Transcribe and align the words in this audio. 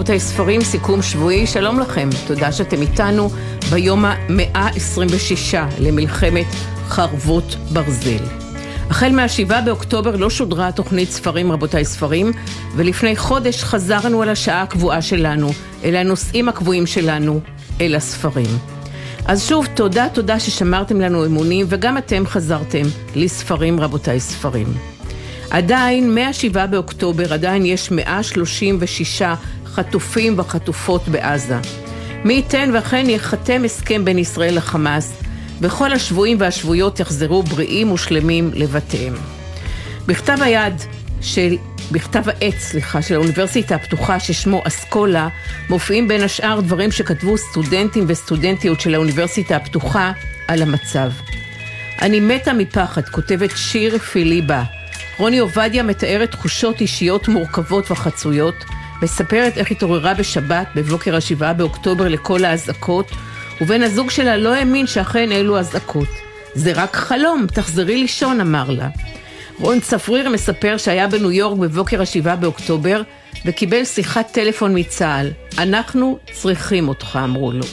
רבותיי, 0.00 0.20
ספרים, 0.20 0.60
סיכום 0.60 1.02
שבועי, 1.02 1.46
שלום 1.46 1.80
לכם. 1.80 2.08
תודה 2.26 2.52
שאתם 2.52 2.82
איתנו 2.82 3.30
ביום 3.70 4.04
ה-126 4.04 5.54
למלחמת 5.78 6.46
חרבות 6.88 7.56
ברזל. 7.72 8.24
החל 8.90 9.12
מה-7 9.12 9.60
באוקטובר 9.64 10.16
לא 10.16 10.30
שודרה 10.30 10.68
התוכנית 10.68 11.10
ספרים, 11.10 11.52
רבותיי, 11.52 11.84
ספרים, 11.84 12.32
ולפני 12.76 13.16
חודש 13.16 13.64
חזרנו 13.64 14.22
על 14.22 14.28
השעה 14.28 14.62
הקבועה 14.62 15.02
שלנו, 15.02 15.50
אל 15.84 15.96
הנושאים 15.96 16.48
הקבועים 16.48 16.86
שלנו, 16.86 17.40
אל 17.80 17.94
הספרים. 17.94 18.58
אז 19.26 19.48
שוב, 19.48 19.66
תודה, 19.66 20.06
תודה 20.12 20.40
ששמרתם 20.40 21.00
לנו 21.00 21.26
אמונים, 21.26 21.66
וגם 21.68 21.98
אתם 21.98 22.26
חזרתם 22.26 22.84
לספרים, 23.14 23.80
רבותיי, 23.80 24.20
ספרים. 24.20 24.66
עדיין, 25.50 26.14
מ-7 26.14 26.66
באוקטובר, 26.66 27.34
עדיין 27.34 27.66
יש 27.66 27.90
136 27.90 29.22
חטופים 29.74 30.38
וחטופות 30.38 31.08
בעזה. 31.08 31.58
מי 32.24 32.34
ייתן 32.34 32.70
ואכן 32.74 33.06
ייחתם 33.08 33.62
הסכם 33.64 34.04
בין 34.04 34.18
ישראל 34.18 34.56
לחמאס, 34.56 35.12
וכל 35.60 35.92
השבויים 35.92 36.36
והשבויות 36.40 37.00
יחזרו 37.00 37.42
בריאים 37.42 37.92
ושלמים 37.92 38.50
לבתיהם. 38.54 39.14
בכתב 40.06 40.36
היד 40.40 40.74
של, 41.20 41.56
בכתב 41.92 42.28
העת, 42.28 42.58
סליחה, 42.58 43.02
של 43.02 43.14
האוניברסיטה 43.14 43.74
הפתוחה 43.74 44.20
ששמו 44.20 44.62
אסכולה, 44.66 45.28
מופיעים 45.68 46.08
בין 46.08 46.22
השאר 46.22 46.60
דברים 46.60 46.92
שכתבו 46.92 47.38
סטודנטים 47.38 48.04
וסטודנטיות 48.08 48.80
של 48.80 48.94
האוניברסיטה 48.94 49.56
הפתוחה 49.56 50.12
על 50.48 50.62
המצב. 50.62 51.10
אני 52.02 52.20
מתה 52.20 52.52
מפחד, 52.52 53.08
כותבת 53.08 53.50
שיר 53.56 53.98
פיליבה. 53.98 54.62
רוני 55.18 55.38
עובדיה 55.38 55.82
מתארת 55.82 56.30
תחושות 56.30 56.80
אישיות 56.80 57.28
מורכבות 57.28 57.90
וחצויות, 57.90 58.54
מספרת 59.02 59.58
איך 59.58 59.70
התעוררה 59.70 60.14
בשבת, 60.14 60.66
בבוקר 60.74 61.16
השבעה 61.16 61.52
באוקטובר, 61.52 62.08
לכל 62.08 62.44
האזעקות, 62.44 63.10
ובן 63.60 63.82
הזוג 63.82 64.10
שלה 64.10 64.36
לא 64.36 64.54
האמין 64.54 64.86
שאכן 64.86 65.32
אלו 65.32 65.58
אזעקות. 65.58 66.08
זה 66.54 66.72
רק 66.74 66.96
חלום, 66.96 67.46
תחזרי 67.54 67.96
לישון, 67.96 68.40
אמר 68.40 68.70
לה. 68.70 68.88
רון 69.58 69.80
צפריר 69.80 70.28
מספר 70.28 70.76
שהיה 70.76 71.08
בניו 71.08 71.30
יורק 71.30 71.58
בבוקר 71.58 72.02
השבעה 72.02 72.36
באוקטובר, 72.36 73.02
וקיבל 73.46 73.84
שיחת 73.84 74.30
טלפון 74.32 74.78
מצה"ל. 74.78 75.30
אנחנו 75.58 76.18
צריכים 76.32 76.88
אותך, 76.88 77.18
אמרו 77.24 77.52
לו. 77.52 77.64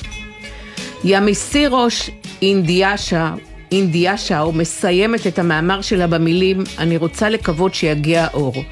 ימיסירוש 1.03 2.09
אינדיאשה, 2.41 3.33
אינדיאשאו 3.71 4.51
מסיימת 4.51 5.27
את 5.27 5.39
המאמר 5.39 5.81
שלה 5.81 6.07
במילים 6.07 6.63
אני 6.77 6.97
רוצה 6.97 7.29
לקוות 7.29 7.75
שיגיע 7.75 8.23
האור. 8.23 8.63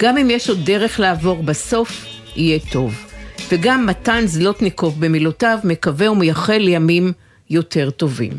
גם 0.00 0.18
אם 0.18 0.30
יש 0.30 0.48
עוד 0.48 0.58
דרך 0.64 1.00
לעבור 1.00 1.42
בסוף, 1.42 2.06
יהיה 2.36 2.58
טוב. 2.72 3.06
וגם 3.48 3.86
מתן 3.86 4.22
זלוטניקוב 4.26 5.00
במילותיו 5.00 5.58
מקווה 5.64 6.10
ומייחל 6.10 6.58
לימים 6.58 7.12
יותר 7.50 7.90
טובים. 7.90 8.32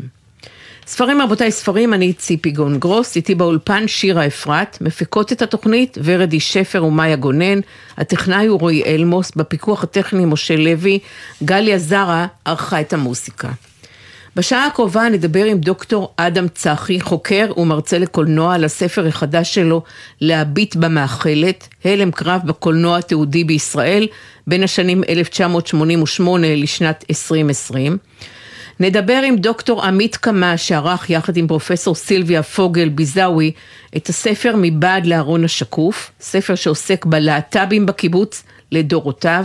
ספרים 0.86 1.22
רבותיי 1.22 1.50
ספרים, 1.50 1.94
אני 1.94 2.12
ציפי 2.12 2.50
גון 2.50 2.78
גרוס, 2.78 3.16
איתי 3.16 3.34
באולפן 3.34 3.88
שירה 3.88 4.26
אפרת, 4.26 4.78
מפיקות 4.80 5.32
את 5.32 5.42
התוכנית 5.42 5.98
ורדי 6.04 6.40
שפר 6.40 6.84
ומאיה 6.84 7.16
גונן, 7.16 7.60
הטכנאי 7.96 8.46
הוא 8.46 8.60
רועי 8.60 8.84
אלמוס, 8.84 9.32
בפיקוח 9.36 9.82
הטכני 9.82 10.24
משה 10.24 10.56
לוי, 10.56 10.98
גליה 11.44 11.78
זרה 11.78 12.26
ערכה 12.44 12.80
את 12.80 12.92
המוסיקה. 12.92 13.48
בשעה 14.36 14.66
הקרובה 14.66 15.08
נדבר 15.08 15.44
עם 15.44 15.58
דוקטור 15.58 16.14
אדם 16.16 16.48
צחי, 16.48 17.00
חוקר 17.00 17.52
ומרצה 17.56 17.98
לקולנוע 17.98 18.54
על 18.54 18.64
הספר 18.64 19.06
החדש 19.06 19.54
שלו, 19.54 19.82
להביט 20.20 20.76
במאכלת, 20.76 21.68
הלם 21.84 22.10
קרב 22.10 22.40
בקולנוע 22.44 22.98
התיעודי 22.98 23.44
בישראל, 23.44 24.06
בין 24.46 24.62
השנים 24.62 25.02
1988 25.08 26.56
לשנת 26.56 27.04
2020. 27.10 27.98
נדבר 28.80 29.22
עם 29.26 29.36
דוקטור 29.36 29.84
עמית 29.84 30.16
קמה 30.16 30.56
שערך 30.56 31.10
יחד 31.10 31.36
עם 31.36 31.46
פרופסור 31.46 31.94
סילביה 31.94 32.42
פוגל 32.42 32.88
ביזאווי 32.88 33.52
את 33.96 34.08
הספר 34.08 34.54
מבעד 34.56 35.06
לארון 35.06 35.44
השקוף, 35.44 36.10
ספר 36.20 36.54
שעוסק 36.54 37.06
בלהט"בים 37.06 37.86
בקיבוץ 37.86 38.42
לדורותיו. 38.72 39.44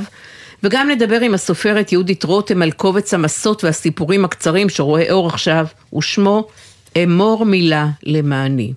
וגם 0.63 0.89
נדבר 0.89 1.19
עם 1.21 1.33
הסופרת 1.33 1.91
יהודית 1.91 2.23
רותם 2.23 2.61
על 2.61 2.71
קובץ 2.71 3.13
המסות 3.13 3.63
והסיפורים 3.63 4.25
הקצרים 4.25 4.69
שרואה 4.69 5.11
אור 5.11 5.27
עכשיו, 5.27 5.65
ושמו 5.97 6.47
אמור 7.03 7.45
מילה 7.45 7.87
למעני. 8.03 8.73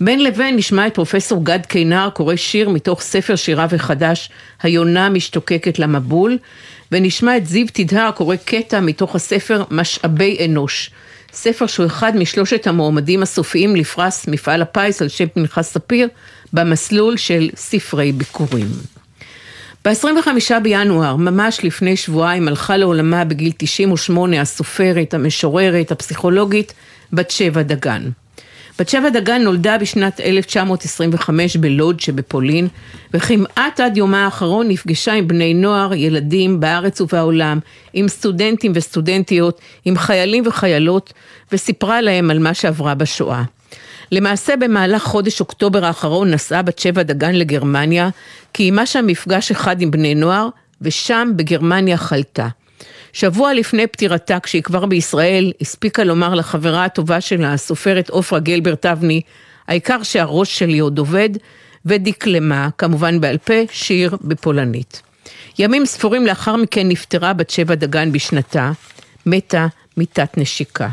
בין 0.00 0.24
לבין 0.24 0.56
נשמע 0.56 0.86
את 0.86 0.94
פרופסור 0.94 1.44
גד 1.44 1.66
קינר 1.66 2.08
קורא 2.14 2.36
שיר 2.36 2.68
מתוך 2.68 3.00
ספר 3.00 3.36
שיריו 3.36 3.68
החדש, 3.74 4.30
היונה 4.62 5.08
משתוקקת 5.08 5.78
למבול, 5.78 6.38
ונשמע 6.92 7.36
את 7.36 7.46
זיו 7.46 7.66
תדהר 7.72 8.10
קורא 8.10 8.36
קטע 8.36 8.80
מתוך 8.80 9.14
הספר 9.14 9.64
משאבי 9.70 10.38
אנוש, 10.44 10.90
ספר 11.32 11.66
שהוא 11.66 11.86
אחד 11.86 12.16
משלושת 12.16 12.66
המועמדים 12.66 13.22
הסופיים 13.22 13.76
לפרס 13.76 14.28
מפעל 14.28 14.62
הפיס 14.62 15.02
על 15.02 15.08
שם 15.08 15.26
פנחס 15.28 15.72
ספיר, 15.72 16.08
במסלול 16.52 17.16
של 17.16 17.50
ספרי 17.56 18.12
ביקורים. 18.12 18.66
ב-25 19.84 20.60
בינואר, 20.62 21.16
ממש 21.16 21.64
לפני 21.64 21.96
שבועיים, 21.96 22.48
הלכה 22.48 22.76
לעולמה 22.76 23.24
בגיל 23.24 23.52
98 23.56 24.40
הסופרת, 24.40 25.14
המשוררת, 25.14 25.92
הפסיכולוגית, 25.92 26.72
בת 27.12 27.30
שבע 27.30 27.62
דגן. 27.62 28.10
בת 28.78 28.88
שבע 28.88 29.08
דגן 29.08 29.42
נולדה 29.42 29.78
בשנת 29.78 30.20
1925 30.20 31.56
בלוד 31.56 32.00
שבפולין, 32.00 32.68
וכמעט 33.14 33.80
עד 33.80 33.96
יומה 33.96 34.24
האחרון 34.24 34.68
נפגשה 34.68 35.12
עם 35.12 35.28
בני 35.28 35.54
נוער, 35.54 35.94
ילדים 35.94 36.60
בארץ 36.60 37.00
ובעולם, 37.00 37.58
עם 37.92 38.08
סטודנטים 38.08 38.72
וסטודנטיות, 38.74 39.60
עם 39.84 39.98
חיילים 39.98 40.46
וחיילות, 40.46 41.12
וסיפרה 41.52 42.00
להם 42.00 42.30
על 42.30 42.38
מה 42.38 42.54
שעברה 42.54 42.94
בשואה. 42.94 43.42
למעשה 44.12 44.56
במהלך 44.56 45.02
חודש 45.02 45.40
אוקטובר 45.40 45.84
האחרון 45.84 46.30
נסעה 46.30 46.62
בת 46.62 46.78
שבע 46.78 47.02
דגן 47.02 47.34
לגרמניה, 47.34 48.08
קיימה 48.52 48.86
שם 48.86 49.06
מפגש 49.06 49.50
אחד 49.50 49.82
עם 49.82 49.90
בני 49.90 50.14
נוער, 50.14 50.48
ושם 50.82 51.32
בגרמניה 51.36 51.96
חלתה. 51.96 52.48
שבוע 53.12 53.54
לפני 53.54 53.86
פטירתה, 53.86 54.40
כשהיא 54.40 54.62
כבר 54.62 54.86
בישראל, 54.86 55.52
הספיקה 55.60 56.04
לומר 56.04 56.34
לחברה 56.34 56.84
הטובה 56.84 57.20
שלה, 57.20 57.52
הסופרת 57.52 58.10
עופרה 58.10 58.38
גלברט 58.38 58.86
אבני, 58.86 59.20
העיקר 59.68 60.02
שהראש 60.02 60.58
שלי 60.58 60.78
עוד 60.78 60.98
עובד, 60.98 61.30
ודקלמה, 61.86 62.68
כמובן 62.78 63.20
בעל 63.20 63.38
פה, 63.38 63.54
שיר 63.72 64.16
בפולנית. 64.20 65.02
ימים 65.58 65.86
ספורים 65.86 66.26
לאחר 66.26 66.56
מכן 66.56 66.88
נפטרה 66.88 67.32
בת 67.32 67.50
שבע 67.50 67.74
דגן 67.74 68.12
בשנתה, 68.12 68.72
מתה 69.26 69.66
מיתת 69.96 70.38
נשיקה. 70.38 70.88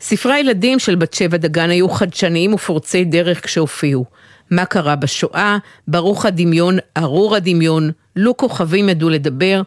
ספרי 0.00 0.34
הילדים 0.34 0.78
של 0.78 0.94
בת 0.94 1.14
שבע 1.14 1.36
דגן 1.36 1.70
היו 1.70 1.88
חדשניים 1.88 2.54
ופורצי 2.54 3.04
דרך 3.04 3.44
כשהופיעו. 3.44 4.04
מה 4.50 4.64
קרה 4.64 4.96
בשואה, 4.96 5.58
ברוך 5.88 6.26
הדמיון, 6.26 6.78
ארור 6.96 7.36
הדמיון, 7.36 7.90
לו 8.16 8.36
כוכבים 8.36 8.88
ידעו 8.88 9.08
לדבר, 9.08 9.62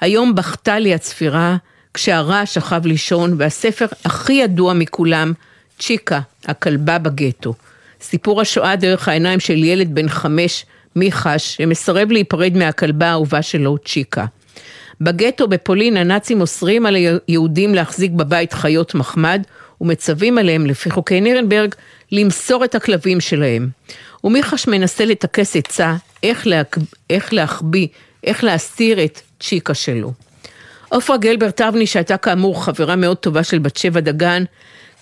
היום 0.00 0.34
בכתה 0.34 0.78
לי 0.78 0.94
הצפירה, 0.94 1.56
כשהרע 1.94 2.46
שכב 2.46 2.86
לישון, 2.86 3.34
והספר 3.38 3.86
הכי 4.04 4.32
ידוע 4.32 4.72
מכולם, 4.72 5.32
צ'יקה, 5.78 6.20
הכלבה 6.46 6.98
בגטו. 6.98 7.54
סיפור 8.00 8.40
השואה 8.40 8.76
דרך 8.76 9.08
העיניים 9.08 9.40
של 9.40 9.64
ילד 9.64 9.94
בן 9.94 10.08
חמש, 10.08 10.66
מיחש, 10.96 11.56
שמסרב 11.56 12.10
להיפרד 12.10 12.56
מהכלבה 12.56 13.06
האהובה 13.06 13.42
שלו, 13.42 13.78
צ'יקה. 13.78 14.24
בגטו 15.00 15.48
בפולין 15.48 15.96
הנאצים 15.96 16.40
אוסרים 16.40 16.86
על 16.86 16.94
היהודים 16.94 17.74
להחזיק 17.74 18.12
בבית 18.12 18.52
חיות 18.52 18.94
מחמד 18.94 19.42
ומצווים 19.80 20.38
עליהם 20.38 20.66
לפי 20.66 20.90
חוקי 20.90 21.20
נירנברג 21.20 21.74
למסור 22.12 22.64
את 22.64 22.74
הכלבים 22.74 23.20
שלהם. 23.20 23.68
ומיחש 24.24 24.68
מנסה 24.68 25.04
לטכס 25.04 25.56
עצה 25.56 25.96
איך, 26.22 26.46
להק... 26.46 26.78
איך 27.10 27.32
להחביא, 27.32 27.88
איך 28.24 28.44
להסתיר 28.44 29.04
את 29.04 29.20
צ'יקה 29.40 29.74
שלו. 29.74 30.12
עופרה 30.88 31.16
גלברט 31.16 31.60
אבני, 31.60 31.86
שהייתה 31.86 32.16
כאמור 32.16 32.64
חברה 32.64 32.96
מאוד 32.96 33.16
טובה 33.16 33.44
של 33.44 33.58
בת 33.58 33.76
שבע 33.76 34.00
דגן, 34.00 34.44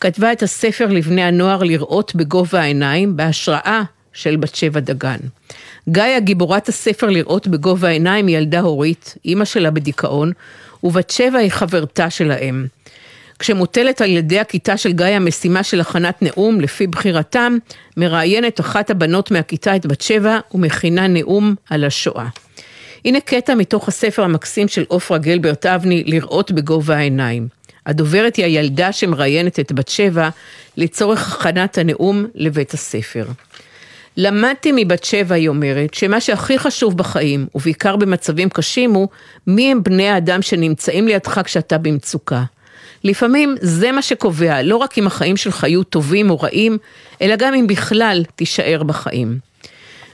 כתבה 0.01 0.33
את 0.33 0.43
הספר 0.43 0.87
לבני 0.87 1.23
הנוער 1.23 1.63
לראות 1.63 2.15
בגובה 2.15 2.61
העיניים, 2.61 3.17
בהשראה 3.17 3.83
של 4.13 4.37
בת 4.37 4.55
שבע 4.55 4.81
דגן. 4.81 5.19
גיא, 5.89 6.19
גיבורת 6.19 6.69
הספר 6.69 7.07
לראות 7.07 7.49
בגובה 7.49 7.89
העיניים, 7.89 8.29
ילדה 8.29 8.61
הורית, 8.61 9.15
אימא 9.25 9.45
שלה 9.45 9.71
בדיכאון, 9.71 10.33
ובת 10.85 11.11
שבע 11.11 11.39
היא 11.39 11.51
חברתה 11.51 12.11
של 12.11 12.31
האם. 12.31 12.67
כשמוטלת 13.43 14.01
על 14.01 14.11
ידי 14.11 14.41
הכיתה 14.41 14.77
של 14.77 14.93
גיא 14.93 15.07
המשימה 15.07 15.63
של 15.63 15.81
הכנת 15.81 16.23
נאום, 16.23 16.61
לפי 16.61 16.87
בחירתם, 16.87 17.57
מראיינת 17.97 18.61
אחת 18.61 18.91
הבנות 18.91 19.31
מהכיתה 19.31 19.77
את 19.77 19.87
בת 19.87 20.01
שבע 20.01 20.39
ומכינה 20.55 21.07
נאום 21.07 21.55
על 21.71 21.85
השואה. 21.85 22.29
הנה 23.05 23.21
קטע 23.21 23.55
מתוך 23.55 23.89
הספר 23.89 24.23
המקסים 24.23 24.69
של 24.69 24.85
עופרה 24.89 25.19
גלברט 25.19 25.67
אבני, 25.67 26.05
לראות 26.07 26.53
בגובה 26.53 26.97
העיניים. 26.97 27.49
הדוברת 27.87 28.37
היא 28.37 28.45
הילדה 28.45 28.93
שמראיינת 28.93 29.61
את 29.61 29.73
בת 29.73 29.89
שבע 29.89 30.29
לצורך 30.77 31.33
הכנת 31.33 31.79
הנאום 31.79 32.27
לבית 32.35 32.75
הספר. 32.75 33.27
למדתי 34.17 34.73
מבת 34.77 35.05
שבע, 35.05 35.35
היא 35.35 35.49
אומרת, 35.49 35.95
שמה 35.95 36.21
שהכי 36.21 36.59
חשוב 36.59 36.99
בחיים, 36.99 37.47
ובעיקר 37.55 37.97
במצבים 37.97 38.49
קשים, 38.49 38.95
הוא 38.95 39.09
מי 39.47 39.73
הם 39.73 39.83
בני 39.83 40.09
האדם 40.09 40.43
שנמצאים 40.43 41.09
לידך 41.09 41.41
כשאתה 41.45 41.79
במצוקה. 41.79 42.43
לפעמים 43.05 43.57
זה 43.61 43.93
מה 43.93 44.03
שקובע, 44.03 44.63
לא 44.63 44.77
רק 44.77 44.99
אם 44.99 45.07
החיים 45.07 45.37
שלך 45.37 45.63
יהיו 45.63 45.85
טובים 45.85 46.31
או 46.31 46.41
רעים, 46.41 46.79
אלא 47.23 47.37
גם 47.37 47.55
אם 47.55 47.67
בכלל 47.67 48.25
תישאר 48.37 48.83
בחיים. 48.83 49.39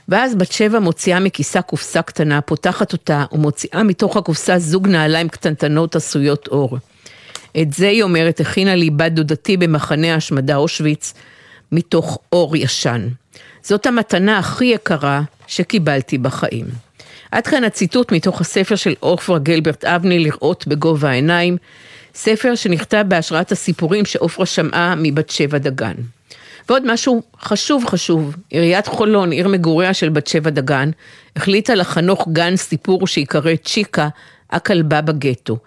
ואז 0.09 0.35
בת 0.35 0.51
שבע 0.51 0.79
מוציאה 0.79 1.19
מכיסה 1.19 1.61
קופסה 1.61 2.01
קטנה, 2.01 2.41
פותחת 2.41 2.93
אותה 2.93 3.25
ומוציאה 3.31 3.83
מתוך 3.83 4.17
הקופסה 4.17 4.59
זוג 4.59 4.87
נעליים 4.87 5.29
קטנטנות 5.29 5.95
עשויות 5.95 6.47
אור. 6.47 6.77
את 7.61 7.73
זה, 7.73 7.87
היא 7.89 8.03
אומרת, 8.03 8.39
הכינה 8.39 8.75
לי 8.75 8.89
בת 8.89 9.11
דודתי 9.11 9.57
במחנה 9.57 10.13
ההשמדה 10.13 10.55
אושוויץ, 10.55 11.13
מתוך 11.71 12.19
אור 12.31 12.57
ישן. 12.57 13.07
זאת 13.63 13.85
המתנה 13.85 14.39
הכי 14.39 14.65
יקרה 14.65 15.21
שקיבלתי 15.47 16.17
בחיים. 16.17 16.65
עד 17.31 17.47
כאן 17.47 17.63
הציטוט 17.63 18.11
מתוך 18.11 18.41
הספר 18.41 18.75
של 18.75 18.93
עופרה 18.99 19.39
גלברט 19.39 19.85
אבני, 19.85 20.19
לראות 20.19 20.67
בגובה 20.67 21.09
העיניים, 21.09 21.57
ספר 22.21 22.55
שנכתב 22.55 23.03
בהשראת 23.07 23.51
הסיפורים 23.51 24.05
שעופרה 24.05 24.45
שמעה 24.45 24.95
מבת 24.97 25.29
שבע 25.29 25.57
דגן. 25.57 25.93
ועוד 26.69 26.93
משהו 26.93 27.21
חשוב 27.41 27.85
חשוב, 27.85 28.35
עיריית 28.49 28.87
חולון, 28.87 29.31
עיר 29.31 29.47
מגוריה 29.47 29.93
של 29.93 30.09
בת 30.09 30.27
שבע 30.27 30.49
דגן, 30.49 30.91
החליטה 31.35 31.75
לחנוך 31.75 32.27
גן 32.31 32.55
סיפור 32.55 33.07
שיקרא 33.07 33.55
צ'יקה, 33.55 34.09
הכלבה 34.49 35.01
בגטו. 35.01 35.57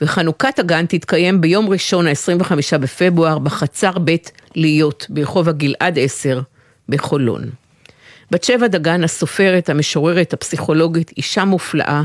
וחנוכת 0.00 0.58
הגן 0.58 0.86
תתקיים 0.86 1.40
ביום 1.40 1.68
ראשון 1.68 2.06
ה-25 2.06 2.78
בפברואר 2.78 3.38
בחצר 3.38 3.98
בית 3.98 4.32
להיות 4.54 5.06
ברחוב 5.08 5.48
הגלעד 5.48 5.98
10 5.98 6.40
בחולון. 6.88 7.42
בת 8.30 8.44
שבע 8.44 8.66
דגן, 8.66 9.04
הסופרת, 9.04 9.68
המשוררת, 9.68 10.32
הפסיכולוגית, 10.32 11.12
אישה 11.16 11.44
מופלאה, 11.44 12.02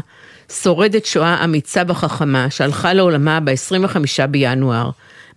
שורדת 0.51 1.05
שואה 1.05 1.43
אמיצה 1.43 1.81
וחכמה, 1.87 2.49
שהלכה 2.49 2.93
לעולמה 2.93 3.39
ב-25 3.39 4.27
בינואר, 4.29 4.89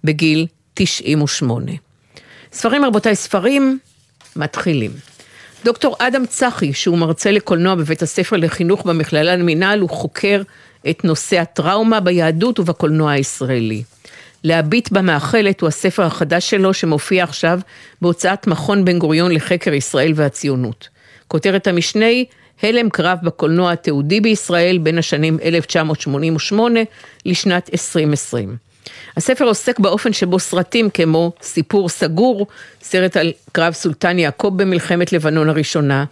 בגיל 0.05 0.47
98. 0.75 1.73
ספרים 2.53 2.85
רבותיי, 2.85 3.17
ספרים 3.17 3.79
מתחילים. 4.37 4.91
דוקטור 5.65 5.97
אדם 5.99 6.27
צחי, 6.27 6.73
שהוא 6.73 6.99
מרצה 6.99 7.31
לקולנוע 7.31 7.75
בבית 7.75 8.03
הספר 8.03 8.37
לחינוך 8.37 8.85
במכללה 8.87 9.37
למינהל, 9.37 9.81
הוא 9.81 9.91
חוקר 9.91 10.43
את 10.91 11.05
נושא 11.05 11.39
הטראומה 11.39 12.01
ביהדות 12.01 12.61
ובקולנוע 12.61 13.13
הישראלי. 13.13 13.83
להביט 14.45 14.91
במאכלת 14.93 15.61
הוא 15.61 15.69
הספר 15.69 16.03
החדש 16.03 16.51
שלו 16.51 16.75
שמופיע 16.75 17.25
עכשיו 17.25 17.61
בהוצאת 18.03 18.47
מכון 18.47 18.85
בן 18.85 18.99
גוריון 18.99 19.33
לחקר 19.33 19.73
ישראל 19.73 20.13
והציונות. 20.17 20.89
כותרת 21.29 21.67
המשנה 21.67 22.07
היא 22.07 22.27
הלם 22.63 22.91
קרב 22.91 23.19
בקולנוע 23.23 23.73
התיעודי 23.73 24.21
בישראל 24.21 24.79
בין 24.79 24.99
השנים 24.99 25.39
1988 25.43 26.81
לשנת 27.27 27.71
2020. 27.73 28.57
הספר 29.17 29.45
עוסק 29.45 29.79
באופן 29.79 30.13
שבו 30.13 30.39
סרטים 30.39 30.91
כמו 30.91 31.33
סיפור 31.43 31.89
סגור, 31.89 32.47
סרט 32.83 33.17
על 33.17 33.33
קרב 33.53 33.73
סולטן 33.73 34.19
יעקב 34.19 34.53
במלחמת 34.57 35.13
לבנון 35.13 35.49
הראשונה, 35.49 36.05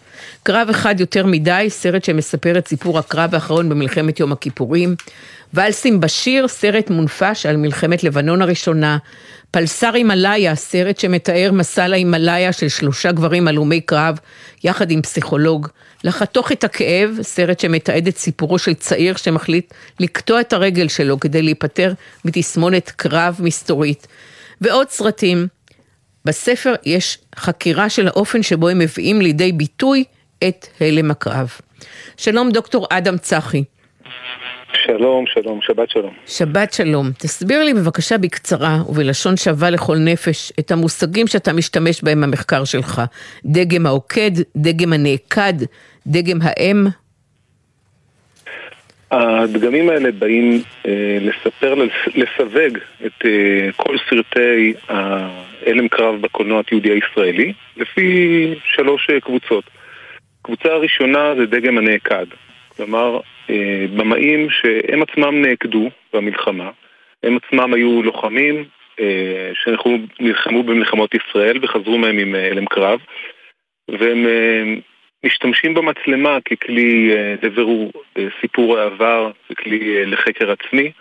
קרב 0.42 0.68
אחד 0.70 1.00
יותר 1.00 1.26
מדי, 1.26 1.66
סרט 1.68 2.04
שמספר 2.04 2.58
את 2.58 2.68
סיפור 2.68 2.98
הקרב 2.98 3.34
האחרון 3.34 3.68
במלחמת 3.68 4.20
יום 4.20 4.32
הכיפורים, 4.32 4.94
ואלסים 5.54 6.00
בשיר, 6.00 6.48
סרט 6.48 6.90
מונפש 6.90 7.46
על 7.46 7.56
מלחמת 7.56 8.04
לבנון 8.04 8.42
הראשונה, 8.42 8.98
פלסר 9.50 9.94
הימאליה, 9.94 10.54
סרט 10.54 10.98
שמתאר 10.98 11.50
מסע 11.52 11.88
להימאליה 11.88 12.52
של 12.52 12.68
שלושה 12.68 13.12
גברים 13.12 13.48
הלומי 13.48 13.80
קרב, 13.80 14.18
יחד 14.64 14.90
עם 14.90 15.02
פסיכולוג, 15.02 15.68
לחתוך 16.04 16.52
את 16.52 16.64
הכאב, 16.64 17.18
סרט 17.22 17.60
שמתעד 17.60 18.06
את 18.06 18.16
סיפורו 18.16 18.58
של 18.58 18.74
צעיר 18.74 19.16
שמחליט 19.16 19.74
לקטוע 20.00 20.40
את 20.40 20.52
הרגל 20.52 20.88
שלו 20.88 21.20
כדי 21.20 21.42
להיפטר 21.42 21.92
מתסמונת 22.24 22.90
קרב 22.90 23.40
מסתורית, 23.42 24.06
ועוד 24.60 24.90
סרטים. 24.90 25.46
בספר 26.24 26.74
יש 26.84 27.18
חקירה 27.36 27.88
של 27.88 28.08
האופן 28.08 28.42
שבו 28.42 28.68
הם 28.68 28.78
מביאים 28.78 29.20
לידי 29.20 29.52
ביטוי 29.52 30.04
את 30.48 30.66
הלם 30.80 31.10
הקרב. 31.10 31.52
שלום 32.16 32.50
דוקטור 32.50 32.86
אדם 32.90 33.18
צחי. 33.18 33.64
שלום, 34.86 35.24
שלום, 35.26 35.60
שבת 35.62 35.90
שלום. 35.90 36.14
שבת 36.26 36.72
שלום. 36.72 37.06
תסביר 37.18 37.64
לי 37.64 37.74
בבקשה 37.74 38.18
בקצרה 38.18 38.76
ובלשון 38.88 39.36
שווה 39.36 39.70
לכל 39.70 39.96
נפש 39.96 40.52
את 40.58 40.70
המושגים 40.70 41.26
שאתה 41.26 41.52
משתמש 41.52 42.02
בהם 42.02 42.20
במחקר 42.20 42.64
שלך. 42.64 43.02
דגם 43.44 43.86
העוקד, 43.86 44.30
דגם 44.56 44.92
הנעקד, 44.92 45.54
דגם 46.06 46.38
האם. 46.42 46.84
הדגמים 49.10 49.90
האלה 49.90 50.12
באים 50.12 50.62
אה, 50.86 51.18
לספר, 51.20 51.74
לסווג 52.14 52.78
את 53.06 53.26
אה, 53.26 53.72
כל 53.76 53.96
סרטי 54.10 54.74
ההלם 54.88 55.88
קרב 55.88 56.20
בקולנוע 56.20 56.60
התיעודי 56.60 56.90
הישראלי 56.90 57.52
לפי 57.76 58.54
שלוש 58.64 59.10
אה, 59.10 59.20
קבוצות. 59.20 59.64
קבוצה 60.42 60.68
הראשונה 60.68 61.34
זה 61.36 61.46
דגם 61.46 61.78
הנעקד. 61.78 62.26
כלומר, 62.76 63.20
במאים 63.96 64.50
שהם 64.50 65.02
עצמם 65.02 65.42
נעקדו 65.42 65.90
במלחמה, 66.12 66.70
הם 67.22 67.36
עצמם 67.36 67.74
היו 67.74 68.02
לוחמים 68.02 68.64
אה, 69.00 69.50
שנלחמו 69.54 70.62
במלחמות 70.62 71.10
ישראל 71.14 71.58
וחזרו 71.62 71.98
מהם 71.98 72.18
עם 72.18 72.34
אה, 72.34 72.50
הלם 72.50 72.66
קרב, 72.66 73.00
והם 73.90 74.26
משתמשים 75.26 75.74
במצלמה 75.74 76.38
ככלי 76.40 77.14
לבירור 77.42 77.92
סיפור 78.40 78.78
העבר, 78.78 79.30
ככלי 79.50 80.06
לחקר 80.06 80.50
עצמי. 80.50 80.92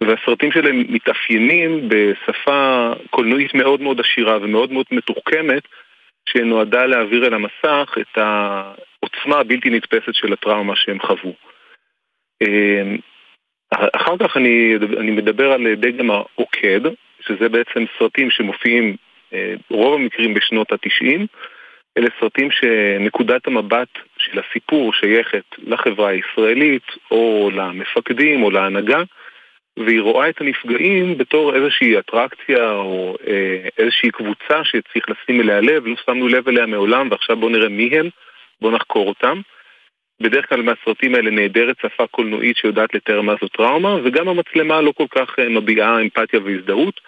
והסרטים 0.00 0.52
שלהם 0.52 0.84
מתאפיינים 0.88 1.88
בשפה 1.88 2.92
קולנועית 3.10 3.54
מאוד 3.54 3.80
מאוד 3.80 4.00
עשירה 4.00 4.38
ומאוד 4.42 4.72
מאוד 4.72 4.86
מתוחכמת, 4.90 5.62
שנועדה 6.28 6.86
להעביר 6.86 7.26
אל 7.26 7.34
המסך 7.34 7.98
את 8.00 8.18
העוצמה 9.02 9.40
הבלתי 9.40 9.70
נתפסת 9.70 10.14
של 10.14 10.32
הטראומה 10.32 10.76
שהם 10.76 11.00
חוו. 11.00 11.34
אמ, 12.42 12.96
אחר 13.70 14.16
כך 14.18 14.36
אני, 14.36 14.76
אני 14.98 15.10
מדבר 15.10 15.52
על 15.52 15.74
דגם 15.74 16.10
העוקד, 16.10 16.80
שזה 17.20 17.48
בעצם 17.48 17.84
סרטים 17.98 18.30
שמופיעים 18.30 18.96
אה, 19.32 19.54
רוב 19.70 19.94
המקרים 19.94 20.34
בשנות 20.34 20.72
התשעים. 20.72 21.26
אלה 21.98 22.08
סרטים 22.20 22.48
שנקודת 22.50 23.46
המבט 23.46 23.88
של 24.18 24.40
הסיפור 24.40 24.92
שייכת 24.92 25.44
לחברה 25.58 26.08
הישראלית, 26.08 26.86
או 27.10 27.50
למפקדים, 27.54 28.42
או 28.42 28.50
להנהגה, 28.50 29.02
והיא 29.76 30.00
רואה 30.00 30.28
את 30.28 30.40
הנפגעים 30.40 31.18
בתור 31.18 31.54
איזושהי 31.54 31.98
אטרקציה 31.98 32.70
או 32.70 33.16
אה, 33.26 33.68
איזושהי 33.78 34.10
קבוצה 34.10 34.64
שצריך 34.64 35.04
לשים 35.10 35.40
אליה 35.40 35.60
לב, 35.60 35.86
לא 35.86 35.94
שמנו 36.06 36.28
לב 36.28 36.48
אליה 36.48 36.66
מעולם 36.66 37.08
ועכשיו 37.10 37.36
בואו 37.36 37.50
נראה 37.50 37.68
מי 37.68 37.98
הם, 37.98 38.08
בואו 38.60 38.72
נחקור 38.72 39.08
אותם. 39.08 39.40
בדרך 40.22 40.48
כלל 40.48 40.62
מהסרטים 40.62 41.14
האלה 41.14 41.30
נעדרת 41.30 41.76
שפה 41.82 42.06
קולנועית 42.06 42.56
שיודעת 42.56 42.94
לתאר 42.94 43.20
מה 43.20 43.34
זו 43.40 43.48
טראומה, 43.48 43.96
וגם 44.04 44.28
המצלמה 44.28 44.80
לא 44.80 44.92
כל 44.92 45.06
כך 45.10 45.38
אה, 45.38 45.48
מביעה 45.48 46.00
אמפתיה 46.00 46.40
והזדהות. 46.44 47.00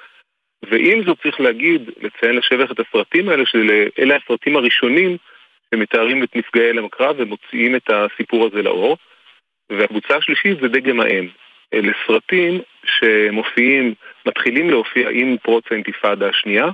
ועם 0.71 1.05
זאת 1.05 1.19
צריך 1.23 1.41
להגיד, 1.41 1.91
לציין 2.01 2.37
לשבח 2.37 2.71
את 2.73 2.81
הסרטים 2.81 3.29
האלה, 3.29 3.47
שאלה 3.47 4.17
הסרטים 4.17 4.57
הראשונים 4.57 5.17
שמתארים 5.75 6.23
את 6.23 6.37
נפגעי 6.37 6.71
הלם 6.71 6.85
הקרב 6.85 7.17
ומוציאים 7.19 7.77
את 7.77 7.91
הסיפור 7.91 8.47
הזה 8.47 8.63
לאור. 8.63 8.97
והקבוצה 9.71 10.17
השלישית 10.17 10.59
זה 10.61 10.69
דגם 10.69 11.01
האם. 11.01 11.29
אלה 11.75 11.93
סרטים 12.07 12.61
שמופיעים, 12.85 13.95
מתחילים 14.27 14.71
להופיע 14.71 15.09
עם 15.11 15.37
פרוץ 15.43 15.65
האינתיפאדה 15.71 16.29
השנייה. 16.29 16.67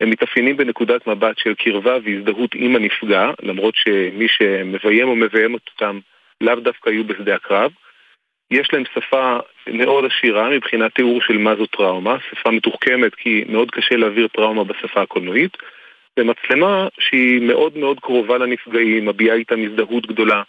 הם 0.00 0.10
מתאפיינים 0.10 0.56
בנקודת 0.56 1.06
מבט 1.06 1.38
של 1.38 1.54
קרבה 1.54 1.96
והזדהות 2.04 2.50
עם 2.54 2.76
הנפגע, 2.76 3.30
למרות 3.42 3.74
שמי 3.76 4.28
שמביים 4.28 5.08
או 5.08 5.16
מביים 5.16 5.54
אותם 5.54 5.98
לאו 6.40 6.54
דווקא 6.54 6.90
היו 6.90 7.04
בשדה 7.04 7.34
הקרב. 7.34 7.72
יש 8.50 8.72
להם 8.72 8.82
שפה 8.94 9.38
מאוד 9.66 10.04
עשירה 10.04 10.50
מבחינת 10.50 10.94
תיאור 10.94 11.20
של 11.20 11.38
מה 11.38 11.56
זו 11.56 11.66
טראומה, 11.66 12.16
שפה 12.30 12.50
מתוחכמת 12.50 13.14
כי 13.14 13.44
מאוד 13.48 13.70
קשה 13.70 13.96
להעביר 13.96 14.28
טראומה 14.28 14.64
בשפה 14.64 15.02
הקולנועית, 15.02 15.56
ומצלמה 16.18 16.88
שהיא 16.98 17.40
מאוד 17.40 17.78
מאוד 17.78 18.00
קרובה 18.00 18.38
לנפגעים, 18.38 19.06
מביעה 19.06 19.36
איתם 19.36 19.62
הזדהות 19.62 20.06
גדולה. 20.06 20.42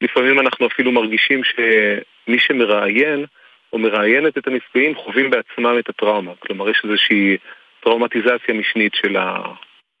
לפעמים 0.00 0.40
אנחנו 0.40 0.66
אפילו 0.66 0.92
מרגישים 0.92 1.40
שמי 1.44 2.38
שמראיין 2.38 3.24
או 3.72 3.78
מראיינת 3.78 4.38
את 4.38 4.46
הנפגעים 4.46 4.94
חווים 4.94 5.30
בעצמם 5.30 5.78
את 5.78 5.88
הטראומה. 5.88 6.32
כלומר, 6.38 6.70
יש 6.70 6.80
איזושהי 6.84 7.36
טראומטיזציה 7.82 8.54
משנית 8.54 8.92
של, 8.94 9.16
ה... 9.16 9.36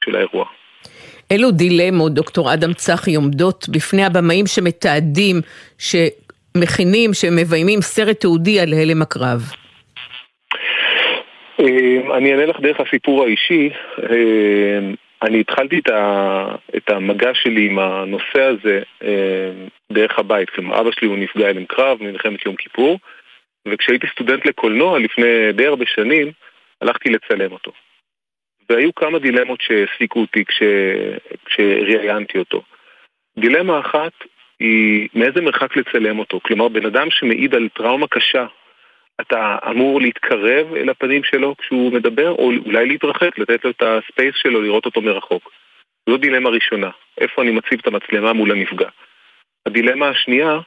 של 0.04 0.16
האירוע. 0.16 0.44
אילו 1.30 1.50
דילמות, 1.50 2.14
דוקטור 2.14 2.54
אדם 2.54 2.72
צחי, 2.72 3.14
עומדות 3.14 3.68
בפני 3.68 4.04
הבמאים 4.04 4.46
שמתעדים, 4.46 5.36
שמכינים, 5.78 7.10
שמביימים 7.14 7.80
סרט 7.80 8.20
תיעודי 8.20 8.60
על 8.60 8.74
הלם 8.74 9.02
הקרב? 9.02 9.40
אמ, 11.58 12.12
אני 12.12 12.32
אענה 12.32 12.46
לך 12.46 12.60
דרך 12.60 12.80
הסיפור 12.80 13.24
האישי. 13.24 13.70
אמ, 13.98 14.94
אני 15.22 15.40
התחלתי 15.40 15.78
את, 15.78 15.88
ה, 15.88 16.44
את 16.76 16.90
המגע 16.90 17.30
שלי 17.34 17.66
עם 17.66 17.78
הנושא 17.78 18.42
הזה 18.42 18.82
אה, 19.04 19.50
דרך 19.92 20.18
הבית. 20.18 20.50
כלומר, 20.50 20.80
אבא 20.80 20.90
שלי 20.90 21.08
הוא 21.08 21.18
נפגע 21.18 21.48
הלם 21.48 21.64
קרב 21.64 21.98
ממלחמת 22.00 22.46
יום 22.46 22.56
כיפור, 22.56 22.98
וכשהייתי 23.68 24.06
סטודנט 24.12 24.46
לקולנוע 24.46 24.98
לפני 24.98 25.52
די 25.52 25.66
הרבה 25.66 25.84
שנים, 25.86 26.32
הלכתי 26.82 27.08
לצלם 27.08 27.52
אותו. 27.52 27.72
והיו 28.70 28.94
כמה 28.94 29.18
דילמות 29.18 29.60
שהעסיקו 29.60 30.20
אותי 30.20 30.44
כש, 30.44 30.62
כשראיינתי 31.44 32.38
אותו. 32.38 32.62
דילמה 33.38 33.80
אחת 33.80 34.12
היא 34.58 35.08
מאיזה 35.14 35.40
מרחק 35.40 35.76
לצלם 35.76 36.18
אותו. 36.18 36.40
כלומר, 36.40 36.68
בן 36.68 36.86
אדם 36.86 37.10
שמעיד 37.10 37.54
על 37.54 37.68
טראומה 37.68 38.06
קשה, 38.06 38.46
אתה 39.20 39.58
אמור 39.70 40.00
להתקרב 40.00 40.74
אל 40.74 40.88
הפנים 40.88 41.24
שלו 41.24 41.56
כשהוא 41.56 41.92
מדבר, 41.92 42.30
או 42.30 42.52
אולי 42.66 42.86
להתרחק, 42.86 43.38
לתת 43.38 43.64
לו 43.64 43.70
את 43.70 43.82
הספייס 43.82 44.34
שלו, 44.34 44.62
לראות 44.62 44.86
אותו 44.86 45.00
מרחוק. 45.00 45.52
זו 46.08 46.16
דילמה 46.16 46.50
ראשונה, 46.50 46.90
איפה 47.18 47.42
אני 47.42 47.50
מציב 47.50 47.80
את 47.80 47.86
המצלמה 47.86 48.32
מול 48.32 48.52
הנפגע. 48.52 48.88
הדילמה 49.66 50.08
השנייה 50.08 50.58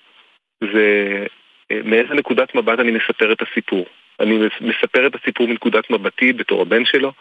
זה 0.74 1.26
אה, 1.72 1.80
מאיזה 1.84 2.14
נקודת 2.14 2.56
מבט 2.56 2.80
אני 2.80 2.92
מספר 2.92 3.32
את 3.32 3.42
הסיפור. 3.42 3.86
אני 4.20 4.38
מספר 4.62 5.08
את 5.08 5.16
הסיפור 5.16 5.48
מנקודת 5.48 5.90
מבטי 5.90 6.34
בתור 6.34 6.62
הבן 6.62 6.86
שלו, 6.86 7.12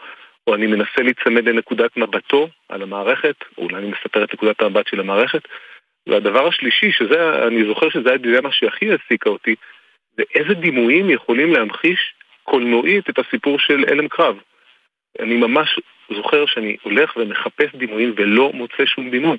או 0.47 0.55
אני 0.55 0.67
מנסה 0.67 1.01
להיצמד 1.01 1.49
לנקודת 1.49 1.97
מבטו 1.97 2.49
על 2.69 2.81
המערכת, 2.81 3.35
או 3.57 3.63
אולי 3.63 3.77
אני 3.77 3.87
מספר 3.87 4.23
את 4.23 4.33
נקודת 4.33 4.61
המבט 4.61 4.87
של 4.87 4.99
המערכת. 4.99 5.41
והדבר 6.07 6.47
השלישי, 6.47 6.91
שזה, 6.91 7.47
אני 7.47 7.65
זוכר 7.67 7.89
שזה 7.89 8.13
הדילמה 8.13 8.51
שהכי 8.51 8.91
העסיקה 8.91 9.29
אותי, 9.29 9.55
זה 10.17 10.23
איזה 10.35 10.53
דימויים 10.53 11.09
יכולים 11.09 11.53
להמחיש 11.53 12.13
קולנועית 12.43 13.09
את 13.09 13.19
הסיפור 13.19 13.59
של 13.59 13.85
הלם 13.87 14.07
קרב. 14.07 14.37
אני 15.19 15.35
ממש 15.35 15.79
זוכר 16.15 16.45
שאני 16.45 16.77
הולך 16.83 17.17
ומחפש 17.17 17.75
דימויים 17.75 18.13
ולא 18.17 18.51
מוצא 18.53 18.85
שום 18.85 19.09
דימוי. 19.09 19.37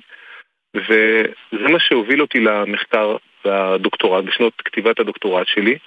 וזה 0.75 1.67
מה 1.69 1.79
שהוביל 1.79 2.21
אותי 2.21 2.39
למחקר 2.39 3.15
והדוקטורט, 3.45 4.23
בשנות 4.23 4.53
כתיבת 4.65 4.99
הדוקטורט 4.99 5.47
שלי, 5.47 5.77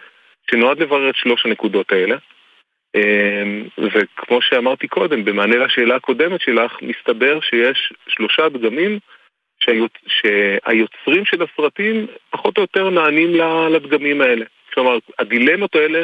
שנועד 0.51 0.83
לברר 0.83 1.11
את 1.11 1.17
שלוש 1.17 1.47
הנקודות 1.47 1.93
האלה. 1.93 2.17
אמ, 2.95 3.69
וכמו 3.79 4.43
שאמרתי 4.43 4.89
קודם, 4.89 5.25
במענה 5.25 5.57
לשאלה 5.57 5.97
הקודמת 5.97 6.41
שלך, 6.41 6.77
מסתבר 6.83 7.41
שיש 7.41 7.93
שלושה 8.09 8.49
דגמים 8.49 8.99
שהיוצרים 10.07 11.25
של 11.25 11.43
הסרטים 11.43 12.07
פחות 12.31 12.57
או 12.57 12.63
יותר 12.63 12.91
נענים 12.91 13.35
לדגמים 13.71 14.21
האלה. 14.21 14.45
כלומר, 14.75 14.99
הדילמות 15.19 15.75
האלה 15.75 16.03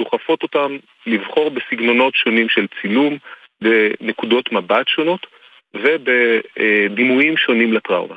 דוחפות 0.00 0.42
אותם 0.42 0.76
לבחור 1.06 1.50
בסגנונות 1.50 2.14
שונים 2.14 2.48
של 2.48 2.66
צילום, 2.80 3.18
בנקודות 3.60 4.52
מבט 4.52 4.88
שונות 4.88 5.26
ובדימויים 5.74 7.36
שונים 7.36 7.72
לטראומה. 7.72 8.16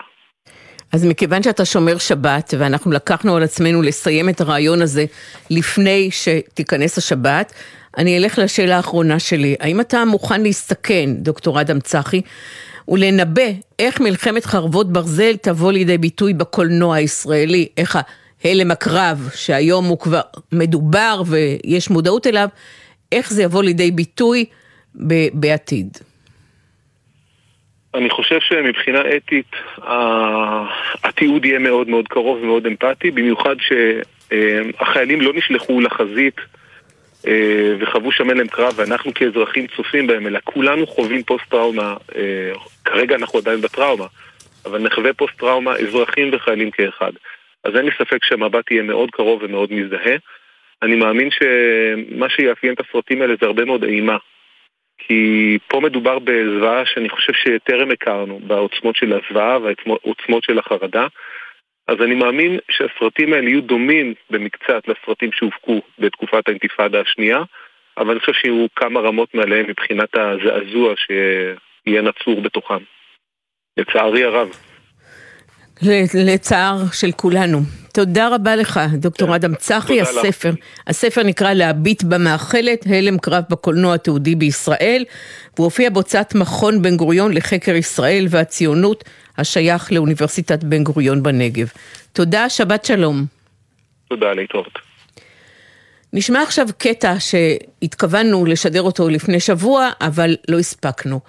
אז 0.91 1.05
מכיוון 1.05 1.43
שאתה 1.43 1.65
שומר 1.65 1.97
שבת, 1.97 2.53
ואנחנו 2.57 2.91
לקחנו 2.91 3.35
על 3.35 3.43
עצמנו 3.43 3.81
לסיים 3.81 4.29
את 4.29 4.41
הרעיון 4.41 4.81
הזה 4.81 5.05
לפני 5.49 6.09
שתיכנס 6.11 6.97
השבת, 6.97 7.53
אני 7.97 8.17
אלך 8.17 8.39
לשאלה 8.39 8.77
האחרונה 8.77 9.19
שלי. 9.19 9.55
האם 9.59 9.81
אתה 9.81 10.05
מוכן 10.05 10.41
להסתכן, 10.43 11.09
דוקטור 11.17 11.61
אדם 11.61 11.79
צחי, 11.79 12.21
ולנבא 12.87 13.51
איך 13.79 13.99
מלחמת 13.99 14.45
חרבות 14.45 14.93
ברזל 14.93 15.35
תבוא 15.35 15.71
לידי 15.71 15.97
ביטוי 15.97 16.33
בקולנוע 16.33 16.95
הישראלי? 16.95 17.67
איך 17.77 17.99
הלם 18.43 18.71
הקרב, 18.71 19.29
שהיום 19.35 19.85
הוא 19.85 19.99
כבר 19.99 20.21
מדובר 20.51 21.23
ויש 21.25 21.89
מודעות 21.89 22.27
אליו, 22.27 22.49
איך 23.11 23.33
זה 23.33 23.43
יבוא 23.43 23.63
לידי 23.63 23.91
ביטוי 23.91 24.45
בעתיד? 25.33 25.97
אני 27.97 28.09
חושב 28.09 28.39
שמבחינה 28.39 29.01
אתית 29.15 29.55
התיעוד 31.03 31.45
יהיה 31.45 31.59
מאוד 31.59 31.89
מאוד 31.89 32.07
קרוב 32.07 32.43
ומאוד 32.43 32.65
אמפתי, 32.65 33.11
במיוחד 33.11 33.55
שהחיילים 33.59 35.21
לא 35.21 35.33
נשלחו 35.33 35.81
לחזית 35.81 36.35
אה, 37.27 37.75
וחוו 37.79 38.11
שם 38.11 38.29
הלם 38.29 38.47
קרב 38.47 38.73
ואנחנו 38.75 39.13
כאזרחים 39.13 39.67
צופים 39.75 40.07
בהם, 40.07 40.27
אלא 40.27 40.39
כולנו 40.43 40.87
חווים 40.87 41.23
פוסט-טראומה, 41.23 41.95
אה, 42.15 42.51
כרגע 42.85 43.15
אנחנו 43.15 43.39
עדיין 43.39 43.61
בטראומה, 43.61 44.05
אבל 44.65 44.79
נחווה 44.79 45.13
פוסט-טראומה 45.13 45.75
אזרחים 45.75 46.29
וחיילים 46.33 46.71
כאחד. 46.71 47.11
אז 47.63 47.75
אין 47.75 47.85
לי 47.85 47.91
ספק 47.99 48.25
שהמבט 48.25 48.71
יהיה 48.71 48.83
מאוד 48.83 49.11
קרוב 49.11 49.43
ומאוד 49.43 49.73
מזדהה. 49.73 50.15
אני 50.81 50.95
מאמין 50.95 51.29
שמה 51.31 52.29
שיאפיין 52.29 52.73
את 52.73 52.79
הסרטים 52.79 53.21
האלה 53.21 53.33
זה 53.41 53.45
הרבה 53.45 53.65
מאוד 53.65 53.83
אימה. 53.83 54.17
כי 54.97 55.57
פה 55.67 55.79
מדובר 55.79 56.19
בזוועה 56.19 56.85
שאני 56.85 57.09
חושב 57.09 57.33
שטרם 57.33 57.91
הכרנו, 57.91 58.39
בעוצמות 58.43 58.95
של 58.95 59.13
הזוועה 59.13 59.57
והעוצמות 59.59 60.43
של 60.43 60.59
החרדה. 60.59 61.07
אז 61.87 61.97
אני 62.03 62.15
מאמין 62.15 62.59
שהסרטים 62.71 63.33
האלה 63.33 63.49
יהיו 63.49 63.61
דומים 63.61 64.13
במקצת 64.29 64.81
לסרטים 64.87 65.31
שהופקו 65.31 65.81
בתקופת 65.99 66.47
האינתיפאדה 66.47 67.01
השנייה, 67.01 67.39
אבל 67.97 68.11
אני 68.11 68.19
חושב 68.19 68.33
שיהיו 68.33 68.65
כמה 68.75 68.99
רמות 68.99 69.35
מעליהם 69.35 69.65
מבחינת 69.69 70.09
הזעזוע 70.15 70.93
שיהיה 70.97 72.01
נצור 72.01 72.41
בתוכם. 72.41 72.83
לצערי 73.77 74.23
הרב. 74.23 74.49
לצער 76.27 76.75
של 76.93 77.11
כולנו. 77.11 77.57
תודה 77.97 78.27
רבה 78.35 78.55
לך, 78.55 78.79
דוקטור. 78.93 79.35
אדם 79.35 79.55
צחי, 79.55 80.01
הספר. 80.01 80.51
הספר 80.87 81.23
נקרא 81.23 81.53
להביט 81.53 82.03
במאכלת, 82.03 82.85
הלם 82.89 83.17
קרב 83.17 83.43
בקולנוע 83.49 83.93
התיעודי 83.93 84.35
בישראל, 84.35 85.05
והוא 85.55 85.65
הופיע 85.65 85.89
בהוצאת 85.89 86.35
מכון 86.35 86.81
בן 86.81 86.97
גוריון 86.97 87.33
לחקר 87.33 87.75
ישראל 87.75 88.25
והציונות, 88.29 89.03
השייך 89.37 89.91
לאוניברסיטת 89.91 90.63
בן 90.63 90.83
גוריון 90.83 91.23
בנגב. 91.23 91.67
תודה, 92.13 92.49
שבת 92.49 92.85
שלום. 92.85 93.25
תודה, 94.09 94.33
להתראות. 94.33 94.79
נשמע 96.13 96.41
עכשיו 96.41 96.67
קטע 96.77 97.13
שהתכוונו 97.19 98.45
לשדר 98.45 98.81
אותו 98.81 99.09
לפני 99.09 99.39
שבוע, 99.39 99.89
אבל 100.01 100.35
לא 100.47 100.59
הספקנו. 100.59 101.19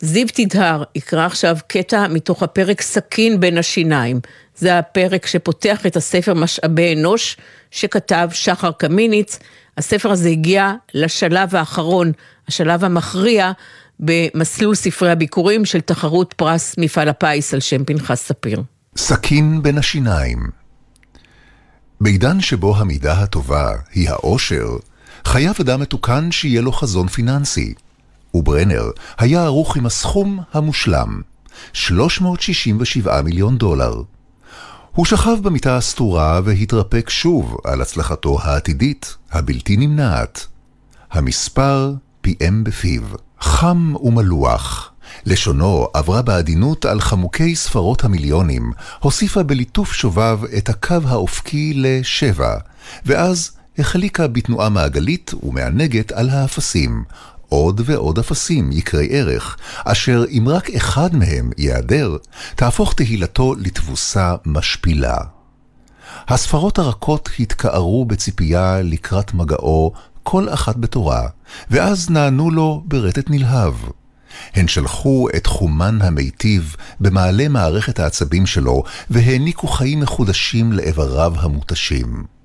זיו 0.00 0.26
תדהר 0.34 0.82
יקרא 0.94 1.26
עכשיו 1.26 1.56
קטע 1.66 2.06
מתוך 2.08 2.42
הפרק 2.42 2.80
סכין 2.80 3.40
בין 3.40 3.58
השיניים. 3.58 4.20
זה 4.58 4.78
הפרק 4.78 5.26
שפותח 5.26 5.86
את 5.86 5.96
הספר 5.96 6.34
משאבי 6.34 6.94
אנוש 6.94 7.36
שכתב 7.70 8.28
שחר 8.32 8.72
קמיניץ. 8.72 9.38
הספר 9.76 10.10
הזה 10.10 10.28
הגיע 10.28 10.72
לשלב 10.94 11.54
האחרון, 11.54 12.12
השלב 12.48 12.84
המכריע, 12.84 13.52
במסלול 14.00 14.74
ספרי 14.74 15.10
הביקורים 15.10 15.64
של 15.64 15.80
תחרות 15.80 16.34
פרס 16.36 16.74
מפעל 16.78 17.08
הפיס 17.08 17.54
על 17.54 17.60
שם 17.60 17.84
פנחס 17.84 18.22
ספיר. 18.26 18.62
סכין 18.96 19.62
בין 19.62 19.78
השיניים 19.78 20.38
בעידן 22.00 22.40
שבו 22.40 22.76
המידה 22.76 23.12
הטובה 23.12 23.70
היא 23.92 24.10
העושר, 24.10 24.66
חייב 25.24 25.54
אדם 25.60 25.80
מתוקן 25.80 26.30
שיהיה 26.30 26.60
לו 26.60 26.72
חזון 26.72 27.08
פיננסי. 27.08 27.74
וברנר 28.34 28.90
היה 29.18 29.44
ערוך 29.44 29.76
עם 29.76 29.86
הסכום 29.86 30.40
המושלם, 30.52 31.20
367 31.72 33.22
מיליון 33.22 33.58
דולר. 33.58 34.02
הוא 34.98 35.06
שכב 35.06 35.36
במיטה 35.42 35.76
הסתורה 35.76 36.40
והתרפק 36.44 37.10
שוב 37.10 37.56
על 37.64 37.80
הצלחתו 37.80 38.38
העתידית, 38.42 39.16
הבלתי 39.32 39.76
נמנעת. 39.76 40.46
המספר 41.10 41.94
פיהם 42.20 42.64
בפיו, 42.64 43.02
חם 43.40 43.94
ומלוח. 44.02 44.92
לשונו 45.26 45.88
עברה 45.94 46.22
בעדינות 46.22 46.84
על 46.84 47.00
חמוקי 47.00 47.56
ספרות 47.56 48.04
המיליונים, 48.04 48.72
הוסיפה 49.00 49.42
בליטוף 49.42 49.92
שובב 49.92 50.38
את 50.58 50.68
הקו 50.68 50.96
האופקי 51.04 51.72
לשבע, 51.76 52.54
ואז 53.06 53.50
החליקה 53.78 54.26
בתנועה 54.26 54.68
מעגלית 54.68 55.34
ומענגת 55.42 56.12
על 56.12 56.30
האפסים, 56.30 57.04
עוד 57.48 57.80
ועוד 57.84 58.18
אפסים 58.18 58.72
יקרי 58.72 59.08
ערך, 59.10 59.56
אשר 59.84 60.24
אם 60.30 60.44
רק 60.48 60.70
אחד 60.70 61.16
מהם 61.16 61.50
ייעדר, 61.58 62.16
תהפוך 62.56 62.94
תהילתו 62.94 63.54
לתבוסה 63.54 64.34
משפילה. 64.46 65.16
הספרות 66.28 66.78
הרכות 66.78 67.28
התקערו 67.40 68.04
בציפייה 68.04 68.82
לקראת 68.82 69.34
מגעו, 69.34 69.92
כל 70.22 70.48
אחת 70.48 70.76
בתורה, 70.76 71.28
ואז 71.70 72.10
נענו 72.10 72.50
לו 72.50 72.82
ברטט 72.86 73.30
נלהב. 73.30 73.74
הן 74.54 74.68
שלחו 74.68 75.28
את 75.36 75.46
חומן 75.46 76.02
המיטיב 76.02 76.76
במעלה 77.00 77.48
מערכת 77.48 77.98
העצבים 77.98 78.46
שלו, 78.46 78.82
והעניקו 79.10 79.66
חיים 79.68 80.00
מחודשים 80.00 80.72
לאיבריו 80.72 81.34
המותשים. 81.36 82.37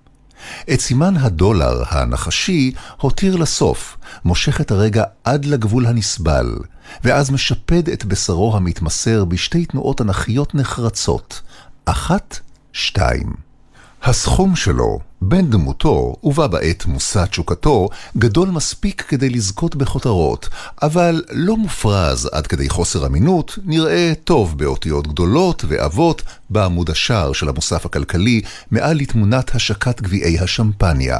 את 0.73 0.79
סימן 0.79 1.17
הדולר 1.17 1.83
הנחשי 1.89 2.71
הותיר 2.97 3.35
לסוף, 3.35 3.97
מושך 4.25 4.62
את 4.62 4.71
הרגע 4.71 5.03
עד 5.23 5.45
לגבול 5.45 5.85
הנסבל, 5.85 6.55
ואז 7.03 7.31
משפד 7.31 7.89
את 7.89 8.05
בשרו 8.05 8.55
המתמסר 8.55 9.25
בשתי 9.25 9.65
תנועות 9.65 10.01
אנכיות 10.01 10.55
נחרצות, 10.55 11.41
אחת, 11.85 12.39
שתיים. 12.73 13.33
הסכום 14.03 14.55
שלו, 14.55 15.00
בן 15.25 15.50
דמותו, 15.50 16.15
ובה 16.24 16.48
בעת 16.48 16.86
מושא 16.86 17.25
תשוקתו, 17.25 17.89
גדול 18.18 18.50
מספיק 18.50 19.01
כדי 19.01 19.30
לזכות 19.30 19.75
בכותרות, 19.75 20.50
אבל 20.82 21.24
לא 21.32 21.58
מופרז 21.58 22.30
עד 22.32 22.48
כדי 22.48 22.70
חוסר 22.70 23.06
אמינות, 23.06 23.58
נראה 23.65 24.13
טוב 24.24 24.58
באותיות 24.58 25.08
גדולות 25.08 25.65
ועבות 25.68 26.22
בעמוד 26.50 26.89
השער 26.89 27.34
של 27.34 27.50
המוסף 27.50 27.86
הכלכלי, 27.86 28.42
מעל 28.72 28.98
לתמונת 28.98 29.56
השקת 29.56 30.01
גביעי 30.01 30.39
השמפניה. 30.39 31.20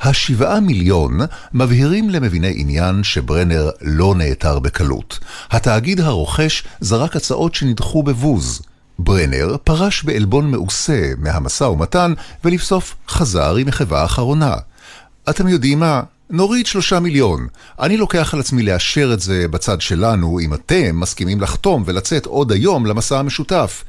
השבעה 0.00 0.60
מיליון 0.60 1.18
מבהירים 1.54 2.10
למביני 2.10 2.52
עניין 2.56 3.04
שברנר 3.04 3.70
לא 3.82 4.14
נעתר 4.14 4.58
בקלות. 4.58 5.18
התאגיד 5.50 6.00
הרוכש 6.00 6.64
זרק 6.80 7.16
הצעות 7.16 7.54
שנדחו 7.54 8.02
בבוז. 8.02 8.62
ברנר 8.98 9.56
פרש 9.64 10.02
בעלבון 10.02 10.50
מעושה 10.50 11.12
מהמשא 11.18 11.64
ומתן, 11.64 12.14
ולבסוף 12.44 12.94
חזר 13.08 13.56
עם 13.56 13.66
מחווה 13.66 14.04
אחרונה. 14.04 14.54
אתם 15.30 15.48
יודעים 15.48 15.80
מה? 15.80 16.02
נוריד 16.30 16.66
שלושה 16.66 17.00
מיליון. 17.00 17.46
אני 17.80 17.96
לוקח 17.96 18.34
על 18.34 18.40
עצמי 18.40 18.62
לאשר 18.62 19.10
את 19.12 19.20
זה 19.20 19.48
בצד 19.48 19.80
שלנו, 19.80 20.40
אם 20.40 20.54
אתם 20.54 21.00
מסכימים 21.00 21.40
לחתום 21.40 21.82
ולצאת 21.86 22.26
עוד 22.26 22.52
היום 22.52 22.86
למסע 22.86 23.18
המשותף. 23.18 23.84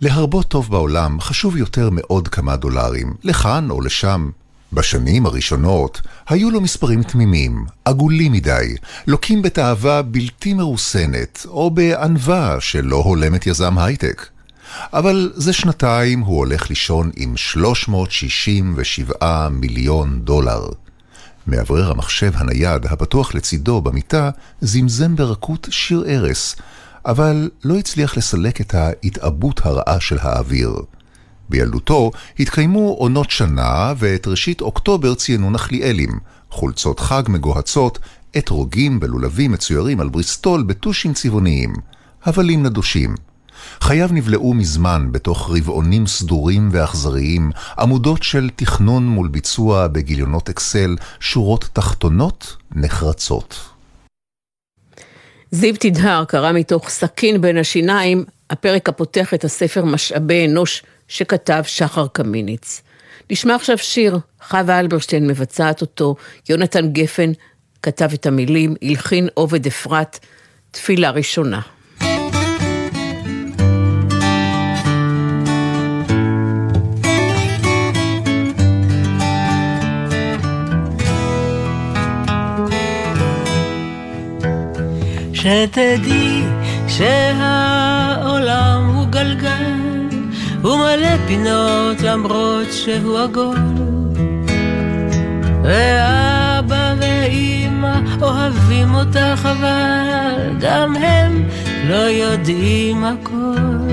להרבות 0.00 0.48
טוב 0.48 0.70
בעולם 0.70 1.20
חשוב 1.20 1.56
יותר 1.56 1.90
מעוד 1.90 2.28
כמה 2.28 2.56
דולרים, 2.56 3.14
לכאן 3.24 3.70
או 3.70 3.80
לשם. 3.80 4.30
בשנים 4.72 5.26
הראשונות 5.26 6.00
היו 6.28 6.50
לו 6.50 6.60
מספרים 6.60 7.02
תמימים, 7.02 7.64
עגולים 7.84 8.32
מדי, 8.32 8.74
לוקים 9.06 9.42
בתאווה 9.42 10.02
בלתי 10.02 10.54
מרוסנת, 10.54 11.46
או 11.48 11.70
בענווה 11.70 12.56
שלא 12.60 12.96
הולמת 12.96 13.46
יזם 13.46 13.78
הייטק. 13.78 14.26
אבל 14.92 15.32
זה 15.34 15.52
שנתיים 15.52 16.20
הוא 16.20 16.38
הולך 16.38 16.68
לישון 16.68 17.10
עם 17.16 17.36
367 17.36 19.48
מיליון 19.48 20.20
דולר. 20.20 20.68
מאוורר 21.46 21.90
המחשב 21.90 22.32
הנייד 22.34 22.86
הפתוח 22.86 23.34
לצידו 23.34 23.80
במיטה 23.80 24.30
זמזם 24.60 25.16
ברכות 25.16 25.68
שיר 25.70 26.04
ערש, 26.06 26.56
אבל 27.06 27.50
לא 27.64 27.78
הצליח 27.78 28.16
לסלק 28.16 28.60
את 28.60 28.74
ההתעבות 28.74 29.66
הרעה 29.66 30.00
של 30.00 30.18
האוויר. 30.20 30.70
בילדותו 31.48 32.10
התקיימו 32.40 32.96
עונות 32.98 33.30
שנה, 33.30 33.92
ואת 33.98 34.26
ראשית 34.26 34.60
אוקטובר 34.60 35.14
ציינו 35.14 35.50
נחליאלים, 35.50 36.18
חולצות 36.50 37.00
חג 37.00 37.22
מגוהצות, 37.28 37.98
אתרוגים 38.38 39.00
בלולבים 39.00 39.52
מצוירים 39.52 40.00
על 40.00 40.08
בריסטול 40.08 40.62
בטושים 40.62 41.12
צבעוניים, 41.12 41.72
הבלים 42.24 42.62
נדושים. 42.62 43.14
חייו 43.80 44.08
נבלעו 44.12 44.54
מזמן 44.54 45.08
בתוך 45.12 45.50
רבעונים 45.56 46.06
סדורים 46.06 46.68
ואכזריים, 46.72 47.50
עמודות 47.78 48.22
של 48.22 48.50
תכנון 48.56 49.06
מול 49.06 49.28
ביצוע 49.28 49.86
בגיליונות 49.86 50.48
אקסל, 50.48 50.96
שורות 51.20 51.68
תחתונות 51.72 52.56
נחרצות. 52.74 53.60
זיו 55.50 55.74
תדהר 55.80 56.24
קרא 56.24 56.52
מתוך 56.52 56.88
סכין 56.88 57.40
בין 57.40 57.56
השיניים, 57.58 58.24
הפרק 58.50 58.88
הפותח 58.88 59.34
את 59.34 59.44
הספר 59.44 59.84
משאבי 59.84 60.46
אנוש 60.46 60.82
שכתב 61.08 61.62
שחר 61.66 62.06
קמיניץ. 62.12 62.82
נשמע 63.30 63.54
עכשיו 63.54 63.78
שיר, 63.78 64.18
חווה 64.42 64.80
אלברשטיין 64.80 65.26
מבצעת 65.26 65.80
אותו, 65.80 66.16
יונתן 66.48 66.92
גפן 66.92 67.32
כתב 67.82 68.12
את 68.14 68.26
המילים, 68.26 68.74
הלחין 68.82 69.28
עובד 69.34 69.66
אפרת, 69.66 70.18
תפילה 70.70 71.10
ראשונה. 71.10 71.60
שתדעי 85.32 86.42
שהעולם 86.88 88.90
הוא 88.94 89.06
גלגל 89.06 89.77
הוא 90.68 90.76
מלא 90.76 91.16
פינות 91.26 92.00
למרות 92.00 92.72
שהוא 92.72 93.18
עגול. 93.18 93.56
ואבא 95.62 96.94
ואימא 97.00 98.00
אוהבים 98.22 98.94
אותך 98.94 99.48
אבל 99.52 100.56
גם 100.60 100.96
הם 100.96 101.48
לא 101.88 101.94
יודעים 101.94 103.04
הכל. 103.04 103.88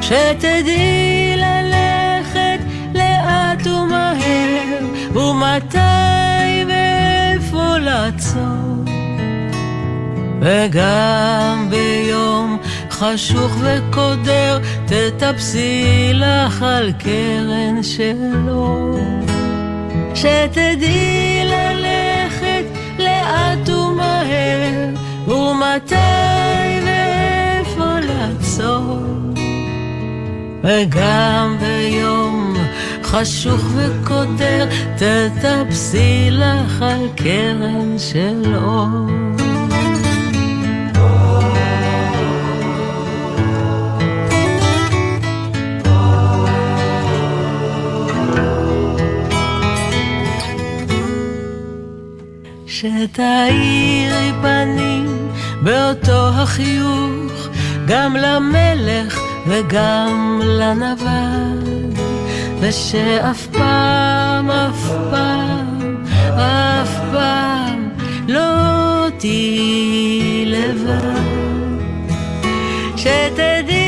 שתדעי 0.00 1.36
ללכת 1.36 2.58
לאט 2.94 3.66
ומהר 3.66 4.86
ומתי 5.14 6.64
ואיפה 6.68 7.78
לעצור. 7.78 8.84
וגם 10.40 11.66
ביום 11.70 12.25
חשוך 12.98 13.52
וקודר, 13.60 14.58
תטפסי 14.86 16.10
לך 16.14 16.62
על 16.62 16.92
קרן 16.98 17.82
שלו. 17.82 18.98
שתדעי 20.14 21.44
ללכת 21.44 22.64
לאט 22.98 23.68
ומהר, 23.68 24.88
ומתי 25.28 25.94
ואיפה 26.86 28.00
לעצור. 28.00 28.98
וגם 30.64 31.56
ביום 31.60 32.54
חשוך 33.02 33.62
וקודר, 33.74 34.66
תטפסי 34.96 36.28
לך 36.30 36.82
על 36.82 37.08
קרן 37.16 37.98
של 37.98 38.54
אור. 38.54 39.25
שתאירי 52.80 54.32
פנים 54.42 55.28
באותו 55.62 56.28
החיוך 56.28 57.48
גם 57.86 58.16
למלך 58.16 59.20
וגם 59.46 60.40
לנבל 60.44 61.58
ושאף 62.60 63.46
פעם, 63.46 64.50
אף 64.50 64.90
פעם, 65.10 66.04
אף 66.36 67.00
פעם 67.12 67.88
לא 68.28 69.08
תהיי 69.18 70.44
לבד. 70.46 71.36
שתדעי 72.96 73.85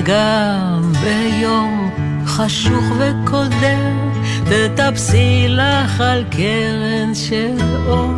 וגם 0.00 0.92
ביום 1.02 1.90
חשוך 2.26 2.84
וקודר, 2.98 3.92
תטפסי 4.44 5.46
לך 5.48 6.00
על 6.00 6.24
קרן 6.30 7.14
של 7.14 7.56
אור. 7.86 8.14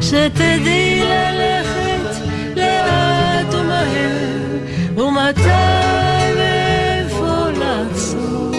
שתדעי 0.00 1.02
ללכת 1.04 2.20
לאט 2.56 3.54
ומהר, 3.54 4.58
ומתי 4.96 5.50
ואיפה 6.36 7.50
לעצור. 7.58 8.54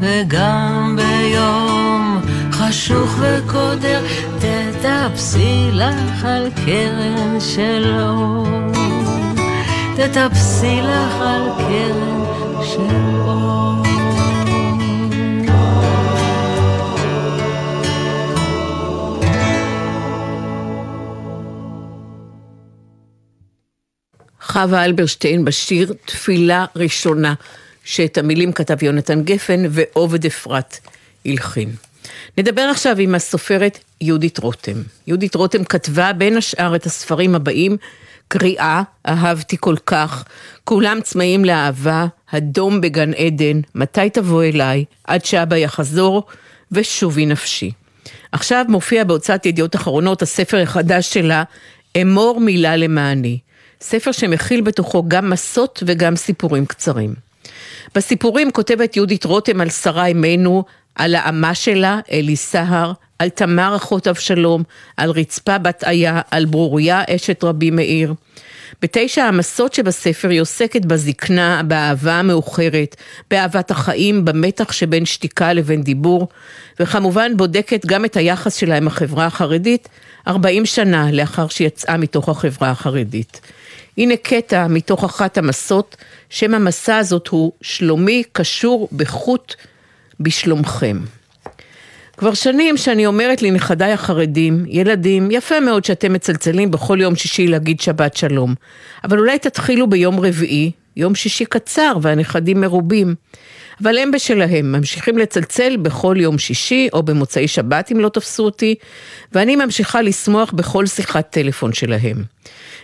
וגם 0.00 0.98
ביום 0.98 2.20
חשוך 2.52 3.18
וקודר, 3.20 4.02
תטפסי 4.38 5.70
לך 5.72 6.24
על 6.24 6.50
קרן 6.66 7.40
של 7.40 7.96
אור. 8.00 8.75
תטפסי 9.96 10.80
לך 10.82 11.14
על 11.20 11.42
קרן 11.58 12.24
של 12.64 13.20
אור. 13.20 13.82
חווה 24.40 24.84
אלברשטיין 24.84 25.44
בשיר 25.44 25.92
תפילה 26.04 26.64
ראשונה, 26.76 27.34
שאת 27.84 28.18
המילים 28.18 28.52
כתב 28.52 28.82
יונתן 28.82 29.22
גפן 29.22 29.62
ועובד 29.70 30.26
אפרת 30.26 30.78
הלחין. 31.26 31.70
נדבר 32.38 32.62
עכשיו 32.62 32.98
עם 32.98 33.14
הסופרת 33.14 33.78
יהודית 34.00 34.38
רותם. 34.38 34.82
יהודית 35.06 35.34
רותם 35.34 35.64
כתבה 35.64 36.12
בין 36.12 36.36
השאר 36.36 36.76
את 36.76 36.86
הספרים 36.86 37.34
הבאים 37.34 37.76
קריאה, 38.28 38.82
אהבתי 39.08 39.56
כל 39.60 39.76
כך, 39.86 40.24
כולם 40.64 40.98
צמאים 41.02 41.44
לאהבה, 41.44 42.06
הדום 42.30 42.80
בגן 42.80 43.12
עדן, 43.14 43.60
מתי 43.74 44.10
תבוא 44.10 44.44
אליי, 44.44 44.84
עד 45.04 45.24
שאבא 45.24 45.56
יחזור, 45.56 46.26
ושובי 46.72 47.26
נפשי. 47.26 47.72
עכשיו 48.32 48.64
מופיע 48.68 49.04
בהוצאת 49.04 49.46
ידיעות 49.46 49.76
אחרונות 49.76 50.22
הספר 50.22 50.62
החדש 50.62 51.12
שלה, 51.12 51.42
אמור 52.02 52.40
מילה 52.40 52.76
למעני. 52.76 53.38
ספר 53.80 54.12
שמכיל 54.12 54.60
בתוכו 54.60 55.04
גם 55.08 55.30
מסות 55.30 55.82
וגם 55.86 56.16
סיפורים 56.16 56.66
קצרים. 56.66 57.14
בסיפורים 57.94 58.50
כותבת 58.50 58.96
יהודית 58.96 59.24
רותם 59.24 59.60
על 59.60 59.70
שרה 59.70 60.06
אמנו, 60.06 60.64
על 60.94 61.14
האמה 61.14 61.54
שלה, 61.54 62.00
אלי 62.12 62.36
סהר, 62.36 62.92
על 63.18 63.28
תמר 63.28 63.76
אחות 63.76 64.08
אבשלום, 64.08 64.62
על 64.96 65.10
רצפה 65.10 65.58
בת 65.58 65.84
איה, 65.84 66.20
על 66.30 66.44
ברוריה 66.44 67.02
אשת 67.08 67.44
רבי 67.44 67.70
מאיר. 67.70 68.14
בתשע 68.82 69.24
המסות 69.24 69.74
שבספר 69.74 70.28
היא 70.28 70.40
עוסקת 70.40 70.84
בזקנה, 70.84 71.62
באהבה 71.62 72.14
המאוחרת, 72.14 72.96
באהבת 73.30 73.70
החיים, 73.70 74.24
במתח 74.24 74.72
שבין 74.72 75.06
שתיקה 75.06 75.52
לבין 75.52 75.82
דיבור, 75.82 76.28
וכמובן 76.80 77.36
בודקת 77.36 77.86
גם 77.86 78.04
את 78.04 78.16
היחס 78.16 78.54
שלה 78.54 78.76
עם 78.76 78.86
החברה 78.86 79.26
החרדית, 79.26 79.88
40 80.28 80.66
שנה 80.66 81.12
לאחר 81.12 81.48
שיצאה 81.48 81.96
מתוך 81.96 82.28
החברה 82.28 82.70
החרדית. 82.70 83.40
הנה 83.98 84.14
קטע 84.16 84.66
מתוך 84.66 85.04
אחת 85.04 85.38
המסות, 85.38 85.96
שם 86.30 86.54
המסע 86.54 86.96
הזאת 86.96 87.28
הוא 87.28 87.52
שלומי 87.62 88.22
קשור 88.32 88.88
בחוט 88.92 89.54
בשלומכם. 90.20 90.98
כבר 92.16 92.34
שנים 92.34 92.76
שאני 92.76 93.06
אומרת 93.06 93.42
לנכדיי 93.42 93.92
החרדים, 93.92 94.64
ילדים, 94.68 95.30
יפה 95.30 95.60
מאוד 95.60 95.84
שאתם 95.84 96.12
מצלצלים 96.12 96.70
בכל 96.70 96.98
יום 97.00 97.16
שישי 97.16 97.46
להגיד 97.46 97.80
שבת 97.80 98.16
שלום, 98.16 98.54
אבל 99.04 99.18
אולי 99.18 99.38
תתחילו 99.38 99.86
ביום 99.86 100.20
רביעי, 100.20 100.70
יום 100.96 101.14
שישי 101.14 101.44
קצר 101.44 101.96
והנכדים 102.02 102.60
מרובים. 102.60 103.14
אבל 103.82 103.98
הם 103.98 104.10
בשלהם, 104.10 104.72
ממשיכים 104.72 105.18
לצלצל 105.18 105.76
בכל 105.76 106.16
יום 106.20 106.38
שישי 106.38 106.88
או 106.92 107.02
במוצאי 107.02 107.48
שבת 107.48 107.92
אם 107.92 108.00
לא 108.00 108.08
תפסו 108.08 108.44
אותי, 108.44 108.74
ואני 109.32 109.56
ממשיכה 109.56 110.02
לשמוח 110.02 110.52
בכל 110.52 110.86
שיחת 110.86 111.30
טלפון 111.30 111.72
שלהם. 111.72 112.24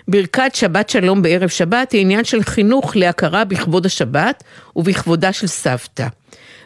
ברכת 0.08 0.54
שבת 0.54 0.88
שלום 0.90 1.22
בערב 1.22 1.48
שבת 1.48 1.92
היא 1.92 2.00
עניין 2.00 2.24
של 2.24 2.42
חינוך 2.42 2.96
להכרה 2.96 3.44
בכבוד 3.44 3.86
השבת 3.86 4.44
ובכבודה 4.76 5.32
של 5.32 5.46
סבתא. 5.46 6.06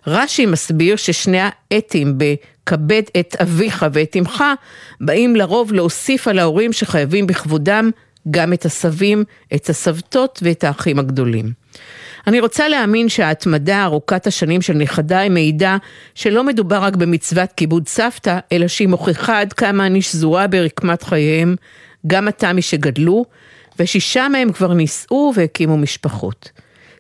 רש"י 0.07 0.47
מסביר 0.47 0.97
ששני 0.97 1.39
האתים 1.71 2.19
בכבד 2.67 3.03
את 3.21 3.37
אביך 3.43 3.87
ואת 3.93 4.17
אמך 4.19 4.45
באים 5.01 5.37
לרוב 5.37 5.73
להוסיף 5.73 6.29
על 6.29 6.39
ההורים 6.39 6.73
שחייבים 6.73 7.27
בכבודם 7.27 7.91
גם 8.31 8.53
את 8.53 8.65
הסבים, 8.65 9.25
את 9.55 9.69
הסבתות 9.69 10.39
ואת 10.43 10.65
האחים 10.65 10.99
הגדולים. 10.99 11.53
אני 12.27 12.41
רוצה 12.41 12.69
להאמין 12.69 13.09
שההתמדה 13.09 13.85
ארוכת 13.85 14.27
השנים 14.27 14.63
של 14.63 14.73
נכדיי 14.73 15.29
מעידה 15.29 15.77
שלא 16.15 16.45
מדובר 16.45 16.77
רק 16.77 16.97
במצוות 16.97 17.53
כיבוד 17.53 17.89
סבתא, 17.89 18.39
אלא 18.53 18.69
שהיא 18.69 18.89
מוכיחה 18.89 19.41
עד 19.41 19.53
כמה 19.53 19.87
אני 19.87 20.03
שזורה 20.03 20.47
ברקמת 20.47 21.03
חייהם, 21.03 21.57
גם 22.07 22.29
התמי 22.29 22.63
שגדלו, 22.63 23.25
ושישה 23.79 24.29
מהם 24.29 24.53
כבר 24.53 24.73
נישאו 24.73 25.33
והקימו 25.37 25.77
משפחות. 25.77 26.51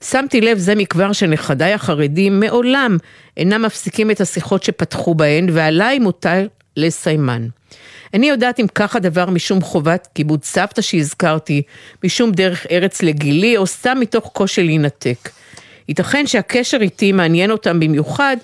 שמתי 0.05 0.41
לב 0.41 0.59
זה 0.59 0.75
מכבר 0.75 1.13
שנכדיי 1.13 1.73
החרדים 1.73 2.41
מעולם 2.41 2.97
אינם 3.37 3.63
מפסיקים 3.63 4.11
את 4.11 4.21
השיחות 4.21 4.63
שפתחו 4.63 5.15
בהן, 5.15 5.47
ועליי 5.53 5.99
מוטל 5.99 6.49
לסיימן. 6.77 7.47
איני 8.13 8.29
יודעת 8.29 8.61
אם 8.61 8.67
כך 8.75 8.97
הדבר 8.97 9.31
משום 9.31 9.61
חובת 9.61 10.09
כיבוד 10.15 10.45
סבתא 10.45 10.83
שהזכרתי, 10.83 11.63
משום 12.05 12.33
דרך 12.33 12.67
ארץ 12.71 13.03
לגילי, 13.03 13.57
או 13.57 13.67
סתם 13.67 13.97
מתוך 14.01 14.31
קושי 14.33 14.63
להינתק. 14.63 15.29
ייתכן 15.89 16.27
שהקשר 16.27 16.79
איתי 16.81 17.13
מעניין 17.13 17.51
אותם 17.51 17.81
במיוחד, 17.81 18.37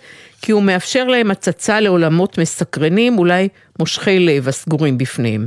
כי 0.42 0.52
הוא 0.52 0.62
מאפשר 0.62 1.04
להם 1.04 1.30
הצצה 1.30 1.80
לעולמות 1.80 2.38
מסקרנים, 2.38 3.18
אולי 3.18 3.48
מושכי 3.78 4.18
לב 4.18 4.48
הסגורים 4.48 4.98
בפניהם. 4.98 5.46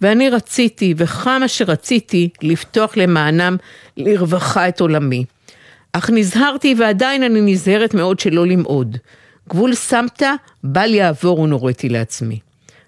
ואני 0.00 0.30
רציתי, 0.30 0.94
וכמה 0.96 1.48
שרציתי, 1.48 2.28
לפתוח 2.42 2.96
למענם 2.96 3.56
לרווחה 3.96 4.68
את 4.68 4.80
עולמי. 4.80 5.24
אך 5.92 6.10
נזהרתי 6.10 6.74
ועדיין 6.78 7.22
אני 7.22 7.40
נזהרת 7.40 7.94
מאוד 7.94 8.20
שלא 8.20 8.46
למעוד. 8.46 8.96
גבול 9.48 9.74
סמטה, 9.74 10.34
בל 10.64 10.94
יעבור 10.94 11.40
ונוריתי 11.40 11.88
לעצמי. 11.88 12.38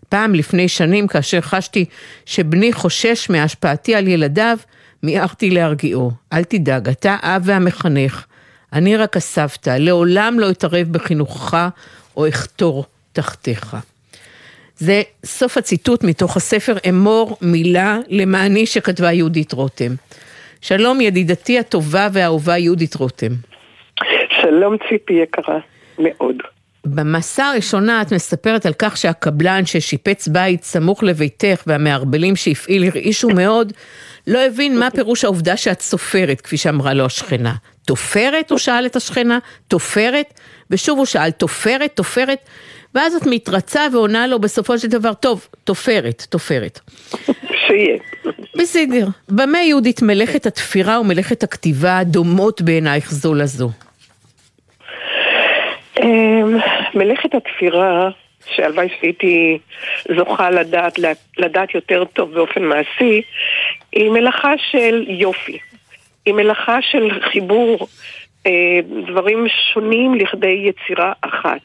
פעם 0.08 0.34
לפני 0.34 0.68
שנים, 0.68 1.06
כאשר 1.06 1.40
חשתי 1.40 1.84
שבני 2.26 2.72
חושש 2.72 3.30
מהשפעתי 3.30 3.94
על 3.94 4.08
ילדיו, 4.08 4.58
מיהרתי 5.02 5.50
להרגיעו. 5.50 6.10
אל 6.32 6.44
תדאג, 6.44 6.88
אתה 6.88 7.16
אב 7.22 7.42
והמחנך. 7.44 8.24
אני 8.72 8.96
רק 8.96 9.16
הסבתא, 9.16 9.70
לעולם 9.70 10.40
לא 10.40 10.50
אתערב 10.50 10.88
בחינוכך 10.90 11.68
או 12.16 12.28
אחתור 12.28 12.84
תחתיך. 13.12 13.76
זה 14.82 15.02
סוף 15.24 15.58
הציטוט 15.58 16.04
מתוך 16.04 16.36
הספר 16.36 16.74
אמור 16.88 17.36
מילה 17.42 17.98
למעני 18.08 18.66
שכתבה 18.66 19.12
יהודית 19.12 19.52
רותם. 19.52 19.92
שלום 20.60 21.00
ידידתי 21.00 21.58
הטובה 21.58 22.08
והאהובה 22.12 22.58
יהודית 22.58 22.94
רותם. 22.94 23.32
שלום 24.42 24.76
ציפי 24.88 25.12
יקרה, 25.12 25.58
מאוד. 25.98 26.36
במסע 26.84 27.44
הראשונה 27.44 28.02
את 28.02 28.12
מספרת 28.12 28.66
על 28.66 28.72
כך 28.78 28.96
שהקבלן 28.96 29.66
ששיפץ 29.66 30.28
בית 30.28 30.62
סמוך 30.62 31.02
לביתך 31.02 31.62
והמערבלים 31.66 32.36
שהפעיל 32.36 32.84
הרעישו 32.84 33.28
מאוד, 33.28 33.72
לא 34.26 34.38
הבין 34.46 34.78
מה 34.78 34.90
פירוש 34.90 35.24
העובדה 35.24 35.56
שאת 35.56 35.80
סופרת, 35.80 36.40
כפי 36.40 36.56
שאמרה 36.56 36.94
לו 36.94 37.04
השכנה. 37.04 37.54
תופרת? 37.86 38.50
הוא 38.50 38.58
שאל 38.58 38.86
את 38.86 38.96
השכנה, 38.96 39.38
תופרת? 39.68 40.40
ושוב 40.70 40.98
הוא 40.98 41.06
שאל, 41.06 41.30
תופרת, 41.30 41.96
תופרת? 41.96 42.38
ואז 42.94 43.14
את 43.14 43.22
מתרצה 43.26 43.80
ועונה 43.92 44.26
לו 44.26 44.38
בסופו 44.38 44.78
של 44.78 44.88
דבר, 44.88 45.14
טוב, 45.14 45.48
תופרת, 45.64 46.26
תופרת. 46.30 46.80
שיהיה. 47.66 47.98
בסדר. 48.56 49.06
במה 49.28 49.62
יהודית 49.62 50.02
מלאכת 50.02 50.46
התפירה 50.46 51.00
ומלאכת 51.00 51.42
הכתיבה 51.42 52.00
דומות 52.04 52.62
בעינייך 52.62 53.10
זו 53.10 53.34
לזו? 53.34 53.70
אמ, 56.02 56.58
מלאכת 56.94 57.34
התפירה, 57.34 58.10
שהלוואי 58.54 58.88
שהייתי 59.00 59.58
זוכה 60.16 60.50
לדעת, 60.50 60.98
לדעת 61.38 61.74
יותר 61.74 62.04
טוב 62.04 62.34
באופן 62.34 62.62
מעשי, 62.62 63.22
היא 63.92 64.10
מלאכה 64.10 64.52
של 64.70 65.04
יופי. 65.08 65.58
היא 66.26 66.34
מלאכה 66.34 66.82
של 66.82 67.20
חיבור 67.20 67.88
אה, 68.46 68.80
דברים 69.06 69.46
שונים 69.72 70.14
לכדי 70.14 70.64
יצירה 70.68 71.12
אחת. 71.20 71.62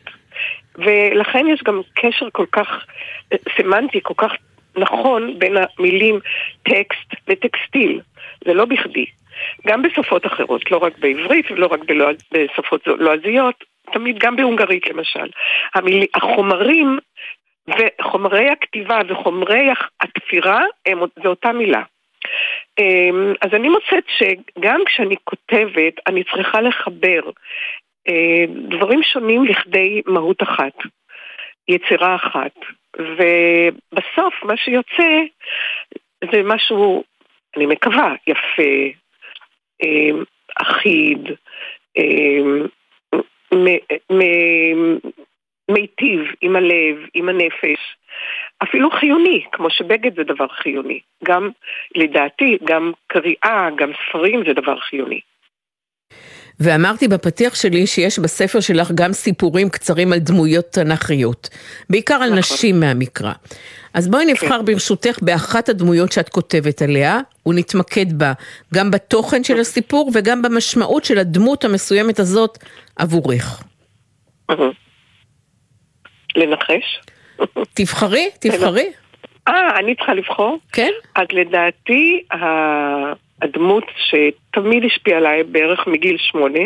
ולכן 0.76 1.46
יש 1.48 1.64
גם 1.64 1.82
קשר 1.94 2.30
כל 2.32 2.46
כך 2.52 2.86
אה, 3.34 3.38
סמנטי, 3.58 4.00
כל 4.04 4.14
כך 4.18 4.32
נכון 4.78 5.40
בין 5.40 5.54
המילים 5.58 6.20
טקסט 6.64 7.14
וטקסטיל. 7.28 8.02
זה 8.46 8.54
לא 8.54 8.66
בכדי. 8.66 9.06
גם 9.68 9.82
בשפות 9.82 10.26
אחרות, 10.26 10.72
לא 10.72 10.78
רק 10.78 10.98
בעברית 11.00 11.52
ולא 11.52 11.68
רק 11.72 11.80
בשפות 12.32 12.88
לועזיות, 12.88 13.64
תמיד 13.94 14.20
גם 14.20 14.36
בהונגרית 14.36 14.88
למשל. 14.88 15.30
המיל... 15.74 16.06
החומרים 16.14 17.00
וחומרי 17.68 18.50
הכתיבה 18.50 19.02
וחומרי 19.08 19.70
התפירה 20.02 20.62
הם, 20.86 21.00
זה 21.24 21.28
אותה 21.28 21.52
מילה. 21.52 21.82
אמ, 22.80 23.34
אז 23.42 23.54
אני 23.54 23.70
מוצאת 23.70 24.04
שגם 24.08 24.82
כשאני 24.86 25.16
כותבת, 25.24 25.94
אני 26.08 26.24
צריכה 26.24 26.62
לחבר 26.62 27.22
אה, 28.10 28.46
דברים 28.70 29.04
שונים 29.04 29.46
לכדי 29.46 30.02
מהות 30.06 30.44
אחת, 30.44 30.74
יצירה 31.68 32.16
אחת. 32.16 32.56
ובסוף 32.98 34.34
מה 34.44 34.58
שיוצא 34.58 35.22
זה 36.32 36.42
משהו, 36.44 37.04
אני 37.58 37.66
מקווה, 37.66 38.16
יפה, 38.28 38.98
אמ, 39.84 40.24
אחיד, 40.62 41.20
אמ, 41.98 42.68
מיטיב 45.72 46.22
עם 46.42 46.56
הלב, 46.56 46.98
עם 47.14 47.30
הנפש, 47.30 47.96
אפילו 48.64 48.92
חיוני, 48.92 49.44
כמו 49.52 49.70
שבגד 49.70 50.16
זה 50.16 50.24
דבר 50.24 50.48
חיוני. 50.48 51.00
גם, 51.24 51.50
לדעתי, 51.96 52.58
גם 52.64 52.92
קריאה, 53.08 53.70
גם 53.78 53.92
ספרים 54.10 54.44
זה 54.48 54.54
דבר 54.54 54.80
חיוני. 54.80 55.20
ואמרתי 56.60 57.08
בפתיח 57.08 57.56
שלי 57.56 57.88
שיש 57.88 58.20
בספר 58.20 58.60
שלך 58.60 58.92
גם 58.96 59.14
סיפורים 59.14 59.70
קצרים 59.70 60.14
על 60.14 60.20
דמויות 60.20 60.66
תנ"כיות, 60.66 61.50
בעיקר 61.90 62.14
על 62.14 62.30
נכון. 62.30 62.38
נשים 62.38 62.80
מהמקרא. 62.80 63.34
אז 63.94 64.08
בואי 64.08 64.26
נבחר 64.26 64.60
כן. 64.60 64.66
ברשותך 64.66 65.20
באחת 65.22 65.70
הדמויות 65.70 66.12
שאת 66.12 66.30
כותבת 66.30 66.82
עליה, 66.82 67.20
ונתמקד 67.46 68.14
בה, 68.14 68.34
גם 68.74 68.92
בתוכן 68.92 69.44
של 69.44 69.60
הסיפור 69.60 70.12
וגם 70.14 70.42
במשמעות 70.42 71.06
של 71.06 71.18
הדמות 71.18 71.66
המסוימת 71.66 72.20
הזאת 72.20 72.58
עבורך. 72.96 73.64
לנחש? 76.36 77.00
תבחרי, 77.74 78.30
תבחרי. 78.40 78.92
אה, 79.48 79.80
אני 79.80 79.96
צריכה 79.96 80.14
לבחור? 80.14 80.60
כן. 80.74 80.92
אז 81.16 81.28
לדעתי, 81.32 82.24
הדמות 83.42 83.84
שתמיד 83.98 84.84
השפיעה 84.86 85.18
עליי 85.18 85.44
בערך 85.44 85.88
מגיל 85.88 86.18
שמונה, 86.20 86.60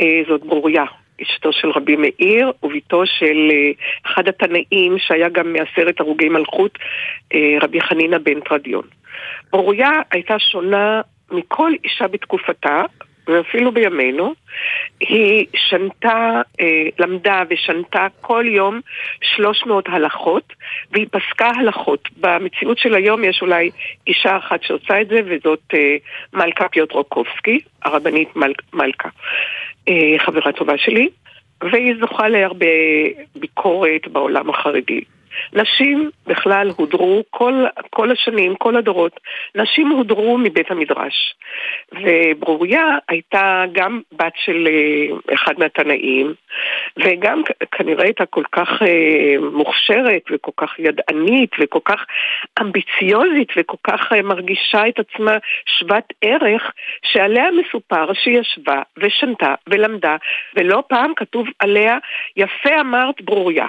אה, 0.00 0.22
זאת 0.28 0.40
ברוריה, 0.44 0.84
אשתו 1.22 1.52
של 1.52 1.70
רבי 1.70 1.96
מאיר 1.96 2.52
וביתו 2.62 3.06
של 3.06 3.50
אה, 3.50 3.70
אחד 4.06 4.28
התנאים 4.28 4.98
שהיה 4.98 5.28
גם 5.28 5.52
מעשרת 5.52 6.00
הרוגי 6.00 6.28
מלכות, 6.28 6.78
אה, 7.34 7.56
רבי 7.62 7.80
חנינא 7.80 8.18
בן 8.18 8.40
תרדיון. 8.40 8.84
ברוריה 9.52 9.90
הייתה 10.10 10.38
שונה 10.38 11.00
מכל 11.30 11.72
אישה 11.84 12.08
בתקופתה, 12.08 12.82
ואפילו 13.26 13.72
בימינו, 13.72 14.34
היא 15.00 15.46
שנתה, 15.56 16.40
אה, 16.60 16.66
למדה 16.98 17.42
ושנתה 17.50 18.06
כל 18.20 18.44
יום 18.48 18.80
300 19.22 19.84
הלכות, 19.88 20.52
והיא 20.92 21.06
פסקה 21.10 21.48
הלכות. 21.48 22.08
במציאות 22.16 22.78
של 22.78 22.94
היום 22.94 23.24
יש 23.24 23.42
אולי 23.42 23.70
אישה 24.06 24.36
אחת 24.36 24.62
שעושה 24.62 25.00
את 25.00 25.08
זה, 25.08 25.20
וזאת 25.24 25.74
אה, 25.74 25.96
מלכה 26.32 26.68
פיוטרוקובסקי, 26.68 27.60
הרבנית 27.84 28.36
מל, 28.36 28.52
מלכה, 28.72 29.08
אה, 29.88 30.18
חברה 30.18 30.52
טובה 30.52 30.78
שלי, 30.78 31.08
והיא 31.62 31.94
זוכה 32.00 32.28
להרבה 32.28 32.66
ביקורת 33.36 34.08
בעולם 34.08 34.50
החרדי. 34.50 35.00
נשים 35.52 36.10
בכלל 36.26 36.70
הודרו 36.76 37.22
כל, 37.30 37.64
כל 37.90 38.10
השנים, 38.10 38.56
כל 38.56 38.76
הדורות, 38.76 39.20
נשים 39.54 39.88
הודרו 39.88 40.38
מבית 40.38 40.70
המדרש. 40.70 41.34
וברוריה 41.92 42.98
הייתה 43.08 43.64
גם 43.72 44.00
בת 44.12 44.32
של 44.36 44.68
אה, 44.70 45.34
אחד 45.34 45.58
מהתנאים, 45.58 46.34
וגם 46.96 47.42
כנראה 47.72 48.04
הייתה 48.04 48.26
כל 48.26 48.44
כך 48.52 48.68
אה, 48.82 49.34
מוכשרת 49.52 50.22
וכל 50.30 50.52
כך 50.56 50.78
ידענית 50.78 51.50
וכל 51.60 51.78
כך 51.84 52.04
אמביציוזית 52.60 53.48
וכל 53.56 53.76
כך 53.84 54.12
אה, 54.12 54.22
מרגישה 54.22 54.88
את 54.88 54.98
עצמה 54.98 55.36
שוות 55.66 56.12
ערך, 56.22 56.72
שעליה 57.04 57.44
מסופר 57.50 58.12
שהיא 58.12 58.38
ישבה 58.38 58.82
ושנתה 58.96 59.54
ולמדה, 59.66 60.16
ולא 60.56 60.82
פעם 60.88 61.12
כתוב 61.16 61.46
עליה, 61.58 61.98
יפה 62.36 62.80
אמרת 62.80 63.20
ברוריה. 63.20 63.66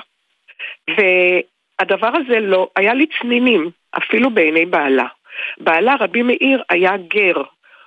הדבר 1.83 2.11
הזה 2.13 2.39
לא, 2.39 2.67
היה 2.75 2.93
לי 2.93 3.05
צנינים, 3.19 3.69
אפילו 3.97 4.29
בעיני 4.29 4.65
בעלה. 4.65 5.07
בעלה, 5.57 5.95
רבי 5.99 6.21
מאיר, 6.21 6.63
היה 6.69 6.97
גר. 6.97 7.41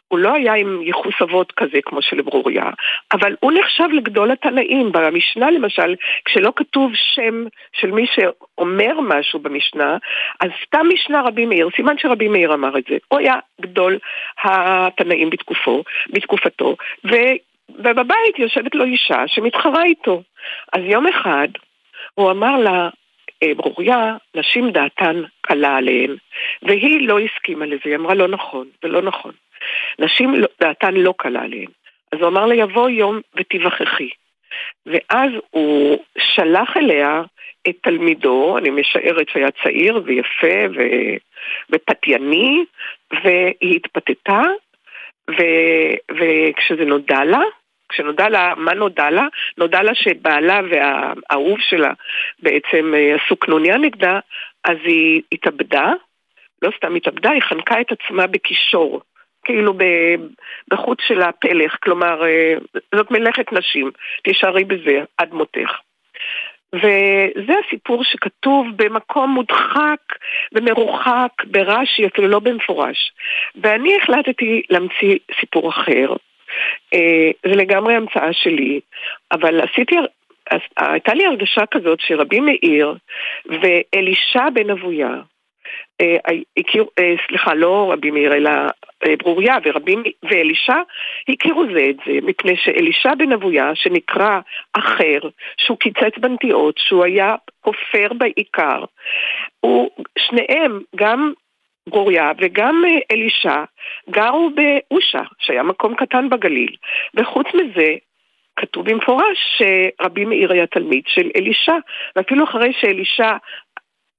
הוא 0.09 0.19
לא 0.19 0.33
היה 0.33 0.55
עם 0.55 0.83
ייחוס 0.83 1.15
אבות 1.23 1.53
כזה 1.53 1.79
כמו 1.85 2.03
של 2.03 2.23
ברוריה, 2.23 2.71
אבל 3.13 3.37
הוא 3.41 3.53
נחשב 3.53 3.89
לגדול 3.93 4.31
התנאים. 4.31 4.93
במשנה 4.93 5.51
למשל, 5.51 5.95
כשלא 6.25 6.53
כתוב 6.57 6.93
שם 6.95 7.45
של 7.73 7.91
מי 7.91 8.07
שאומר 8.07 9.01
משהו 9.01 9.39
במשנה, 9.39 9.97
אז 10.41 10.51
סתם 10.67 10.87
משנה 10.95 11.23
רבי 11.23 11.47
מאיר, 11.47 11.69
סימן 11.77 11.99
שרבי 11.99 12.29
מאיר 12.29 12.55
אמר 12.55 12.79
את 12.79 12.85
זה. 12.89 12.97
הוא 13.09 13.19
היה 13.19 13.35
גדול 13.61 13.99
התנאים 14.45 15.31
בתקופו, 15.31 15.83
בתקופתו, 16.11 16.77
ו... 17.05 17.15
ובבית 17.69 18.39
יושבת 18.39 18.75
לו 18.75 18.85
אישה 18.85 19.23
שמתחרה 19.27 19.85
איתו. 19.85 20.23
אז 20.73 20.81
יום 20.85 21.07
אחד 21.07 21.49
הוא 22.15 22.31
אמר 22.31 22.57
לה, 22.57 22.89
ברוריה, 23.57 24.16
נשים 24.35 24.70
דעתן 24.70 25.22
קלה 25.40 25.77
עליהן, 25.77 26.16
והיא 26.62 27.09
לא 27.09 27.18
הסכימה 27.18 27.66
לזה, 27.66 27.81
היא 27.85 27.96
אמרה 27.96 28.14
לא 28.14 28.29
נכון, 28.29 28.66
זה 28.83 28.88
לא 28.88 29.03
נכון. 29.03 29.33
נשים 29.99 30.35
לא, 30.35 30.46
דעתן 30.61 30.94
לא 30.94 31.14
קלה 31.18 31.42
עליהן. 31.42 31.68
אז 32.12 32.18
הוא 32.20 32.29
אמר 32.29 32.46
לה, 32.46 32.55
יבוא 32.55 32.88
יום 32.88 33.20
ותיווכחי. 33.37 34.09
ואז 34.87 35.31
הוא 35.51 36.05
שלח 36.18 36.77
אליה 36.77 37.22
את 37.68 37.77
תלמידו, 37.83 38.59
אני 38.59 38.70
משערת 38.70 39.29
שהיה 39.29 39.49
צעיר 39.62 40.03
ויפה 40.05 40.66
ו... 40.77 40.81
ופתייני, 41.70 42.64
והיא 43.12 43.77
התפתתה, 43.77 44.42
ו... 45.31 45.42
וכשזה 46.11 46.85
נודע 46.85 47.25
לה, 47.25 47.42
כשנודע 47.88 48.29
לה, 48.29 48.55
מה 48.57 48.75
נודע 48.75 49.11
לה? 49.11 49.27
נודע 49.59 49.83
לה 49.83 49.94
שבעלה 49.94 50.61
והאהוב 50.70 51.59
שלה 51.61 51.92
בעצם 52.42 52.94
אה, 52.94 53.16
עשו 53.16 53.37
קנוניה 53.37 53.77
נגדה, 53.77 54.18
אז 54.64 54.77
היא 54.85 55.22
התאבדה, 55.33 55.92
לא 56.62 56.70
סתם 56.77 56.94
התאבדה, 56.94 57.31
היא 57.31 57.42
חנקה 57.42 57.81
את 57.81 57.92
עצמה 57.92 58.27
בקישור. 58.27 59.01
כאילו 59.44 59.75
בחוץ 60.70 60.99
של 61.09 61.22
הפלך, 61.22 61.77
כלומר, 61.83 62.27
אה, 62.27 62.55
זאת 62.94 63.11
מלאכת 63.11 63.53
נשים, 63.53 63.90
תישארי 64.25 64.64
בזה 64.64 65.05
עד 65.18 65.33
מותך. 65.35 65.70
וזה 66.75 67.53
הסיפור 67.66 68.05
שכתוב 68.05 68.66
במקום 68.77 69.31
מודחק 69.31 70.01
ומרוחק 70.53 71.31
ברש"י, 71.44 72.07
אפילו 72.07 72.29
לא 72.29 72.38
במפורש. 72.38 73.12
ואני 73.62 73.96
החלטתי 73.96 74.62
להמציא 74.70 75.18
סיפור 75.40 75.70
אחר, 75.70 76.12
זה 77.47 77.57
לגמרי 77.57 77.95
המצאה 77.95 78.33
שלי, 78.33 78.81
אבל 79.33 79.61
עשיתי, 79.61 79.97
הייתה 80.77 81.15
לי 81.15 81.27
הרגשה 81.27 81.67
כזאת 81.67 81.99
שרבי 82.01 82.41
מאיר 82.41 82.95
ואלישע 83.47 84.51
בן 84.51 84.71
אבויה, 84.71 85.15
אה, 86.01 86.17
הכיר, 86.57 86.85
אה, 86.99 87.15
סליחה, 87.29 87.55
לא 87.55 87.93
רבי 87.93 88.11
מאיר, 88.11 88.35
אלא 88.35 88.51
ברוריה 89.19 89.57
ורבי 89.65 89.97
ואלישע 90.23 90.77
הכירו 91.29 91.65
זה 91.75 91.87
את 91.91 91.97
זה, 92.07 92.13
מפני 92.23 92.57
שאלישע 92.57 93.15
בן 93.15 93.33
אבויה, 93.33 93.71
שנקרא 93.75 94.41
אחר, 94.73 95.19
שהוא 95.57 95.79
קיצץ 95.79 96.19
בנטיעות, 96.19 96.75
שהוא 96.79 97.05
היה 97.05 97.35
כופר 97.61 98.13
בעיקר, 98.19 98.85
הוא, 99.61 99.91
שניהם, 100.19 100.81
גם 100.97 101.33
גוריה 101.88 102.33
וגם 102.38 102.83
אה, 102.87 102.99
אלישע 103.11 103.64
גרו 104.11 104.51
באושה, 104.51 105.22
שהיה 105.38 105.62
מקום 105.62 105.94
קטן 105.94 106.29
בגליל. 106.29 106.77
וחוץ 107.14 107.46
מזה, 107.55 107.94
כתוב 108.57 108.90
במפורש 108.90 109.38
שרבי 109.59 110.25
מאיר 110.25 110.53
היה 110.53 110.66
תלמיד 110.66 111.03
של 111.07 111.31
אלישע, 111.37 111.77
ואפילו 112.16 112.44
אחרי 112.44 112.72
שאלישע 112.81 113.37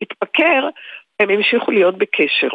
התפקר, 0.01 0.67
הם 1.19 1.29
המשיכו 1.29 1.71
להיות 1.71 1.97
בקשר. 1.97 2.49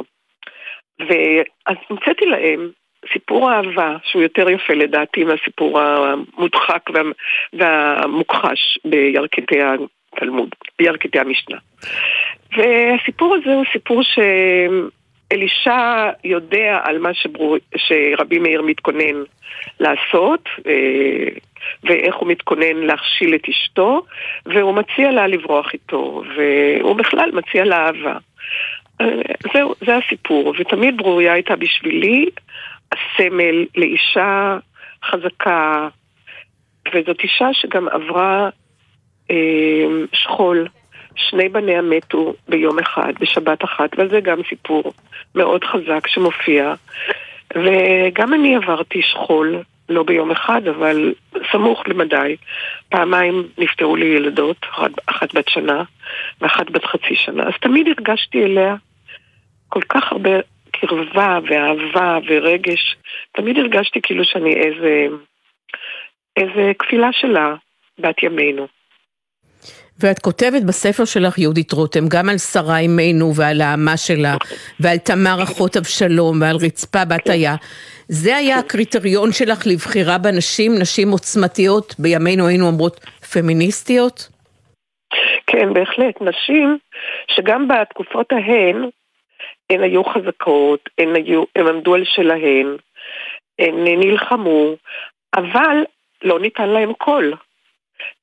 ואז 1.01 1.77
המצאתי 1.90 2.27
להם 2.27 2.70
סיפור 3.12 3.53
אהבה, 3.53 3.96
שהוא 4.05 4.22
יותר 4.22 4.51
יפה 4.51 4.75
לדעתי 4.75 5.25
מהסיפור 5.25 5.81
המודחק 5.81 6.90
וה... 6.94 7.03
והמוכחש 7.53 8.79
בירכתי 8.85 9.59
התלמוד, 9.62 10.48
בירכתי 10.79 11.18
המשנה. 11.18 11.59
והסיפור 12.57 13.35
הזה 13.35 13.55
הוא 13.55 13.64
סיפור 13.72 14.03
ש... 14.03 14.18
אלישע 15.33 16.11
יודע 16.25 16.81
על 16.85 16.99
מה 16.99 17.14
שבר... 17.14 17.55
שרבי 17.77 18.38
מאיר 18.38 18.62
מתכונן 18.62 19.23
לעשות, 19.81 20.49
אה, 20.66 21.29
ואיך 21.85 22.14
הוא 22.14 22.29
מתכונן 22.29 22.77
להכשיל 22.77 23.35
את 23.35 23.49
אשתו, 23.49 24.03
והוא 24.47 24.75
מציע 24.75 25.11
לה 25.11 25.27
לברוח 25.27 25.73
איתו, 25.73 26.23
והוא 26.37 26.97
בכלל 26.97 27.31
מציע 27.33 27.64
לה 27.64 27.87
אהבה. 27.87 28.16
אה, 29.01 29.07
זהו, 29.55 29.75
זה 29.87 29.97
הסיפור, 29.97 30.55
ותמיד 30.59 30.97
ברוריה 30.97 31.33
הייתה 31.33 31.57
בשבילי 31.57 32.27
הסמל 32.92 33.66
לאישה 33.77 34.59
חזקה, 35.05 35.88
וזאת 36.95 37.21
אישה 37.21 37.49
שגם 37.53 37.88
עברה 37.88 38.49
אה, 39.31 39.87
שכול. 40.12 40.68
שני 41.16 41.48
בניה 41.48 41.83
מתו 41.83 42.35
ביום 42.48 42.79
אחד, 42.79 43.12
בשבת 43.20 43.64
אחת, 43.64 43.90
וזה 43.98 44.20
גם 44.20 44.38
סיפור 44.48 44.92
מאוד 45.35 45.64
חזק 45.64 46.07
שמופיע. 46.07 46.75
וגם 47.55 48.35
אני 48.35 48.57
עברתי 48.57 49.03
שכול, 49.03 49.62
לא 49.88 50.03
ביום 50.03 50.31
אחד, 50.31 50.68
אבל 50.68 51.14
סמוך 51.53 51.83
למדי. 51.88 52.37
פעמיים 52.88 53.48
נפטרו 53.59 53.96
לי 53.96 54.07
ילדות, 54.07 54.57
אחת, 55.07 55.35
בת 55.35 55.48
שנה 55.48 55.83
ואחת 56.40 56.70
בת 56.70 56.85
חצי 56.85 57.14
שנה, 57.14 57.42
אז 57.42 57.53
תמיד 57.61 57.87
הרגשתי 57.88 58.44
אליה 58.44 58.75
כל 59.68 59.81
כך 59.88 60.12
הרבה 60.12 60.31
קרבה 60.70 61.38
ואהבה 61.48 62.18
ורגש. 62.27 62.96
תמיד 63.33 63.59
הרגשתי 63.59 64.01
כאילו 64.03 64.25
שאני 64.25 64.55
איזה, 64.55 65.07
איזה 66.37 66.72
כפילה 66.79 67.09
שלה, 67.12 67.55
בת 67.98 68.22
ימינו. 68.22 68.66
ואת 70.03 70.19
כותבת 70.19 70.62
בספר 70.62 71.05
שלך, 71.05 71.38
יהודית 71.38 71.73
רותם, 71.73 72.09
גם 72.09 72.29
על 72.29 72.38
שרה 72.38 72.79
אימנו 72.79 73.35
ועל 73.37 73.61
האמה 73.61 73.97
שלה, 73.97 74.35
ועל 74.81 74.99
תמר 74.99 75.43
אחות 75.43 75.77
אבשלום, 75.77 76.41
ועל 76.41 76.57
רצפה 76.57 77.05
בת 77.05 77.29
היה. 77.29 77.55
זה 78.09 78.37
היה 78.37 78.59
הקריטריון 78.59 79.33
שלך 79.33 79.67
לבחירה 79.67 80.19
בנשים, 80.19 80.73
נשים 80.81 81.11
עוצמתיות, 81.11 81.95
בימינו 81.99 82.47
היינו 82.47 82.67
אומרות 82.67 83.01
פמיניסטיות? 83.33 84.29
כן, 85.47 85.73
בהחלט. 85.75 86.21
נשים 86.21 86.79
שגם 87.31 87.69
בתקופות 87.69 88.33
ההן, 88.33 88.88
הן 89.71 89.83
היו 89.83 90.05
חזקות, 90.05 90.88
הן, 90.99 91.15
היו, 91.15 91.45
הן 91.57 91.67
עמדו 91.67 91.95
על 91.95 92.05
שלהן, 92.05 92.77
הן 93.59 93.75
נלחמו, 93.85 94.75
אבל 95.37 95.77
לא 96.23 96.41
ניתן 96.41 96.69
להן 96.69 96.93
קול. 96.93 97.35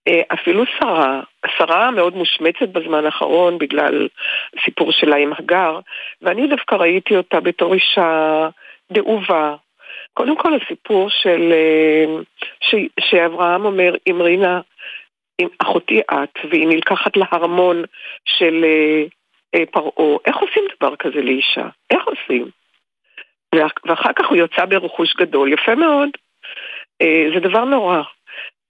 אה, 0.08 0.22
אפילו 0.34 0.64
שרה, 0.80 1.22
שרה 1.58 1.92
מאוד 1.92 2.16
מושמצת 2.16 2.70
בזמן 2.70 3.06
האחרון 3.06 3.58
בגלל 3.58 4.08
סיפור 4.66 4.92
שלה 4.92 5.16
עם 5.16 5.34
הגר, 5.40 5.80
ואני 6.22 6.48
דווקא 6.48 6.76
ראיתי 6.76 7.18
אותה 7.18 7.40
בתור 7.40 7.74
אישה 7.74 8.50
דאובה. 8.92 9.56
קודם 10.14 10.38
כל 10.38 10.52
הסיפור 10.54 11.10
של... 11.10 11.52
אה, 11.52 12.06
ש, 12.62 12.76
שאברהם 13.00 13.66
אומר, 13.66 13.96
אם 14.10 14.22
רינה, 14.22 14.62
אם 15.42 15.48
אחותי 15.60 16.02
את, 16.02 16.40
והיא 16.50 16.68
נלקחת 16.68 17.18
להרמון 17.18 17.84
של 18.26 18.66
אה, 19.56 19.66
פרעה, 19.72 20.18
איך 20.26 20.38
עושים 20.38 20.64
דבר 20.80 20.96
כזה 20.96 21.22
לאישה? 21.22 21.68
איך 21.90 22.04
עושים? 22.06 22.50
ואחר 23.86 24.14
כך 24.16 24.28
הוא 24.28 24.38
יוצא 24.38 24.66
ברכוש 24.66 25.16
גדול, 25.16 25.54
יפה 25.54 25.76
מאוד. 25.76 26.10
זה 27.34 27.40
דבר 27.40 27.66
נורא. 27.66 28.02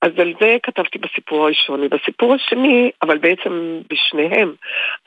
אז 0.02 0.12
על 0.18 0.34
זה 0.40 0.58
כתבתי 0.64 1.00
בסיפור 1.00 1.44
הראשון. 1.44 1.84
ובסיפור 1.84 2.34
השני, 2.34 2.92
אבל 3.02 3.18
בעצם 3.18 3.80
בשניהם, 3.90 4.54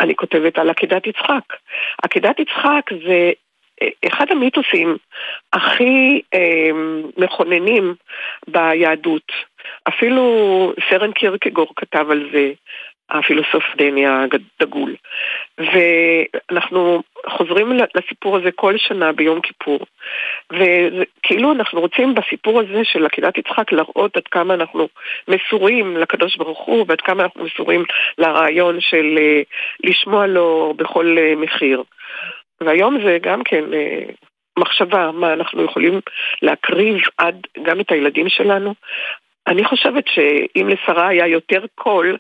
אני 0.01 0.15
כותבת 0.15 0.59
על 0.59 0.71
עקדת 0.71 1.07
יצחק. 1.07 1.45
עקדת 2.03 2.41
יצחק 2.41 2.91
זה 3.07 3.33
אה, 3.83 3.89
אחד 4.09 4.27
המיתוסים 4.31 4.97
הכי 5.53 6.21
אה, 6.35 6.71
מכוננים 7.17 7.95
ביהדות. 8.49 9.33
אפילו 9.89 10.25
סרן 10.91 11.13
קירקגור 11.13 11.73
כתב 11.77 12.07
על 12.11 12.29
זה, 12.33 12.53
הפילוסוף 13.12 13.64
דני 13.77 14.05
הדגול. 14.07 14.94
ואנחנו 15.59 17.03
חוזרים 17.29 17.72
לסיפור 17.94 18.37
הזה 18.37 18.51
כל 18.53 18.79
שנה 18.79 19.12
ביום 19.12 19.40
כיפור. 19.40 19.81
וכאילו 20.53 21.53
אנחנו 21.53 21.81
רוצים 21.81 22.14
בסיפור 22.14 22.61
הזה 22.61 22.81
של 22.85 23.07
עקידת 23.07 23.38
יצחק 23.38 23.72
להראות 23.72 24.16
עד 24.16 24.27
כמה 24.31 24.55
אנחנו 24.55 24.88
מסורים 25.29 25.96
לקדוש 25.96 26.37
ברוך 26.37 26.59
הוא 26.59 26.85
ועד 26.88 27.01
כמה 27.01 27.22
אנחנו 27.22 27.44
מסורים 27.44 27.85
לרעיון 28.18 28.81
של 28.81 29.18
אה, 29.18 29.42
לשמוע 29.85 30.27
לו 30.27 30.75
בכל 30.77 31.16
אה, 31.18 31.35
מחיר. 31.37 31.83
והיום 32.61 32.98
זה 33.05 33.18
גם 33.22 33.44
כן 33.44 33.75
אה, 33.75 34.05
מחשבה, 34.59 35.11
מה 35.12 35.33
אנחנו 35.33 35.64
יכולים 35.64 36.01
להקריב 36.42 36.96
עד 37.18 37.37
גם 37.62 37.81
את 37.81 37.92
הילדים 37.92 38.29
שלנו, 38.29 38.75
אני 39.47 39.65
חושבת 39.65 40.05
שאם 40.09 40.69
לשרה 40.69 41.09
היה 41.09 41.27
יותר 41.27 41.65
קול, 41.75 42.17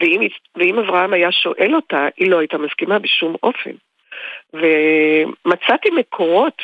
ואם, 0.00 0.20
ואם 0.56 0.78
אברהם 0.78 1.12
היה 1.12 1.32
שואל 1.32 1.74
אותה, 1.74 2.08
היא 2.16 2.30
לא 2.30 2.38
הייתה 2.38 2.58
מסכימה 2.58 2.98
בשום 2.98 3.34
אופן. 3.42 3.70
ומצאתי 4.52 5.90
מקורות 5.90 6.62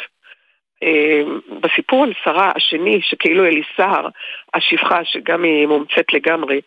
אה, 0.82 1.22
בסיפור 1.60 2.04
על 2.04 2.12
שרה 2.24 2.52
השני, 2.56 3.00
שכאילו 3.02 3.44
אליסהר, 3.44 4.08
השפחה, 4.54 5.04
שגם 5.04 5.42
היא 5.42 5.66
מומצאת 5.66 6.12
לגמרי, 6.12 6.60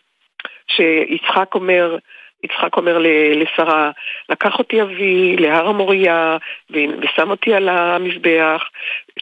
שיצחק 0.66 1.54
אומר, 1.54 1.96
יצחק 2.44 2.76
אומר 2.76 2.98
לשרה, 3.34 3.90
לקח 4.28 4.58
אותי 4.58 4.82
אבי 4.82 5.36
להר 5.36 5.68
המוריה 5.68 6.36
ושם 6.70 7.30
אותי 7.30 7.54
על 7.54 7.68
המזבח. 7.68 8.64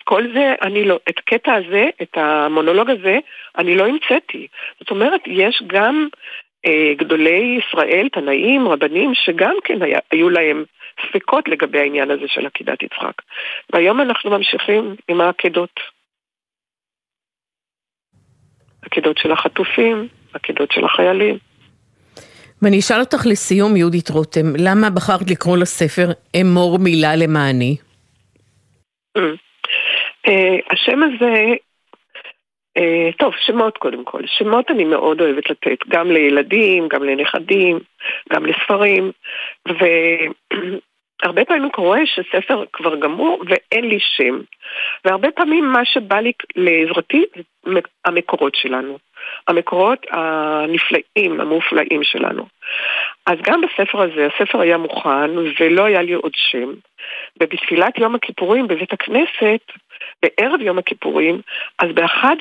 כל 0.05 0.23
זה, 0.35 0.55
אני 0.63 0.85
לא, 0.85 0.99
את 1.09 1.19
הקטע 1.19 1.55
הזה, 1.55 1.91
את 2.03 2.17
המונולוג 2.17 2.91
הזה, 2.91 3.19
אני 3.59 3.75
לא 3.75 3.87
המצאתי. 3.87 4.47
זאת 4.81 4.91
אומרת, 4.91 5.21
יש 5.27 5.63
גם 5.67 6.09
אה, 6.67 6.93
גדולי 6.97 7.59
ישראל, 7.61 8.09
תנאים, 8.13 8.69
רבנים, 8.69 9.15
שגם 9.15 9.55
כן 9.65 9.83
היה, 9.83 9.99
היו 10.11 10.31
להם 10.31 10.65
ספקות 11.09 11.49
לגבי 11.49 11.79
העניין 11.79 12.11
הזה 12.11 12.25
של 12.27 12.47
עקידת 12.47 12.83
יצחק. 12.83 13.23
והיום 13.73 14.01
אנחנו 14.01 14.31
ממשיכים 14.31 14.97
עם 15.09 15.21
העקדות. 15.21 15.81
עקדות 18.83 19.19
של 19.19 19.33
החטופים, 19.33 20.09
עקדות 20.35 20.73
של 20.73 20.85
החיילים. 20.85 21.39
ואני 22.63 22.79
אשאל 22.79 23.01
אותך 23.01 23.27
לסיום, 23.27 23.77
יהודית 23.77 24.11
רותם, 24.11 24.47
למה 24.59 24.91
בחרת 24.91 25.31
לקרוא 25.31 25.57
לספר 25.57 26.07
אמור 26.41 26.79
מילה 26.79 27.17
למעני? 27.17 27.77
אה, 29.17 29.23
השם 30.71 31.03
הזה, 31.03 31.55
אה, 32.77 33.11
טוב, 33.19 33.35
שמות 33.47 33.79
קודם 33.79 34.05
כל. 34.05 34.23
שמות 34.27 34.71
אני 34.71 34.85
מאוד 34.85 35.21
אוהבת 35.21 35.51
לתת, 35.51 35.79
גם 35.89 36.11
לילדים, 36.11 36.89
גם 36.89 37.05
לנכדים, 37.05 37.79
גם 38.33 38.47
לספרים, 38.47 39.11
והרבה 39.67 41.45
פעמים 41.49 41.71
קורה 41.71 42.01
שספר 42.07 42.65
כבר 42.73 42.97
גמור 42.97 43.43
ואין 43.47 43.85
לי 43.85 43.99
שם. 44.01 44.41
והרבה 45.05 45.31
פעמים 45.31 45.65
מה 45.73 45.85
שבא 45.85 46.21
לי 46.21 46.33
לעזרתי 46.57 47.25
זה 47.65 47.81
המקורות 48.05 48.55
שלנו. 48.55 48.99
המקורות 49.49 50.07
הנפלאים, 50.11 51.41
המופלאים 51.41 52.03
שלנו. 52.03 52.47
אז 53.27 53.39
גם 53.43 53.61
בספר 53.61 54.03
הזה, 54.03 54.27
הספר 54.27 54.61
היה 54.61 54.79
מוכן 54.79 55.31
ולא 55.61 55.85
היה 55.85 56.03
לי 56.03 56.13
עוד 56.13 56.33
שם. 56.35 56.73
ובתפילת 57.41 57.99
יום 57.99 58.15
הכיפורים 58.15 58.67
בבית 58.67 58.93
הכנסת, 58.93 59.61
בערב 60.23 60.61
יום 60.61 60.79
הכיפורים, 60.79 61.41
אז 61.79 61.89
באחד 61.95 62.37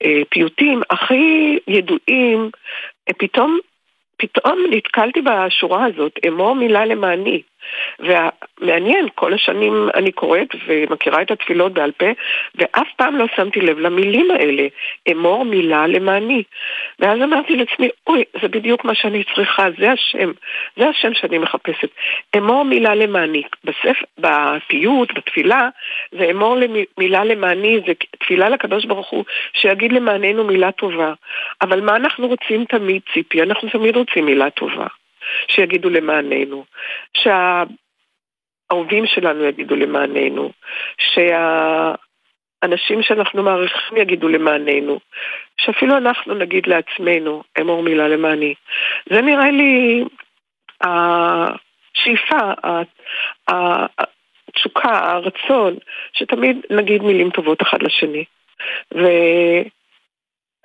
הפיוטים 0.00 0.82
הכי 0.90 1.58
ידועים, 1.68 2.50
פתאום 3.18 3.58
פתאום 4.16 4.58
נתקלתי 4.70 5.20
בשורה 5.20 5.84
הזאת, 5.84 6.12
אמור 6.28 6.54
מילה 6.54 6.84
למעני. 6.84 7.42
ומעניין, 7.98 9.08
כל 9.14 9.34
השנים 9.34 9.88
אני 9.94 10.12
קוראת 10.12 10.48
ומכירה 10.66 11.22
את 11.22 11.30
התפילות 11.30 11.72
בעל 11.72 11.92
פה, 11.92 12.06
ואף 12.54 12.88
פעם 12.96 13.16
לא 13.16 13.26
שמתי 13.36 13.60
לב 13.60 13.78
למילים 13.78 14.30
האלה, 14.30 14.66
אמור 15.10 15.44
מילה 15.44 15.86
למעני. 15.86 16.42
ואז 16.98 17.22
אמרתי 17.22 17.56
לעצמי, 17.56 17.88
אוי, 18.06 18.24
זה 18.42 18.48
בדיוק 18.48 18.84
מה 18.84 18.94
שאני 18.94 19.24
צריכה, 19.34 19.66
זה 19.78 19.90
השם, 19.90 20.32
זה 20.76 20.88
השם 20.88 21.14
שאני 21.14 21.38
מחפשת. 21.38 21.88
אמור 22.36 22.64
מילה 22.64 22.94
למעני. 22.94 23.42
בספר, 23.64 24.04
בפיוט, 24.18 25.12
בתפילה, 25.14 25.68
זה 26.12 26.30
אמור 26.30 26.56
מילה 26.98 27.24
למעני, 27.24 27.80
זה 27.86 27.92
תפילה 28.18 28.48
לקדוש 28.48 28.84
ברוך 28.84 29.10
הוא, 29.10 29.24
שיגיד 29.52 29.92
למעננו 29.92 30.44
מילה 30.44 30.72
טובה. 30.72 31.12
אבל 31.62 31.80
מה 31.80 31.96
אנחנו 31.96 32.28
רוצים 32.28 32.64
תמיד, 32.64 33.02
ציפי? 33.14 33.42
אנחנו 33.42 33.68
תמיד 33.68 33.96
רוצים 33.96 34.26
מילה 34.26 34.50
טובה. 34.50 34.86
שיגידו 35.48 35.90
למעננו, 35.90 36.64
שהאהובים 37.16 39.06
שלנו 39.06 39.44
יגידו 39.44 39.76
למעננו, 39.76 40.52
שהאנשים 40.98 43.02
שאנחנו 43.02 43.42
מעריכים 43.42 43.96
יגידו 43.96 44.28
למעננו, 44.28 45.00
שאפילו 45.56 45.96
אנחנו 45.96 46.34
נגיד 46.34 46.66
לעצמנו, 46.66 47.42
אמור 47.60 47.82
מילה 47.82 48.08
למעני. 48.08 48.54
זה 49.10 49.20
נראה 49.20 49.50
לי 49.50 50.04
השאיפה, 50.80 52.52
התשוקה, 53.48 55.12
הרצון, 55.12 55.76
שתמיד 56.12 56.56
נגיד 56.70 57.02
מילים 57.02 57.30
טובות 57.30 57.62
אחד 57.62 57.82
לשני. 57.82 58.24
ו... 58.94 59.06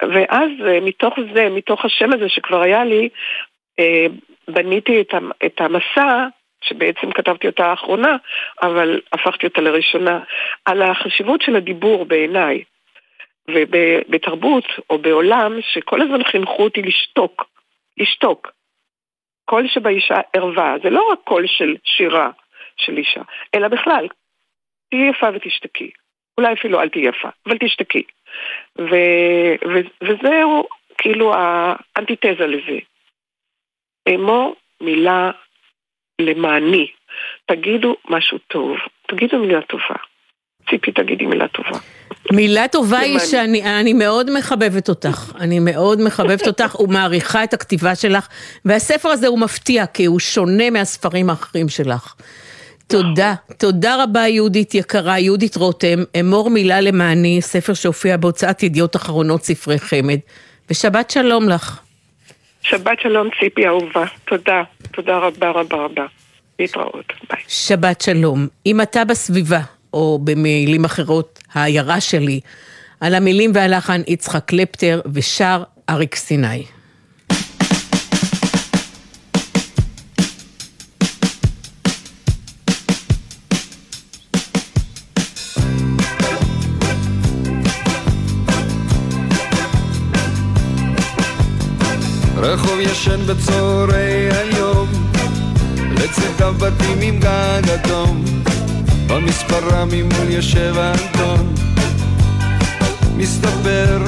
ואז 0.01 0.49
מתוך 0.81 1.13
זה, 1.33 1.49
מתוך 1.49 1.85
השם 1.85 2.13
הזה 2.13 2.29
שכבר 2.29 2.61
היה 2.61 2.83
לי, 2.83 3.09
בניתי 4.47 5.03
את 5.45 5.61
המסע, 5.61 6.27
שבעצם 6.61 7.11
כתבתי 7.11 7.47
אותה 7.47 7.65
האחרונה, 7.65 8.17
אבל 8.61 9.01
הפכתי 9.13 9.47
אותה 9.47 9.61
לראשונה, 9.61 10.19
על 10.65 10.81
החשיבות 10.81 11.41
של 11.41 11.55
הדיבור 11.55 12.05
בעיניי. 12.05 12.63
ובתרבות 13.51 14.65
או 14.89 14.97
בעולם 14.97 15.61
שכל 15.61 16.01
הזמן 16.01 16.23
חינכו 16.23 16.63
אותי 16.63 16.81
לשתוק, 16.81 17.45
לשתוק. 17.97 18.51
קול 19.45 19.67
שבאישה 19.67 20.15
ערווה, 20.33 20.75
זה 20.83 20.89
לא 20.89 21.09
רק 21.11 21.19
קול 21.23 21.47
של 21.47 21.75
שירה 21.83 22.29
של 22.77 22.97
אישה, 22.97 23.21
אלא 23.55 23.67
בכלל, 23.67 24.07
תהיי 24.89 25.09
יפה 25.09 25.27
ותשתקי. 25.33 25.91
אולי 26.37 26.53
אפילו 26.53 26.81
אל 26.81 26.89
תהיי 26.89 27.07
יפה, 27.07 27.29
אבל 27.45 27.57
תשתקי. 27.57 28.03
ו, 28.79 28.95
ו, 29.67 29.79
וזהו 30.01 30.67
כאילו 30.97 31.33
האנטיתזה 31.35 32.47
לזה. 32.47 32.79
אמור 34.15 34.55
מילה 34.81 35.31
למעני. 36.21 36.87
תגידו 37.45 37.95
משהו 38.09 38.37
טוב, 38.47 38.77
תגידו 39.07 39.37
מילה 39.39 39.61
טובה. 39.61 39.95
ציפי, 40.69 40.91
תגידי 40.91 41.25
מילה 41.25 41.47
טובה. 41.47 41.79
מילה 42.31 42.67
טובה 42.67 42.99
היא 42.99 43.19
שאני 43.19 43.93
מאוד 43.93 44.37
מחבבת 44.37 44.89
אותך, 44.89 45.31
אני 45.39 45.59
מאוד 45.59 46.01
מחבבת 46.01 46.47
אותך 46.47 46.79
ומעריכה 46.79 47.43
את 47.43 47.53
הכתיבה 47.53 47.95
שלך, 47.95 48.27
והספר 48.65 49.09
הזה 49.09 49.27
הוא 49.27 49.39
מפתיע, 49.39 49.85
כי 49.85 50.05
הוא 50.05 50.19
שונה 50.19 50.69
מהספרים 50.69 51.29
האחרים 51.29 51.69
שלך. 51.69 52.15
תודה, 52.87 53.33
תודה 53.57 54.03
רבה 54.03 54.27
יהודית 54.27 54.75
יקרה, 54.75 55.19
יהודית 55.19 55.55
רותם, 55.55 55.99
אמור 56.19 56.49
מילה 56.49 56.81
למעני, 56.81 57.41
ספר 57.41 57.73
שהופיע 57.73 58.17
בהוצאת 58.17 58.63
ידיעות 58.63 58.95
אחרונות 58.95 59.43
ספרי 59.43 59.79
חמד, 59.79 60.19
ושבת 60.69 61.11
שלום 61.11 61.49
לך. 61.49 61.86
שבת 62.69 62.99
שלום 62.99 63.29
ציפי 63.39 63.67
אהובה, 63.67 64.05
תודה, 64.25 64.63
תודה 64.91 65.17
רבה 65.17 65.49
רבה 65.49 65.77
רבה. 65.77 66.05
להתראות, 66.59 67.13
ביי. 67.29 67.39
שבת 67.47 68.01
שלום. 68.01 68.47
אם 68.65 68.81
אתה 68.81 69.05
בסביבה, 69.05 69.59
או 69.93 70.19
במילים 70.23 70.85
אחרות, 70.85 71.39
העיירה 71.53 72.01
שלי, 72.01 72.39
על 73.01 73.15
המילים 73.15 73.51
והלחן 73.53 74.01
יצחק 74.07 74.45
קלפטר 74.45 75.01
ושר 75.13 75.63
אריק 75.89 76.15
סיני. 76.15 76.63
רחוב 92.47 92.79
ישן 92.79 93.25
בצהרי 93.25 94.29
היום, 94.31 94.87
לצדיו 95.91 96.53
בתים 96.53 97.01
עם 97.01 97.19
גג 97.19 97.69
אדום, 97.69 98.23
במספרה 99.07 99.85
ממול 99.85 100.29
יושב 100.29 100.73
האנטון, 100.77 101.53
מסתבר, 103.17 104.03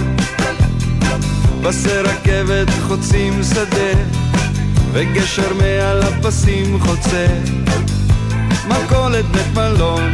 פסי 1.64 1.90
רכבת 1.90 2.68
חוצים 2.88 3.44
שדה, 3.44 4.00
וגשר 4.92 5.54
מעל 5.54 6.02
הפסים 6.02 6.80
חוצה, 6.80 7.28
מכולת 8.68 9.26
בית 9.26 9.54
מלון, 9.56 10.14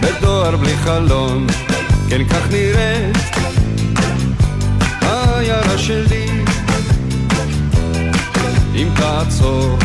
בדואר 0.00 0.56
בלי 0.56 0.76
חלון, 0.76 1.46
כן 2.08 2.24
כך 2.24 2.50
נראית 2.50 3.16
העיירה 5.50 5.78
שלי. 5.78 6.26
אם 8.74 8.88
תעצור, 8.96 9.78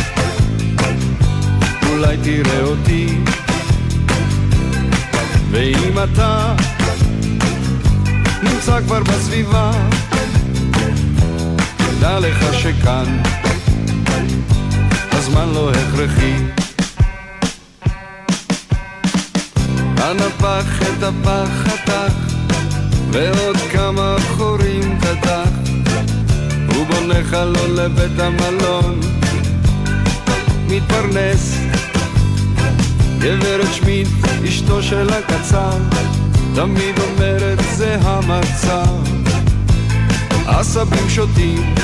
אולי 1.89 2.17
תראה 2.23 2.61
אותי. 2.61 3.17
ואם 5.51 6.03
אתה 6.03 6.55
נמצא 8.43 8.81
כבר 8.81 9.03
בסביבה, 9.03 9.71
תדע 11.77 12.19
לך 12.19 12.53
שכאן 12.53 13.21
הזמן 15.11 15.49
לא 15.53 15.71
הכרחי. 15.71 16.33
הנפח 19.97 20.81
את 20.81 21.03
הפח 21.03 21.49
חתך, 21.63 22.32
ועוד 23.13 23.57
כמה 23.71 24.15
חורים 24.37 24.99
קדח, 24.99 25.49
הוא 26.75 26.85
בונה 26.85 27.23
חלון 27.23 27.75
לבית 27.75 28.19
המלון, 28.19 28.99
מתפרנס. 30.67 31.57
גברת 33.19 33.73
שמיט, 33.73 34.07
אשתו 34.47 34.83
של 34.83 35.09
הקצר, 35.09 35.77
תמיד 36.55 36.99
אומרת 36.99 37.59
זה 37.75 37.97
המצב. 38.01 38.95
עשבים 40.45 41.09
שוטים, 41.09 41.75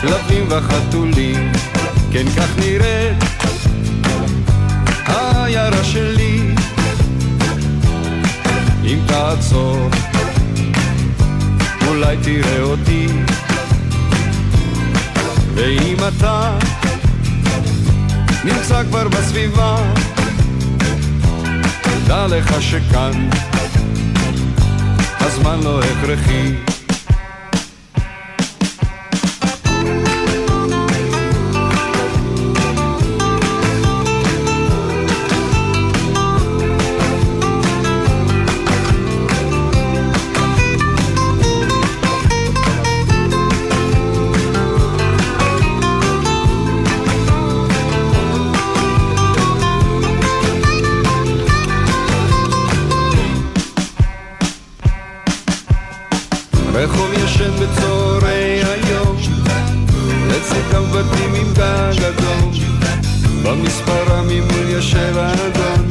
כלבים 0.00 0.46
וחתולים, 0.48 1.52
כן 2.12 2.26
כך 2.36 2.58
נראית 2.58 3.24
העיירה 5.06 5.84
שלי. 5.84 6.55
אם 8.86 8.98
תעצור, 9.06 9.88
אולי 11.88 12.16
תראה 12.22 12.60
אותי. 12.62 13.06
ואם 15.54 15.96
אתה 16.08 16.58
נמצא 18.44 18.82
כבר 18.84 19.08
בסביבה, 19.08 19.76
דע 22.06 22.26
לך 22.26 22.62
שכאן 22.62 23.28
הזמן 25.20 25.60
לא 25.62 25.80
הכרחי. 25.82 26.75
יושב 64.86 65.18
האדון, 65.18 65.88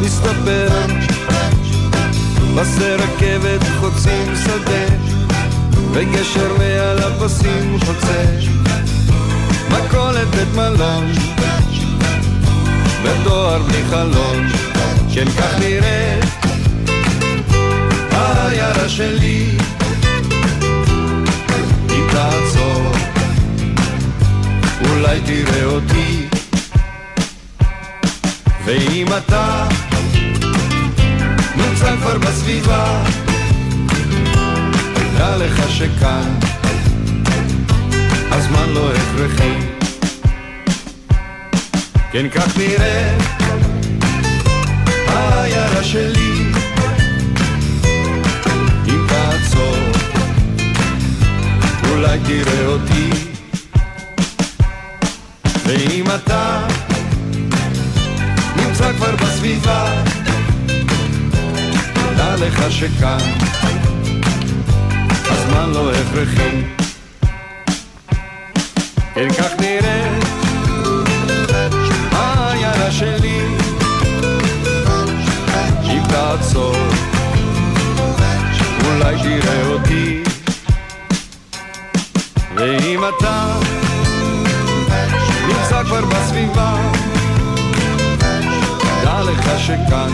מסתבר, 0.00 0.68
פסי 2.56 2.94
רכבת 2.94 3.66
חוצים 3.80 4.36
שדה, 4.44 4.94
וגשר 5.92 6.56
מעל 6.58 6.98
הפסים 6.98 7.78
חוצה, 7.80 8.24
מכולת 9.70 10.28
בית 10.28 10.54
מלון, 10.54 11.12
בדואר 13.02 13.62
בלי 13.62 13.82
חלון, 13.90 14.46
כן 15.14 15.30
כך 15.30 15.58
נראית 15.58 16.24
העיירה 18.10 18.88
שלי 18.88 19.58
אם 21.90 22.06
תעצור 22.10 22.92
אולי 24.88 25.20
תראה 25.20 25.64
אותי 25.64 26.25
ואם 28.66 29.06
אתה 29.16 29.68
נמצא 31.56 31.96
כבר 31.96 32.18
בסביבה 32.18 33.02
דע 35.18 35.36
לך 35.36 35.70
שכאן 35.70 36.34
הזמן 38.30 38.68
לא 38.68 38.90
הכרחי 38.92 39.54
כן 42.12 42.28
כך 42.28 42.58
נראה 42.58 43.18
העיירה 45.08 45.84
שלי 45.84 46.52
אם 48.88 49.06
תעצור, 49.08 49.76
אולי 51.90 52.18
תראה 52.26 52.66
אותי. 52.66 53.10
ואם 55.66 56.04
אתה 56.14 56.66
כבר 58.96 59.16
בסביבה, 59.16 60.02
דע 62.16 62.36
לך 62.36 62.72
שכאן 62.72 63.18
הזמן 65.24 65.70
לא 65.74 65.92
הכרחי. 65.92 66.62
כן 69.14 69.28
כך 69.38 69.52
נראה. 69.60 70.18
העיירה 72.12 72.90
שלי, 72.90 73.40
אם 75.84 76.02
תעצור 76.08 76.76
אולי 78.84 79.16
תראה 79.22 79.66
אותי. 79.66 80.22
ואם 82.56 83.00
אתה 83.18 83.58
נמצא 85.48 85.82
כבר 85.84 86.04
בסביבה 86.04 86.76
שכאן. 89.66 90.10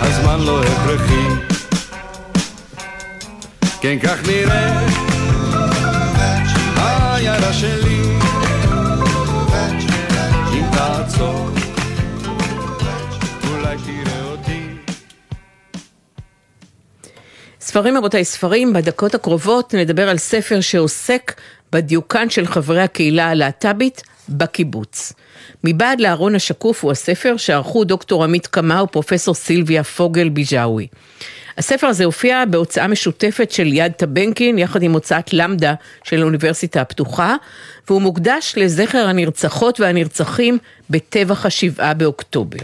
הזמן 0.00 0.40
לא 0.40 0.62
הכרחי. 0.64 1.26
כן 3.80 3.98
כך 4.02 4.28
נראה. 4.28 4.86
העיירה 6.76 7.52
שלי. 7.52 8.02
אם 10.52 10.64
תעצור 10.72 11.48
ספרים 17.60 17.96
רבותיי, 17.96 18.24
ספרים, 18.24 18.72
בדקות 18.72 19.14
הקרובות 19.14 19.74
נדבר 19.74 20.08
על 20.08 20.18
ספר 20.18 20.60
שעוסק 20.60 21.40
בדיוקן 21.72 22.30
של 22.30 22.46
חברי 22.46 22.82
הקהילה 22.82 23.30
הלהט"בית 23.30 24.02
בקיבוץ. 24.28 25.12
מבעד 25.64 26.00
לארון 26.00 26.34
השקוף 26.34 26.84
הוא 26.84 26.92
הספר 26.92 27.36
שערכו 27.36 27.84
דוקטור 27.84 28.24
עמית 28.24 28.46
קמא 28.46 28.82
ופרופסור 28.82 29.34
סילביה 29.34 29.84
פוגל 29.84 30.28
ביג'אווי. 30.28 30.86
הספר 31.58 31.86
הזה 31.86 32.04
הופיע 32.04 32.44
בהוצאה 32.50 32.88
משותפת 32.88 33.50
של 33.50 33.66
יד 33.66 33.92
טבנקין 33.92 34.58
יחד 34.58 34.82
עם 34.82 34.92
הוצאת 34.92 35.32
למדה 35.32 35.74
של 36.04 36.22
האוניברסיטה 36.22 36.80
הפתוחה 36.80 37.36
והוא 37.88 38.02
מוקדש 38.02 38.54
לזכר 38.56 39.06
הנרצחות 39.06 39.80
והנרצחים 39.80 40.58
בטבח 40.90 41.46
השבעה 41.46 41.94
באוקטובר. 41.94 42.58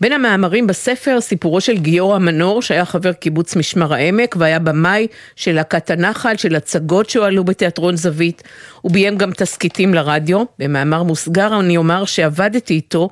בין 0.00 0.12
המאמרים 0.12 0.66
בספר 0.66 1.20
סיפורו 1.20 1.60
של 1.60 1.78
גיורא 1.78 2.18
מנור 2.18 2.62
שהיה 2.62 2.84
חבר 2.84 3.12
קיבוץ 3.12 3.56
משמר 3.56 3.94
העמק 3.94 4.36
והיה 4.38 4.58
במאי 4.58 5.06
של 5.36 5.52
להקת 5.52 5.90
הנחל 5.90 6.36
של 6.36 6.56
הצגות 6.56 7.10
שהועלו 7.10 7.44
בתיאטרון 7.44 7.96
זווית. 7.96 8.42
הוא 8.80 8.92
ביים 8.92 9.16
גם 9.16 9.30
תסכיתים 9.32 9.94
לרדיו. 9.94 10.44
במאמר 10.58 11.02
מוסגר 11.02 11.60
אני 11.60 11.76
אומר 11.76 12.04
שעבדתי 12.04 12.74
איתו 12.74 13.08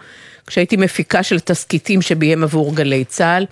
כשהייתי 0.46 0.76
מפיקה 0.76 1.22
של 1.22 1.40
תסכיתים 1.40 2.02
שביים 2.02 2.42
עבור 2.42 2.74
גלי 2.74 3.04
צה"ל. 3.04 3.46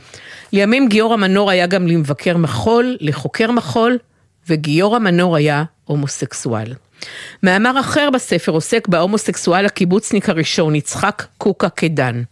לימים 0.52 0.88
גיורא 0.88 1.16
מנור 1.16 1.50
היה 1.50 1.66
גם 1.66 1.86
למבקר 1.86 2.36
מחול, 2.36 2.96
לחוקר 3.00 3.50
מחול, 3.50 3.98
וגיורא 4.48 4.98
מנור 4.98 5.36
היה 5.36 5.64
הומוסקסואל. 5.84 6.72
מאמר 7.42 7.80
אחר 7.80 8.08
בספר 8.10 8.52
עוסק 8.52 8.88
בהומוסקסואל 8.88 9.66
הקיבוצניק 9.66 10.28
הראשון, 10.28 10.74
יצחק 10.74 11.26
קוקה 11.38 11.68
קדן. 11.68 12.22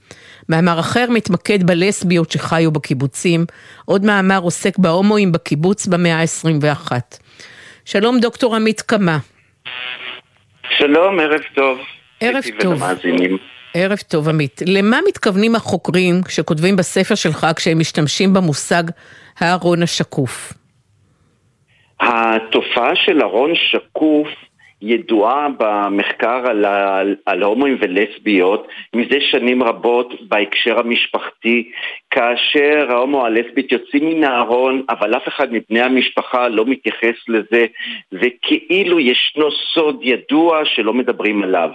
מאמר 0.49 0.81
אחר 0.81 1.07
מתמקד 1.11 1.63
בלסביות 1.67 2.31
שחיו 2.31 2.71
בקיבוצים, 2.71 3.45
עוד 3.85 4.05
מאמר 4.05 4.39
עוסק 4.39 4.79
בהומואים 4.79 5.33
בקיבוץ 5.33 5.87
במאה 5.87 6.21
ה-21. 6.21 6.93
שלום 7.85 8.21
דוקטור 8.21 8.57
עמית 8.57 8.81
קמה. 8.81 9.19
שלום, 10.79 11.21
ערב 11.21 11.41
טוב. 11.55 11.79
ערב 12.21 12.43
טוב. 12.61 12.83
ערב 13.75 13.99
טוב 14.09 14.29
עמית. 14.29 14.61
למה 14.67 14.99
מתכוונים 15.09 15.55
החוקרים 15.55 16.21
שכותבים 16.29 16.77
בספר 16.77 17.15
שלך 17.15 17.47
כשהם 17.57 17.79
משתמשים 17.79 18.33
במושג 18.35 18.83
הארון 19.39 19.83
השקוף? 19.83 20.53
התופעה 22.01 22.91
של 22.95 23.23
ארון 23.23 23.51
שקוף 23.55 24.29
ידועה 24.85 25.49
במחקר 25.59 26.43
על, 26.47 26.65
על, 26.65 27.17
על 27.27 27.43
הומואים 27.43 27.77
ולסביות 27.81 28.69
מזה 28.95 29.17
שנים 29.21 29.63
רבות 29.63 30.15
בהקשר 30.29 30.79
המשפחתי, 30.79 31.71
כאשר 32.11 32.87
ההומו 32.91 33.27
הלסבית 33.27 33.73
יוצאים 33.73 34.09
מן 34.09 34.25
הארון, 34.25 34.83
אבל 34.91 35.17
אף 35.17 35.29
אחד 35.29 35.53
מבני 35.53 35.81
המשפחה 35.81 36.49
לא 36.49 36.65
מתייחס 36.67 37.29
לזה, 37.29 37.67
וכאילו 38.13 39.01
ישנו 39.01 39.49
סוד 39.75 39.99
ידוע 40.03 40.65
שלא 40.65 40.93
מדברים 40.93 41.43
עליו. 41.43 41.71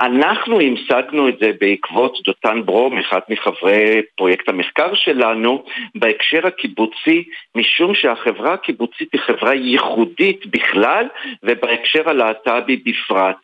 אנחנו 0.00 0.60
המשגנו 0.60 1.28
את 1.28 1.38
זה 1.40 1.50
בעקבות 1.60 2.18
דותן 2.24 2.62
ברום, 2.64 2.98
אחד 2.98 3.20
מחברי 3.28 4.02
פרויקט 4.16 4.48
המחקר 4.48 4.94
שלנו, 4.94 5.64
בהקשר 5.94 6.46
הקיבוצי, 6.46 7.24
משום 7.54 7.94
שהחברה 7.94 8.54
הקיבוצית 8.54 9.08
היא 9.12 9.20
חברה 9.20 9.54
ייחודית 9.54 10.46
בכלל, 10.46 11.06
ובהקשר 11.42 12.08
הלהט"ב 12.10 12.51
הלהט"בי 12.52 12.76
בפרט. 12.76 13.36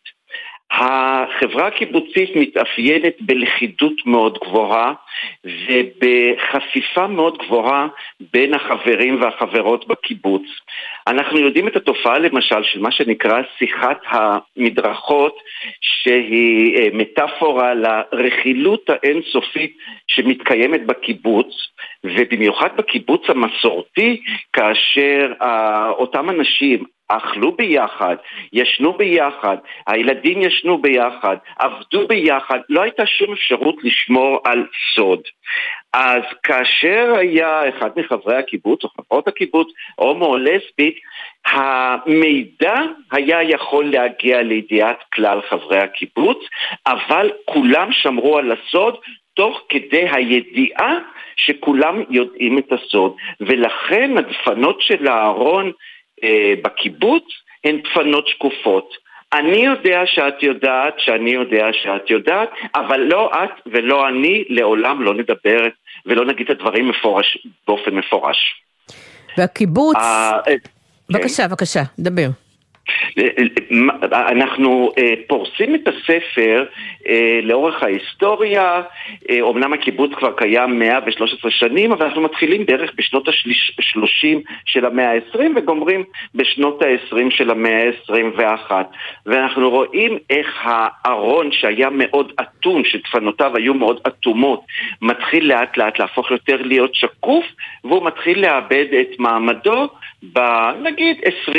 החברה 0.70 1.66
הקיבוצית 1.66 2.36
מתאפיינת 2.36 3.14
בלכידות 3.20 4.06
מאוד 4.06 4.38
גבוהה 4.38 4.92
ובחשיפה 5.44 7.06
מאוד 7.06 7.38
גבוהה 7.38 7.86
בין 8.32 8.54
החברים 8.54 9.22
והחברות 9.22 9.88
בקיבוץ. 9.88 10.42
אנחנו 11.06 11.38
יודעים 11.38 11.68
את 11.68 11.76
התופעה 11.76 12.18
למשל 12.18 12.62
של 12.62 12.80
מה 12.80 12.92
שנקרא 12.92 13.42
שיחת 13.58 14.00
המדרכות 14.06 15.36
שהיא 15.80 16.76
אה, 16.78 16.88
מטאפורה 16.92 17.72
לרכילות 17.74 18.90
האינסופית 18.90 19.76
שמתקיימת 20.06 20.86
בקיבוץ 20.86 21.46
ובמיוחד 22.04 22.76
בקיבוץ 22.76 23.22
המסורתי 23.28 24.22
כאשר 24.52 25.32
אה, 25.42 25.88
אותם 25.90 26.30
אנשים 26.30 26.84
אכלו 27.08 27.52
ביחד, 27.52 28.16
ישנו 28.52 28.92
ביחד, 28.92 29.56
הילדים 29.86 30.42
ישנו 30.42 30.78
ביחד, 30.78 31.36
עבדו 31.58 32.08
ביחד, 32.08 32.58
לא 32.68 32.82
הייתה 32.82 33.06
שום 33.06 33.32
אפשרות 33.32 33.76
לשמור 33.84 34.40
על 34.44 34.66
סוד. 34.94 35.20
אז 35.92 36.22
כאשר 36.42 37.14
היה 37.18 37.68
אחד 37.68 37.90
מחברי 37.96 38.36
הקיבוץ 38.36 38.84
או 38.84 38.88
חברות 38.88 39.28
הקיבוץ, 39.28 39.68
הומו 39.96 40.26
או 40.26 40.38
לסבית, 40.38 40.96
המידע 41.46 42.74
היה 43.12 43.42
יכול 43.42 43.84
להגיע 43.84 44.42
לידיעת 44.42 45.04
כלל 45.14 45.40
חברי 45.48 45.78
הקיבוץ, 45.78 46.38
אבל 46.86 47.30
כולם 47.44 47.92
שמרו 47.92 48.38
על 48.38 48.52
הסוד 48.52 48.96
תוך 49.34 49.62
כדי 49.68 50.08
הידיעה 50.12 50.98
שכולם 51.36 52.02
יודעים 52.10 52.58
את 52.58 52.72
הסוד. 52.72 53.16
ולכן 53.40 54.18
הדפנות 54.18 54.80
של 54.80 55.08
אהרון 55.08 55.72
אה, 56.24 56.54
בקיבוץ 56.62 57.24
הן 57.64 57.80
דפנות 57.80 58.26
שקופות. 58.28 59.08
אני 59.32 59.56
יודע 59.56 60.00
שאת 60.06 60.42
יודעת 60.42 60.94
שאני 60.98 61.30
יודע 61.30 61.66
שאת 61.72 62.10
יודעת, 62.10 62.50
אבל 62.74 63.00
לא 63.00 63.30
את 63.34 63.50
ולא 63.66 64.08
אני 64.08 64.44
לעולם 64.48 65.02
לא 65.02 65.14
נדבר 65.14 65.66
ולא 66.06 66.24
נגיד 66.24 66.50
את 66.50 66.50
הדברים 66.50 66.88
מפורש, 66.88 67.46
באופן 67.66 67.94
מפורש. 67.94 68.62
והקיבוץ... 69.38 69.96
אה, 69.96 70.32
אה, 70.48 70.54
בבקשה, 71.10 71.42
כן. 71.42 71.48
בבקשה, 71.48 71.82
דבר. 71.98 72.47
אנחנו 74.12 74.92
אה, 74.98 75.12
פורסים 75.26 75.74
את 75.74 75.88
הספר 75.88 76.64
אה, 77.08 77.40
לאורך 77.42 77.82
ההיסטוריה, 77.82 78.82
אומנם 79.40 79.72
אה, 79.72 79.78
הקיבוץ 79.78 80.10
כבר 80.14 80.32
קיים 80.32 80.78
113 80.78 81.50
שנים, 81.50 81.92
אבל 81.92 82.06
אנחנו 82.06 82.22
מתחילים 82.22 82.66
בערך 82.66 82.90
בשנות 82.96 83.28
ה-30 83.28 84.38
של 84.66 84.84
המאה 84.84 85.12
ה-20 85.12 85.40
וגומרים 85.56 86.04
בשנות 86.34 86.82
ה-20 86.82 87.30
של 87.30 87.50
המאה 87.50 87.90
ה-21. 88.08 88.72
ואנחנו 89.26 89.70
רואים 89.70 90.18
איך 90.30 90.60
הארון 90.62 91.52
שהיה 91.52 91.88
מאוד 91.90 92.32
אטום, 92.40 92.84
שדפנותיו 92.84 93.56
היו 93.56 93.74
מאוד 93.74 94.00
אטומות, 94.06 94.60
מתחיל 95.02 95.48
לאט 95.48 95.76
לאט 95.76 95.98
להפוך 95.98 96.30
יותר 96.30 96.62
להיות 96.62 96.94
שקוף, 96.94 97.44
והוא 97.84 98.06
מתחיל 98.06 98.42
לאבד 98.42 98.86
את 99.00 99.18
מעמדו 99.18 99.88
בנגיד 100.22 101.16
20-30 101.48 101.52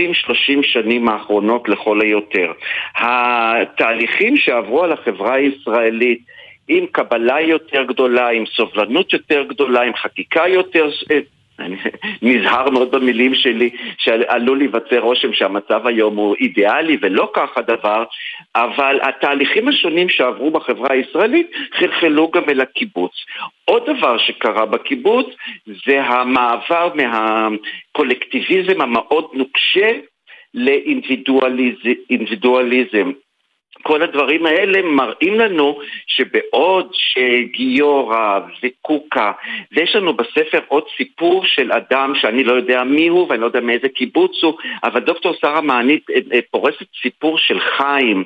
שנים 0.61 1.09
האחרונות 1.09 1.18
לכל 1.67 2.01
היותר. 2.01 2.51
התהליכים 2.95 4.37
שעברו 4.37 4.83
על 4.83 4.91
החברה 4.91 5.33
הישראלית 5.33 6.19
עם 6.67 6.85
קבלה 6.91 7.41
יותר 7.41 7.83
גדולה, 7.83 8.29
עם 8.29 8.43
סובלנות 8.45 9.13
יותר 9.13 9.43
גדולה, 9.43 9.81
עם 9.81 9.95
חקיקה 9.95 10.47
יותר 10.47 10.89
אני 11.59 11.75
נזהר 12.21 12.69
מאוד 12.69 12.91
במילים 12.91 13.35
שלי, 13.35 13.69
שעלול 13.97 14.57
להיווצר 14.57 14.99
רושם 14.99 15.33
שהמצב 15.33 15.87
היום 15.87 16.15
הוא 16.15 16.35
אידיאלי 16.41 16.97
ולא 17.01 17.31
כך 17.33 17.57
הדבר, 17.57 18.03
אבל 18.55 18.99
התהליכים 19.01 19.67
השונים 19.67 20.09
שעברו 20.09 20.51
בחברה 20.51 20.87
הישראלית 20.91 21.51
חלחלו 21.73 22.31
גם 22.31 22.49
אל 22.49 22.61
הקיבוץ. 22.61 23.11
עוד 23.65 23.83
דבר 23.85 24.17
שקרה 24.17 24.65
בקיבוץ 24.65 25.27
זה 25.85 26.01
המעבר 26.03 26.89
מהקולקטיביזם 26.95 28.81
המאוד 28.81 29.25
נוקשה 29.33 29.91
לאינדיבידואליזם. 30.53 33.11
כל 33.81 34.01
הדברים 34.01 34.45
האלה 34.45 34.81
מראים 34.81 35.39
לנו 35.39 35.79
שבעוד 36.07 36.91
שגיורא 36.93 38.39
וקוקה, 38.63 39.31
ויש 39.71 39.95
לנו 39.95 40.13
בספר 40.13 40.59
עוד 40.67 40.83
סיפור 40.97 41.45
של 41.45 41.71
אדם 41.71 42.13
שאני 42.15 42.43
לא 42.43 42.53
יודע 42.53 42.83
מי 42.83 43.07
הוא 43.07 43.27
ואני 43.29 43.41
לא 43.41 43.45
יודע 43.45 43.59
מאיזה 43.59 43.89
קיבוץ 43.89 44.43
הוא, 44.43 44.53
אבל 44.83 44.99
דוקטור 44.99 45.33
שרה 45.41 45.61
מענית 45.61 46.09
אה, 46.09 46.15
אה, 46.33 46.39
פורסת 46.51 46.87
סיפור 47.01 47.37
של 47.37 47.59
חיים, 47.59 48.23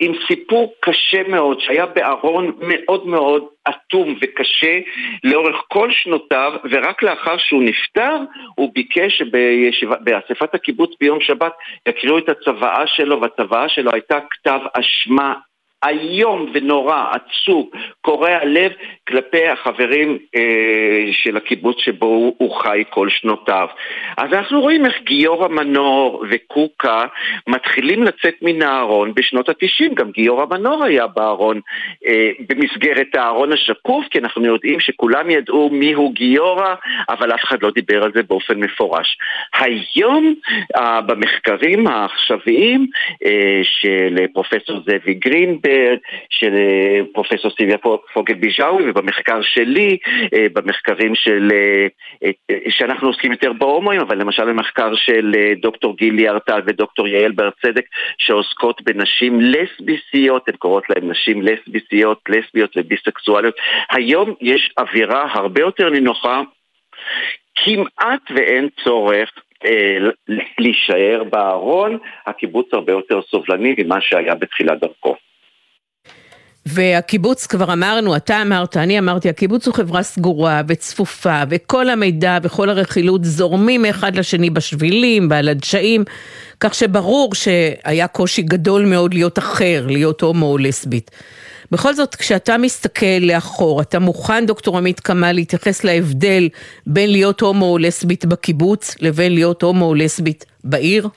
עם 0.00 0.12
סיפור 0.26 0.74
קשה 0.80 1.22
מאוד, 1.28 1.60
שהיה 1.60 1.86
בארון 1.86 2.52
מאוד 2.60 3.06
מאוד 3.06 3.44
אטום 3.68 4.14
וקשה 4.22 4.78
לאורך 5.24 5.56
כל 5.68 5.90
שנותיו, 5.90 6.52
ורק 6.70 7.02
לאחר 7.02 7.36
שהוא 7.38 7.62
נפטר, 7.62 8.16
הוא 8.54 8.72
ביקש 8.74 9.22
שבאספת 9.70 10.54
הקיבוץ 10.54 10.90
ביום 11.00 11.20
שבת 11.20 11.52
יקריאו 11.88 12.18
את 12.18 12.28
הצוואה 12.28 12.86
שלו, 12.86 13.20
והצוואה 13.20 13.68
שלו 13.68 13.90
הייתה 13.92 14.18
כתב 14.30 14.60
אשמה 14.72 15.34
איום 15.84 16.50
ונורא, 16.54 17.04
עצוב, 17.12 17.70
קורע 18.00 18.44
לב 18.44 18.72
כלפי 19.08 19.48
החברים 19.48 20.18
אה, 20.36 21.12
של 21.12 21.36
הקיבוץ 21.36 21.76
שבו 21.78 22.06
הוא, 22.06 22.34
הוא 22.38 22.54
חי 22.54 22.84
כל 22.90 23.08
שנותיו. 23.10 23.68
אז 24.16 24.32
אנחנו 24.32 24.60
רואים 24.60 24.86
איך 24.86 24.94
גיורא 25.02 25.48
מנור 25.48 26.24
וקוקה 26.30 27.04
מתחילים 27.46 28.02
לצאת 28.02 28.34
מן 28.42 28.62
הארון 28.62 29.14
בשנות 29.14 29.48
התשעים, 29.48 29.94
גם 29.94 30.10
גיורא 30.10 30.46
מנור 30.46 30.84
היה 30.84 31.06
בארון 31.06 31.60
אה, 32.06 32.30
במסגרת 32.48 33.14
הארון 33.14 33.52
השקוף, 33.52 34.04
כי 34.10 34.18
אנחנו 34.18 34.44
יודעים 34.44 34.80
שכולם 34.80 35.30
ידעו 35.30 35.70
מיהו 35.72 36.10
גיורא, 36.10 36.74
אבל 37.08 37.34
אף 37.34 37.44
אחד 37.44 37.62
לא 37.62 37.70
דיבר 37.70 38.04
על 38.04 38.12
זה 38.14 38.22
באופן 38.22 38.60
מפורש. 38.60 39.18
היום 39.54 40.34
אה, 40.76 41.00
במחקרים 41.00 41.86
העכשוויים 41.86 42.86
אה, 43.24 43.60
של 43.62 44.26
פרופסור 44.32 44.80
זאבי 44.86 45.14
גרינברג, 45.14 45.65
אחרת 45.66 45.98
של 46.30 46.54
אה, 46.54 47.00
פרופסור 47.12 47.50
סיביה 47.50 47.76
פוגל 48.12 48.34
ביג'אווי 48.34 48.90
ובמחקר 48.90 49.42
שלי, 49.42 49.98
אה, 50.34 50.46
במחקרים 50.52 51.14
של, 51.14 51.48
אה, 51.52 51.86
שאנחנו 52.68 53.08
עוסקים 53.08 53.32
יותר 53.32 53.52
בהומואים, 53.52 54.00
אבל 54.00 54.18
למשל 54.18 54.44
במחקר 54.44 54.94
של 54.94 55.32
דוקטור 55.62 55.96
גילי 55.96 56.28
ארטל 56.28 56.60
ודוקטור 56.66 57.08
יעל 57.08 57.32
בר 57.32 57.50
צדק 57.62 57.84
שעוסקות 58.18 58.82
בנשים 58.82 59.40
לסביסיות, 59.40 60.48
הן 60.48 60.56
קוראות 60.56 60.84
להן 60.90 61.10
נשים 61.10 61.42
לסביסיות, 61.42 62.20
לסביות 62.28 62.76
וביסקסואליות. 62.76 63.54
היום 63.90 64.34
יש 64.40 64.72
אווירה 64.78 65.28
הרבה 65.32 65.60
יותר 65.60 65.90
נינוחה 65.90 66.40
כמעט 67.54 68.20
ואין 68.34 68.68
צורך 68.84 69.30
להישאר 70.58 71.22
בארון, 71.30 71.98
הקיבוץ 72.26 72.66
הרבה 72.72 72.92
יותר 72.92 73.20
סובלני 73.22 73.74
ממה 73.78 74.00
שהיה 74.00 74.34
בתחילת 74.34 74.80
דרכו. 74.80 75.16
והקיבוץ, 76.66 77.46
כבר 77.46 77.72
אמרנו, 77.72 78.16
אתה 78.16 78.42
אמרת, 78.42 78.76
אני 78.76 78.98
אמרתי, 78.98 79.28
הקיבוץ 79.28 79.66
הוא 79.66 79.74
חברה 79.74 80.02
סגורה 80.02 80.62
וצפופה, 80.68 81.42
וכל 81.50 81.90
המידע 81.90 82.38
וכל 82.42 82.70
הרכילות 82.70 83.24
זורמים 83.24 83.82
מאחד 83.82 84.16
לשני 84.16 84.50
בשבילים, 84.50 85.28
ועל 85.30 85.48
הדשאים, 85.48 86.04
כך 86.60 86.74
שברור 86.74 87.34
שהיה 87.34 88.08
קושי 88.08 88.42
גדול 88.42 88.84
מאוד 88.84 89.14
להיות 89.14 89.38
אחר, 89.38 89.86
להיות 89.88 90.20
הומו 90.20 90.46
או 90.46 90.58
לסבית. 90.58 91.10
בכל 91.70 91.94
זאת, 91.94 92.14
כשאתה 92.14 92.58
מסתכל 92.58 93.06
לאחור, 93.20 93.80
אתה 93.80 93.98
מוכן, 93.98 94.46
דוקטור 94.46 94.78
עמית 94.78 95.00
קמא, 95.00 95.26
להתייחס 95.26 95.84
להבדל 95.84 96.48
בין 96.86 97.12
להיות 97.12 97.40
הומו 97.40 97.72
או 97.72 97.78
לסבית 97.78 98.24
בקיבוץ 98.24 98.96
לבין 99.00 99.34
להיות 99.34 99.62
הומו 99.62 99.84
או 99.84 99.94
לסבית 99.94 100.44
בעיר? 100.64 101.08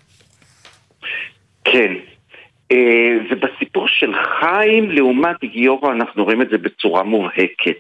כן. 1.64 2.09
אה, 2.72 3.18
ובסיפור 3.30 3.88
של 3.88 4.14
חיים 4.14 4.92
לעומת 4.92 5.44
גיורא 5.44 5.92
אנחנו 5.92 6.24
רואים 6.24 6.42
את 6.42 6.50
זה 6.50 6.58
בצורה 6.58 7.04
מובהקת. 7.04 7.78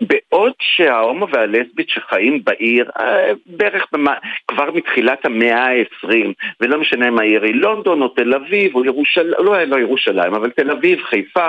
בעוד 0.00 0.52
שההומו 0.60 1.26
והלסבית 1.28 1.88
שחיים 1.88 2.44
בעיר, 2.44 2.90
אה, 3.00 3.32
בערך 3.46 3.86
במה, 3.92 4.14
כבר 4.48 4.70
מתחילת 4.70 5.24
המאה 5.24 5.66
ה-20, 5.66 6.32
ולא 6.60 6.80
משנה 6.80 7.08
אם 7.08 7.18
העיר 7.18 7.42
היא 7.42 7.54
לונדון 7.54 8.02
או 8.02 8.08
תל 8.08 8.34
אביב 8.34 8.74
או 8.74 8.84
ירושלים, 8.84 9.34
לא, 9.38 9.64
לא 9.64 9.76
ירושלים, 9.76 10.34
אבל 10.34 10.50
תל 10.50 10.70
אביב, 10.70 11.02
חיפה, 11.02 11.48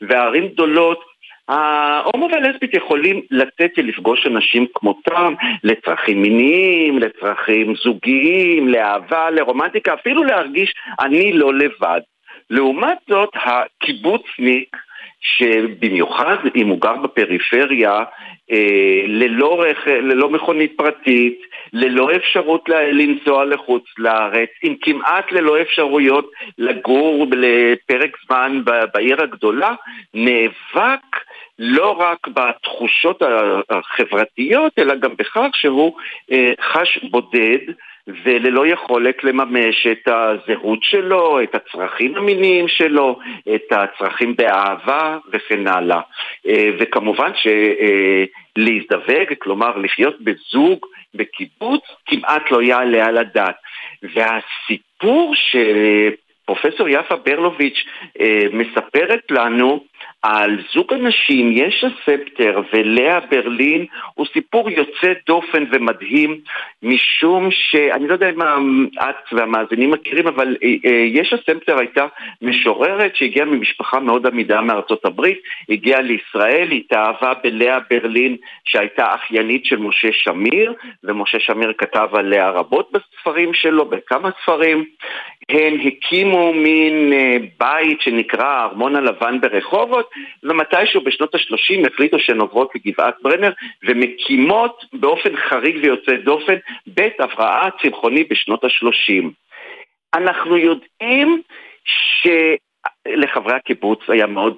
וערים 0.00 0.48
גדולות, 0.48 1.14
ההומו 1.48 2.28
והלסבית 2.32 2.74
יכולים 2.74 3.20
לצאת 3.30 3.70
ולפגוש 3.76 4.26
אנשים 4.26 4.66
כמותם 4.74 5.34
לצרכים 5.64 6.22
מיניים, 6.22 6.98
לצרכים 6.98 7.74
זוגיים, 7.84 8.68
לאהבה, 8.68 9.30
לרומנטיקה, 9.30 9.94
אפילו 9.94 10.24
להרגיש 10.24 10.74
אני 11.00 11.32
לא 11.32 11.54
לבד. 11.54 12.00
לעומת 12.50 12.98
זאת, 13.08 13.30
הקיבוצניק, 13.34 14.76
שבמיוחד 15.20 16.36
אם 16.56 16.68
הוא 16.68 16.80
גר 16.80 16.96
בפריפריה, 16.96 18.02
אה, 18.52 19.02
ללא, 19.06 19.62
רכ... 19.62 19.86
ללא 19.86 20.30
מכונית 20.30 20.72
פרטית, 20.76 21.40
ללא 21.72 22.08
אפשרות 22.16 22.68
לנסוע 22.68 23.44
לחוץ 23.44 23.84
לארץ, 23.98 24.48
עם 24.62 24.74
כמעט 24.80 25.32
ללא 25.32 25.60
אפשרויות 25.60 26.30
לגור 26.58 27.26
לפרק 27.30 28.16
זמן 28.26 28.62
בעיר 28.92 29.22
הגדולה, 29.22 29.74
נאבק 30.14 31.16
לא 31.58 31.90
רק 31.90 32.28
בתחושות 32.28 33.22
החברתיות, 33.70 34.72
אלא 34.78 34.94
גם 34.94 35.10
בכך 35.18 35.48
שהוא 35.54 35.96
אה, 36.32 36.52
חש 36.60 36.98
בודד. 37.10 37.72
וללא 38.24 38.66
יכולת 38.66 39.24
לממש 39.24 39.86
את 39.86 40.08
הזהות 40.08 40.78
שלו, 40.82 41.42
את 41.42 41.54
הצרכים 41.54 42.16
המיניים 42.16 42.68
שלו, 42.68 43.18
את 43.54 43.72
הצרכים 43.72 44.36
באהבה 44.36 45.18
וכן 45.32 45.66
הלאה. 45.66 46.00
אה, 46.48 46.70
וכמובן 46.78 47.30
שלהזדווג, 48.56 49.34
כלומר 49.38 49.76
לחיות 49.76 50.20
בזוג, 50.20 50.86
בקיבוץ, 51.14 51.82
כמעט 52.06 52.50
לא 52.50 52.62
יעלה 52.62 53.06
על 53.06 53.18
הדעת. 53.18 53.56
והסיפור 54.02 55.34
שפרופסור 55.34 56.88
יפה 56.88 57.16
ברלוביץ' 57.16 57.84
אה, 58.20 58.42
מספרת 58.52 59.30
לנו 59.30 59.84
על 60.24 60.58
זוג 60.74 60.92
אנשים, 60.92 61.52
יש 61.52 61.84
הספטר 61.84 62.62
ולאה 62.72 63.20
ברלין 63.30 63.86
הוא 64.14 64.26
סיפור 64.32 64.70
יוצא 64.70 65.12
דופן 65.26 65.64
ומדהים 65.72 66.40
משום 66.82 67.48
שאני 67.50 68.08
לא 68.08 68.12
יודע 68.12 68.30
אם 68.30 68.42
את 69.00 69.32
והמאזינים 69.32 69.90
מכירים 69.90 70.26
אבל 70.26 70.56
אה, 70.62 70.68
אה, 70.84 71.04
יש 71.06 71.32
הספטר 71.32 71.78
הייתה 71.78 72.06
משוררת 72.42 73.16
שהגיעה 73.16 73.46
ממשפחה 73.46 74.00
מאוד 74.00 74.26
עמידה 74.26 74.60
מארצות 74.60 75.04
הברית, 75.04 75.38
הגיעה 75.68 76.00
לישראל, 76.00 76.70
היא 76.70 76.80
התאהבה 76.80 77.32
בלאה 77.42 77.78
ברלין 77.90 78.36
שהייתה 78.64 79.14
אחיינית 79.14 79.64
של 79.64 79.76
משה 79.76 80.08
שמיר 80.12 80.72
ומשה 81.04 81.40
שמיר 81.40 81.72
כתב 81.78 82.08
עליה 82.12 82.50
רבות 82.50 82.92
בספרים 82.92 83.54
שלו, 83.54 83.84
בכמה 83.84 84.30
ספרים. 84.42 84.84
הן 85.48 85.80
הקימו 85.86 86.52
מין 86.52 87.12
אה, 87.12 87.36
בית 87.58 88.00
שנקרא 88.00 88.44
הארמון 88.44 88.96
הלבן 88.96 89.40
ברחובות 89.40 90.13
ומתישהו 90.42 91.00
בשנות 91.00 91.34
ה-30 91.34 91.86
החליטו 91.92 92.18
שהן 92.18 92.40
עוברות 92.40 92.70
לגבעת 92.74 93.14
ברנר 93.22 93.52
ומקימות 93.82 94.84
באופן 94.92 95.36
חריג 95.36 95.76
ויוצא 95.82 96.12
דופן 96.24 96.56
בית 96.86 97.20
הבראה 97.20 97.68
צמחוני 97.82 98.24
בשנות 98.24 98.64
ה-30. 98.64 99.24
אנחנו 100.14 100.56
יודעים 100.56 101.42
שלחברי 103.06 103.54
הקיבוץ 103.54 103.98
היה 104.08 104.26
מאוד 104.26 104.56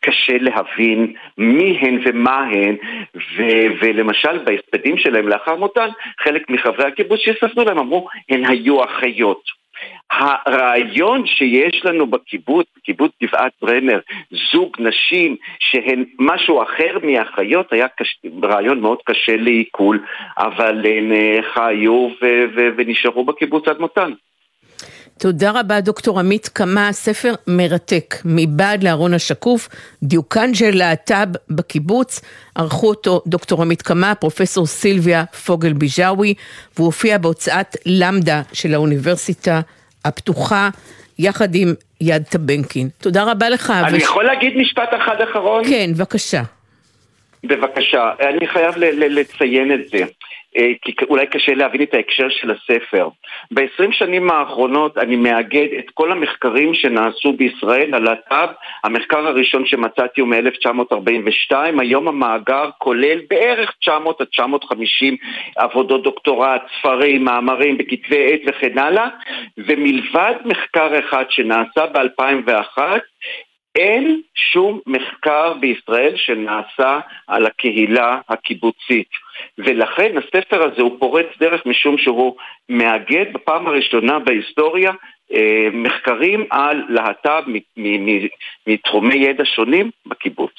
קשה 0.00 0.38
להבין 0.40 1.14
מי 1.38 1.78
הן 1.80 1.98
ומה 2.04 2.38
הן, 2.38 2.76
ו- 3.16 3.66
ולמשל 3.80 4.38
בהספדים 4.38 4.98
שלהם 4.98 5.28
לאחר 5.28 5.56
מותן, 5.56 5.88
חלק 6.20 6.50
מחברי 6.50 6.86
הקיבוץ 6.86 7.20
שספנו 7.20 7.64
להם 7.64 7.78
אמרו, 7.78 8.08
הן 8.28 8.44
היו 8.44 8.84
אחיות. 8.84 9.63
הרעיון 10.10 11.26
שיש 11.26 11.84
לנו 11.84 12.06
בקיבוץ, 12.06 12.66
קיבוץ 12.84 13.12
גבעת 13.22 13.52
ברנר, 13.62 14.00
זוג 14.52 14.76
נשים 14.78 15.36
שהן 15.58 16.04
משהו 16.18 16.62
אחר 16.62 16.98
מאחיות, 17.02 17.72
היה 17.72 17.88
קש... 17.88 18.18
רעיון 18.42 18.80
מאוד 18.80 18.98
קשה 19.04 19.36
לעיכול, 19.36 20.04
אבל 20.38 20.86
הן 20.86 21.12
אה, 21.12 21.38
חיו 21.54 22.08
ו- 22.22 22.44
ו- 22.56 22.68
ונשארו 22.76 23.24
בקיבוץ 23.24 23.68
עד 23.68 23.78
מותן. 23.78 24.12
תודה 25.18 25.50
רבה 25.50 25.80
דוקטור 25.80 26.20
עמית 26.20 26.48
קמה, 26.48 26.92
ספר 26.92 27.34
מרתק, 27.46 28.14
מבעד 28.24 28.82
לארון 28.84 29.14
השקוף, 29.14 29.68
דיוקן 30.02 30.54
של 30.54 30.70
להט"ב 30.74 31.28
בקיבוץ, 31.50 32.20
ערכו 32.54 32.88
אותו 32.88 33.22
דוקטור 33.26 33.62
עמית 33.62 33.82
קמה, 33.82 34.14
פרופסור 34.14 34.66
סילביה 34.66 35.24
פוגל 35.24 35.72
ביג'אווי, 35.72 36.34
והוא 36.76 36.86
הופיע 36.86 37.18
בהוצאת 37.18 37.76
למדה 37.86 38.42
של 38.52 38.74
האוניברסיטה 38.74 39.60
הפתוחה, 40.04 40.68
יחד 41.18 41.54
עם 41.54 41.74
יד 42.00 42.22
טבנקין. 42.22 42.88
תודה 43.00 43.24
רבה 43.24 43.48
לך. 43.48 43.72
אני 43.86 43.96
וש... 43.96 44.02
יכול 44.02 44.24
להגיד 44.24 44.56
משפט 44.56 44.88
אחד 44.96 45.16
אחרון? 45.30 45.64
כן, 45.64 45.90
בבקשה. 45.94 46.42
בבקשה, 47.44 48.10
אני 48.20 48.46
חייב 48.46 48.74
לציין 48.94 49.72
את 49.72 49.90
זה. 49.90 50.04
אה, 50.56 50.72
כי 50.82 50.92
אולי 51.08 51.26
קשה 51.26 51.54
להבין 51.54 51.82
את 51.82 51.94
ההקשר 51.94 52.28
של 52.28 52.50
הספר. 52.50 53.08
ב-20 53.50 53.92
שנים 53.92 54.30
האחרונות 54.30 54.98
אני 54.98 55.16
מאגד 55.16 55.66
את 55.78 55.90
כל 55.94 56.12
המחקרים 56.12 56.74
שנעשו 56.74 57.32
בישראל 57.32 57.94
על 57.94 58.08
הטאב. 58.08 58.48
המחקר 58.84 59.26
הראשון 59.26 59.66
שמצאתי 59.66 60.20
הוא 60.20 60.28
מ-1942, 60.28 61.54
היום 61.78 62.08
המאגר 62.08 62.70
כולל 62.78 63.18
בערך 63.30 63.72
900 63.80 64.20
עד 64.20 64.26
950 64.26 65.16
עבודות 65.56 66.02
דוקטורט, 66.02 66.62
ספרים, 66.78 67.24
מאמרים, 67.24 67.78
בכתבי 67.78 68.32
עת 68.32 68.40
וכן 68.46 68.78
הלאה, 68.78 69.08
ומלבד 69.58 70.34
מחקר 70.44 70.98
אחד 70.98 71.24
שנעשה 71.30 71.86
ב-2001, 71.86 72.78
אין 73.78 74.20
שום 74.34 74.80
מחקר 74.86 75.54
בישראל 75.60 76.16
שנעשה 76.16 77.00
על 77.28 77.46
הקהילה 77.46 78.20
הקיבוצית. 78.28 79.23
ולכן 79.58 80.14
הספר 80.18 80.62
הזה 80.62 80.82
הוא 80.82 80.96
פורץ 80.98 81.26
דרך 81.40 81.66
משום 81.66 81.98
שהוא 81.98 82.36
מאגד 82.68 83.24
בפעם 83.34 83.66
הראשונה 83.66 84.18
בהיסטוריה 84.18 84.92
אה, 85.32 85.68
מחקרים 85.72 86.46
על 86.50 86.82
להט"ב 86.88 87.42
מתחומי 88.66 89.14
ידע 89.14 89.44
שונים 89.44 89.90
בקיבוץ. 90.06 90.52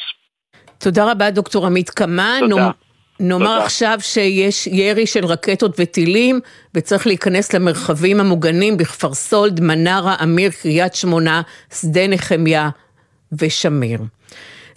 תודה 0.78 1.12
רבה 1.12 1.32
דוקטור 1.32 1.66
עמית 1.66 1.90
קמן. 1.90 2.40
תודה. 2.50 2.72
נאמר 3.20 3.46
תודה. 3.46 3.64
עכשיו 3.64 3.98
שיש 4.00 4.68
ירי 4.68 5.06
של 5.06 5.26
רקטות 5.26 5.80
וטילים 5.80 6.40
וצריך 6.74 7.08
להיכנס 7.08 7.54
למרחבים 7.54 8.20
המוגנים 8.20 8.78
בכפר 8.78 9.14
סולד, 9.14 9.60
מנרה, 9.62 10.16
אמיר, 10.24 10.52
קריית 10.62 10.96
שמונה, 10.96 11.42
שדה 11.74 12.08
נחמיה 12.08 12.70
ושמיר. 13.40 14.00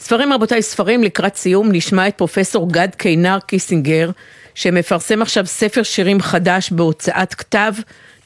ספרים 0.01 0.33
רבותיי, 0.33 0.63
ספרים 0.63 1.03
לקראת 1.03 1.37
סיום, 1.37 1.73
נשמע 1.73 2.09
את 2.09 2.15
פרופסור 2.15 2.69
גד 2.73 2.89
קינר 2.97 3.39
קיסינגר, 3.47 4.11
שמפרסם 4.55 5.23
עכשיו 5.23 5.47
ספר 5.47 5.83
שירים 5.83 6.21
חדש 6.21 6.71
בהוצאת 6.73 7.35
כתב. 7.35 7.73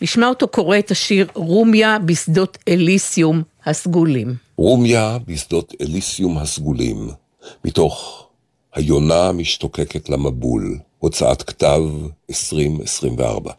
נשמע 0.01 0.29
אותו 0.29 0.49
קורא 0.49 0.79
את 0.79 0.91
השיר 0.91 1.27
רומיה 1.35 1.99
בשדות 1.99 2.59
אליסיום 2.69 3.43
הסגולים. 3.67 4.35
רומיה 4.57 5.19
בשדות 5.27 5.75
אליסיום 5.81 6.39
הסגולים, 6.39 7.09
מתוך 7.65 8.27
היונה 8.75 9.33
משתוקקת 9.33 10.09
למבול, 10.09 10.79
הוצאת 10.99 11.43
כתב 11.43 11.81
2024. 12.31 13.53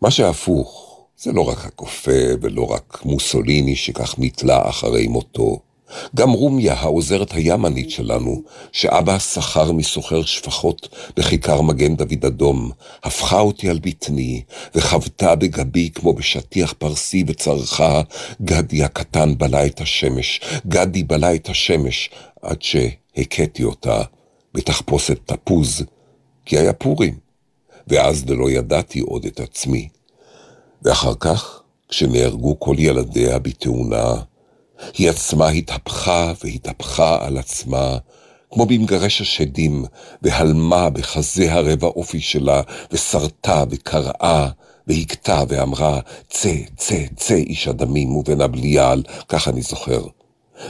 מה 0.00 0.10
שהפוך, 0.10 0.98
זה 1.16 1.32
לא 1.32 1.48
רק 1.48 1.66
הקופה 1.66 2.20
ולא 2.40 2.72
רק 2.72 2.98
מוסוליני 3.04 3.76
שכך 3.76 4.14
נתלה 4.18 4.68
אחרי 4.68 5.06
מותו. 5.06 5.60
גם 6.14 6.30
רומיה, 6.30 6.74
העוזרת 6.74 7.32
הימנית 7.32 7.90
שלנו, 7.90 8.42
שאבא 8.72 9.18
שכר 9.18 9.72
מסוחר 9.72 10.22
שפחות 10.22 10.88
בכיכר 11.16 11.60
מגן 11.60 11.96
דוד 11.96 12.24
אדום, 12.26 12.70
הפכה 13.04 13.40
אותי 13.40 13.68
על 13.68 13.78
בטני, 13.82 14.42
וחבטה 14.74 15.34
בגבי 15.34 15.90
כמו 15.94 16.12
בשטיח 16.12 16.74
פרסי 16.78 17.24
וצרחה, 17.26 18.00
גדי 18.42 18.84
הקטן 18.84 19.38
בלע 19.38 19.66
את 19.66 19.80
השמש, 19.80 20.40
גדי 20.66 21.02
בלע 21.02 21.34
את 21.34 21.48
השמש, 21.48 22.10
עד 22.42 22.62
שהכיתי 22.62 23.64
אותה 23.64 24.02
בתחפושת 24.54 25.18
תפוז, 25.26 25.82
כי 26.44 26.58
היה 26.58 26.72
פורים, 26.72 27.14
ואז 27.88 28.24
דלא 28.24 28.50
ידעתי 28.50 29.00
עוד 29.00 29.24
את 29.24 29.40
עצמי. 29.40 29.88
ואחר 30.82 31.14
כך, 31.20 31.62
כשנהרגו 31.88 32.60
כל 32.60 32.74
ילדיה 32.78 33.38
בתאונה, 33.38 34.14
היא 34.98 35.10
עצמה 35.10 35.48
התהפכה 35.48 36.32
והתהפכה 36.44 37.26
על 37.26 37.38
עצמה, 37.38 37.96
כמו 38.50 38.66
במגרש 38.66 39.20
השדים, 39.20 39.84
והלמה 40.22 40.90
בחזה 40.90 41.52
הרבע 41.52 41.86
אופי 41.86 42.20
שלה, 42.20 42.62
ושרתה 42.92 43.64
וקראה, 43.70 44.48
והכתה 44.86 45.42
ואמרה, 45.48 46.00
צא, 46.30 46.54
צא, 46.76 47.04
צא 47.16 47.34
איש 47.34 47.68
הדמים 47.68 48.16
ובן 48.16 48.40
הבליעל, 48.40 49.02
כך 49.28 49.48
אני 49.48 49.62
זוכר. 49.62 50.02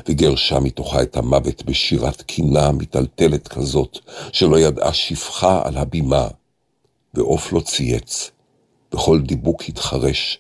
וגרשה 0.09 0.61
מתוכה 0.61 1.03
את 1.03 1.17
המוות 1.17 1.65
בשירת 1.65 2.23
קינה 2.23 2.73
מטלטלת 2.73 3.49
כזאת, 3.49 3.99
שלא 4.33 4.61
ידעה 4.61 4.93
שפחה 4.93 5.63
על 5.65 5.77
הבימה, 5.77 6.29
ועוף 7.15 7.53
לא 7.53 7.61
צייץ, 7.61 8.31
וכל 8.95 9.21
דיבוק 9.21 9.63
התחרש, 9.69 10.39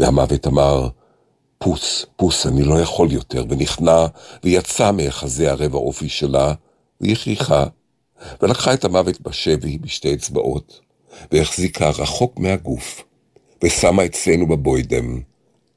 והמוות 0.00 0.46
אמר, 0.46 0.88
פוס, 1.64 2.06
פוס, 2.16 2.46
אני 2.46 2.62
לא 2.62 2.80
יכול 2.80 3.12
יותר, 3.12 3.44
ונכנע, 3.48 4.06
ויצא 4.44 4.90
מאחזי 4.92 5.48
הרבע 5.48 5.78
אופי 5.78 6.08
שלה, 6.08 6.54
והכריחה, 7.00 7.66
ולקחה 8.42 8.74
את 8.74 8.84
המוות 8.84 9.20
בשבי 9.20 9.78
בשתי 9.78 10.14
אצבעות, 10.14 10.80
והחזיקה 11.32 11.88
רחוק 11.88 12.38
מהגוף, 12.38 13.04
ושמה 13.64 14.04
אצלנו 14.04 14.46
בבוידם, 14.46 15.20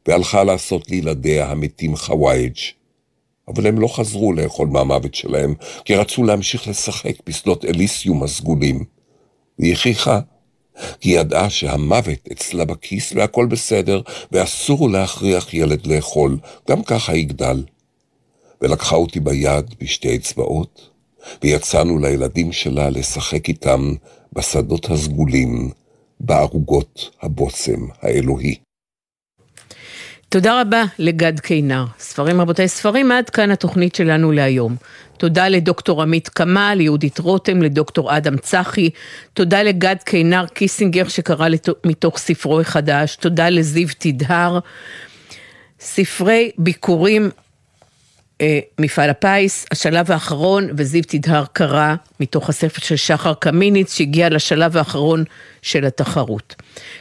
והלכה 0.07 0.43
לעשות 0.43 0.89
לילדיה 0.89 1.51
המתים 1.51 1.95
חווייג'. 1.95 2.57
אבל 3.47 3.67
הם 3.67 3.79
לא 3.79 3.87
חזרו 3.87 4.33
לאכול 4.33 4.67
מהמוות 4.67 5.15
שלהם, 5.15 5.53
כי 5.85 5.95
רצו 5.95 6.23
להמשיך 6.23 6.67
לשחק 6.67 7.15
בשדות 7.25 7.65
אליסיום 7.65 8.23
הסגולים. 8.23 8.83
והיא 9.59 9.73
הכריחה, 9.73 10.19
היא 11.01 11.19
ידעה 11.19 11.49
שהמוות 11.49 12.19
אצלה 12.31 12.65
בכיס 12.65 13.11
והכל 13.15 13.45
בסדר, 13.45 14.01
ואסור 14.31 14.89
להכריח 14.89 15.53
ילד 15.53 15.87
לאכול, 15.87 16.37
גם 16.69 16.83
ככה 16.83 17.15
יגדל. 17.15 17.63
ולקחה 18.61 18.95
אותי 18.95 19.19
ביד 19.19 19.75
בשתי 19.81 20.15
אצבעות, 20.15 20.89
ויצאנו 21.43 21.99
לילדים 21.99 22.51
שלה 22.51 22.89
לשחק 22.89 23.47
איתם 23.47 23.93
בשדות 24.33 24.89
הסגולים, 24.89 25.69
בערוגות 26.19 27.09
הבושם 27.21 27.87
האלוהי. 28.01 28.64
תודה 30.35 30.61
רבה 30.61 30.83
לגד 30.99 31.39
קינר. 31.39 31.85
ספרים 31.99 32.41
רבותיי 32.41 32.67
ספרים, 32.67 33.11
עד 33.11 33.29
כאן 33.29 33.51
התוכנית 33.51 33.95
שלנו 33.95 34.31
להיום. 34.31 34.75
תודה 35.17 35.47
לדוקטור 35.47 36.01
עמית 36.01 36.29
קמה, 36.29 36.75
ליהודית 36.75 37.19
רותם, 37.19 37.61
לדוקטור 37.61 38.17
אדם 38.17 38.37
צחי, 38.37 38.89
תודה 39.33 39.63
לגד 39.63 39.95
קינר 40.05 40.45
קיסינגר 40.47 41.07
שקרא 41.07 41.47
מתוך 41.85 42.17
ספרו 42.17 42.59
החדש, 42.59 43.15
תודה 43.15 43.49
לזיו 43.49 43.87
תדהר. 43.99 44.59
ספרי 45.79 46.51
ביקורים 46.57 47.29
אה, 48.41 48.59
מפעל 48.79 49.09
הפיס, 49.09 49.65
השלב 49.71 50.11
האחרון, 50.11 50.69
וזיו 50.77 51.03
תדהר 51.07 51.45
קרא 51.53 51.95
מתוך 52.19 52.49
הספר 52.49 52.81
של 52.81 52.95
שחר 52.95 53.33
קמיניץ, 53.33 53.93
שהגיע 53.93 54.29
לשלב 54.29 54.77
האחרון 54.77 55.23
של 55.65 55.85
התחרות. 55.85 56.55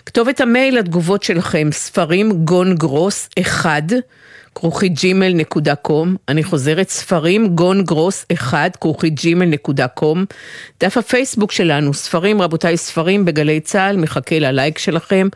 כתובת 0.06 0.40
המייל 0.40 0.78
לתגובות 0.78 1.22
שלכם, 1.22 1.68
ספרים 1.72 2.32
גון 2.44 2.74
גרוס 2.74 3.28
1, 3.42 3.82
כרוכית 4.54 4.94
ג'ימל 4.94 5.32
נקודה 5.34 5.74
קום, 5.74 6.16
אני 6.28 6.44
חוזרת, 6.44 6.88
ספרים 6.88 7.48
גון 7.48 7.84
גרוס 7.84 8.26
1, 8.32 8.76
כרוכית 8.76 9.14
ג'ימל 9.14 9.44
נקודה 9.44 9.88
קום, 9.88 10.24
דף 10.80 10.96
הפייסבוק 10.96 11.52
שלנו, 11.52 11.94
ספרים, 11.94 12.42
רבותיי, 12.42 12.76
ספרים 12.76 13.24
בגלי 13.24 13.60
צה"ל, 13.60 13.96
מחכה 13.96 14.38
ללייק 14.38 14.78
שלכם, 14.78 15.28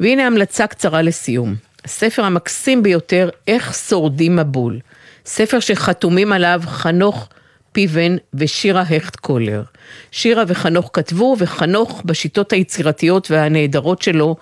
והנה 0.00 0.26
המלצה 0.26 0.66
קצרה 0.66 1.02
לסיום. 1.02 1.54
הספר 1.84 2.24
המקסים 2.24 2.82
ביותר, 2.82 3.28
איך 3.48 3.74
שורדים 3.74 4.36
מבול. 4.36 4.78
ספר 5.26 5.60
שחתומים 5.60 6.32
עליו 6.32 6.62
חנוך 6.66 7.28
פיבן 7.72 8.16
ושירה 8.34 8.80
הכט 8.80 9.16
קולר. 9.16 9.62
שירה 10.10 10.44
וחנוך 10.46 10.90
כתבו, 10.92 11.36
וחנוך 11.38 12.02
בשיטות 12.04 12.52
היצירתיות 12.52 13.30
והנהדרות 13.30 14.02
שלו 14.02 14.36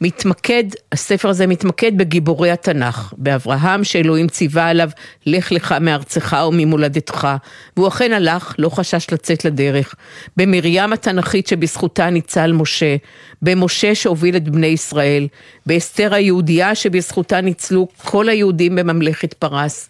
מתמקד, 0.00 0.64
הספר 0.92 1.28
הזה 1.28 1.46
מתמקד 1.46 1.98
בגיבורי 1.98 2.50
התנ"ך, 2.50 3.12
באברהם 3.16 3.84
שאלוהים 3.84 4.28
ציווה 4.28 4.68
עליו, 4.68 4.90
לך 5.26 5.52
לך 5.52 5.74
מארצך 5.80 6.36
וממולדתך, 6.48 7.28
והוא 7.76 7.88
אכן 7.88 8.12
הלך, 8.12 8.54
לא 8.58 8.68
חשש 8.68 9.06
לצאת 9.12 9.44
לדרך, 9.44 9.94
במרים 10.36 10.92
התנ"כית 10.92 11.46
שבזכותה 11.46 12.10
ניצל 12.10 12.52
משה, 12.52 12.96
במשה 13.42 13.94
שהוביל 13.94 14.36
את 14.36 14.48
בני 14.48 14.66
ישראל, 14.66 15.26
באסתר 15.66 16.14
היהודייה 16.14 16.74
שבזכותה 16.74 17.40
ניצלו 17.40 17.88
כל 18.04 18.28
היהודים 18.28 18.76
בממלכת 18.76 19.34
פרס. 19.34 19.88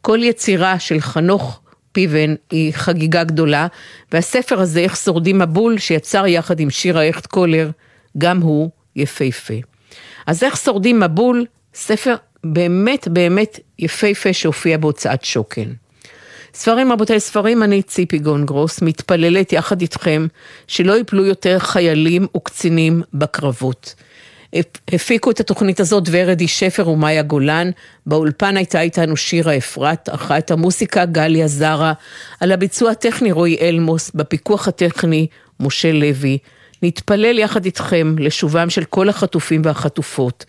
כל 0.00 0.18
יצירה 0.22 0.78
של 0.78 1.00
חנוך 1.00 1.60
פיבן 1.92 2.34
היא 2.50 2.72
חגיגה 2.72 3.24
גדולה, 3.24 3.66
והספר 4.12 4.60
הזה, 4.60 4.80
איך 4.80 4.96
שורדים 4.96 5.38
מבול, 5.38 5.78
שיצר 5.78 6.26
יחד 6.26 6.60
עם 6.60 6.70
שירה 6.70 7.08
הכט 7.08 7.26
קולר, 7.26 7.70
גם 8.18 8.40
הוא 8.40 8.70
יפהפה. 8.96 9.54
אז 10.26 10.42
איך 10.42 10.56
שורדים 10.56 11.00
מבול? 11.00 11.44
ספר 11.74 12.14
באמת 12.44 13.08
באמת 13.08 13.60
יפהפה 13.78 14.32
שהופיע 14.32 14.78
בהוצאת 14.78 15.24
שוקן. 15.24 15.72
ספרים 16.54 16.92
רבותיי 16.92 17.20
ספרים, 17.20 17.62
אני 17.62 17.82
ציפי 17.82 18.18
גונגרוס, 18.18 18.82
מתפללת 18.82 19.52
יחד 19.52 19.80
איתכם 19.80 20.26
שלא 20.66 20.98
יפלו 20.98 21.24
יותר 21.24 21.58
חיילים 21.58 22.26
וקצינים 22.36 23.02
בקרבות. 23.14 23.94
הפיקו 24.92 25.30
את 25.30 25.40
התוכנית 25.40 25.80
הזאת 25.80 26.04
ורדי 26.10 26.48
שפר 26.48 26.88
ומאיה 26.88 27.22
גולן, 27.22 27.70
באולפן 28.06 28.56
הייתה 28.56 28.80
איתנו 28.80 29.16
שירה 29.16 29.56
אפרת, 29.56 30.08
ערכה 30.08 30.38
את 30.38 30.50
המוסיקה 30.50 31.04
גליה 31.04 31.48
זרה, 31.48 31.92
על 32.40 32.52
הביצוע 32.52 32.90
הטכני 32.90 33.32
רועי 33.32 33.56
אלמוס, 33.60 34.10
בפיקוח 34.14 34.68
הטכני 34.68 35.26
משה 35.60 35.92
לוי. 35.92 36.38
נתפלל 36.82 37.38
יחד 37.38 37.64
איתכם 37.64 38.14
לשובם 38.18 38.70
של 38.70 38.84
כל 38.84 39.08
החטופים 39.08 39.62
והחטופות. 39.64 40.44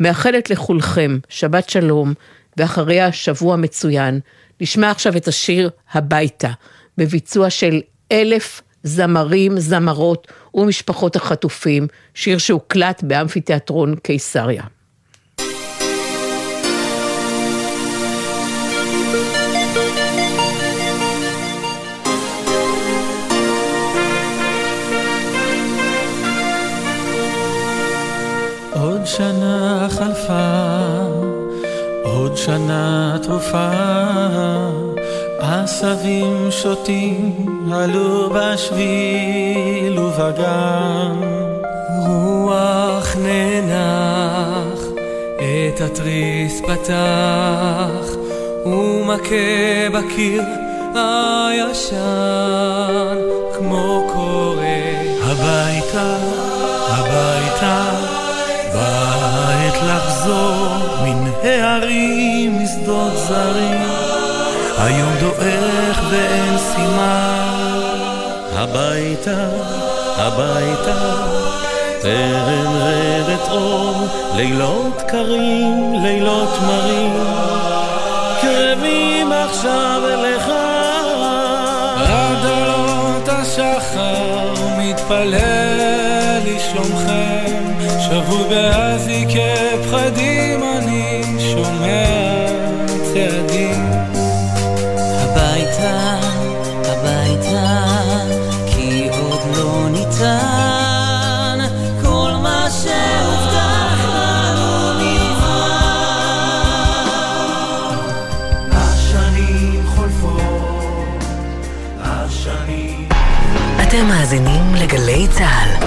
מאחלת 0.00 0.50
לכולכם 0.50 1.18
שבת 1.28 1.68
שלום, 1.68 2.14
ואחריה 2.56 3.12
שבוע 3.12 3.56
מצוין. 3.56 4.20
נשמע 4.60 4.90
עכשיו 4.90 5.16
את 5.16 5.28
השיר 5.28 5.70
הביתה, 5.92 6.50
בביצוע 6.98 7.50
של 7.50 7.80
אלף 8.12 8.62
זמרים, 8.82 9.60
זמרות 9.60 10.28
ומשפחות 10.54 11.16
החטופים, 11.16 11.86
שיר 12.14 12.38
שהוקלט 12.38 13.02
באמפיתיאטרון 13.02 13.96
קיסריה. 13.96 14.64
עוד 29.02 29.06
שנה 29.06 29.86
חלפה, 29.90 31.02
עוד 32.04 32.36
שנה 32.36 33.16
תרופה, 33.22 33.70
עשבים 35.42 36.50
שוטים 36.50 37.46
עלו 37.72 38.30
בשביל 38.34 39.98
ובגן. 39.98 41.16
רוח 42.06 43.16
ננח, 43.16 44.80
את 45.36 45.80
התריס 45.80 46.60
פתח, 46.60 48.16
ומכה 48.66 49.88
בקיר 49.92 50.42
הישן, 50.94 51.98
כמו 53.58 54.06
קורא 54.12 54.64
הביתה, 55.22 56.16
הביתה. 56.88 57.84
בעת 58.74 59.82
לחזור 59.88 60.76
מן 61.04 61.30
הערים 61.42 62.62
משדות 62.62 63.12
זרים 63.16 64.11
היום 64.82 65.14
דועך 65.20 66.00
ואין 66.10 66.58
סימן. 66.58 67.88
הביתה, 68.54 69.48
הביתה 70.16 71.22
טרם 72.00 72.76
רדת 72.76 73.48
אור 73.50 74.06
לילות 74.36 75.02
קרים, 75.08 75.94
לילות 76.02 76.58
מרים. 76.66 77.12
קרבים 78.40 79.32
עכשיו 79.32 80.02
אליך. 80.12 80.48
עד 81.96 82.46
עלות 82.46 83.28
השחר 83.28 84.54
מתפלל 84.78 86.40
לשלומכם. 86.44 87.62
שבוי 88.00 88.44
באזיקי 88.48 89.71
לגלי 114.92 115.28
צה"ל. 115.28 115.86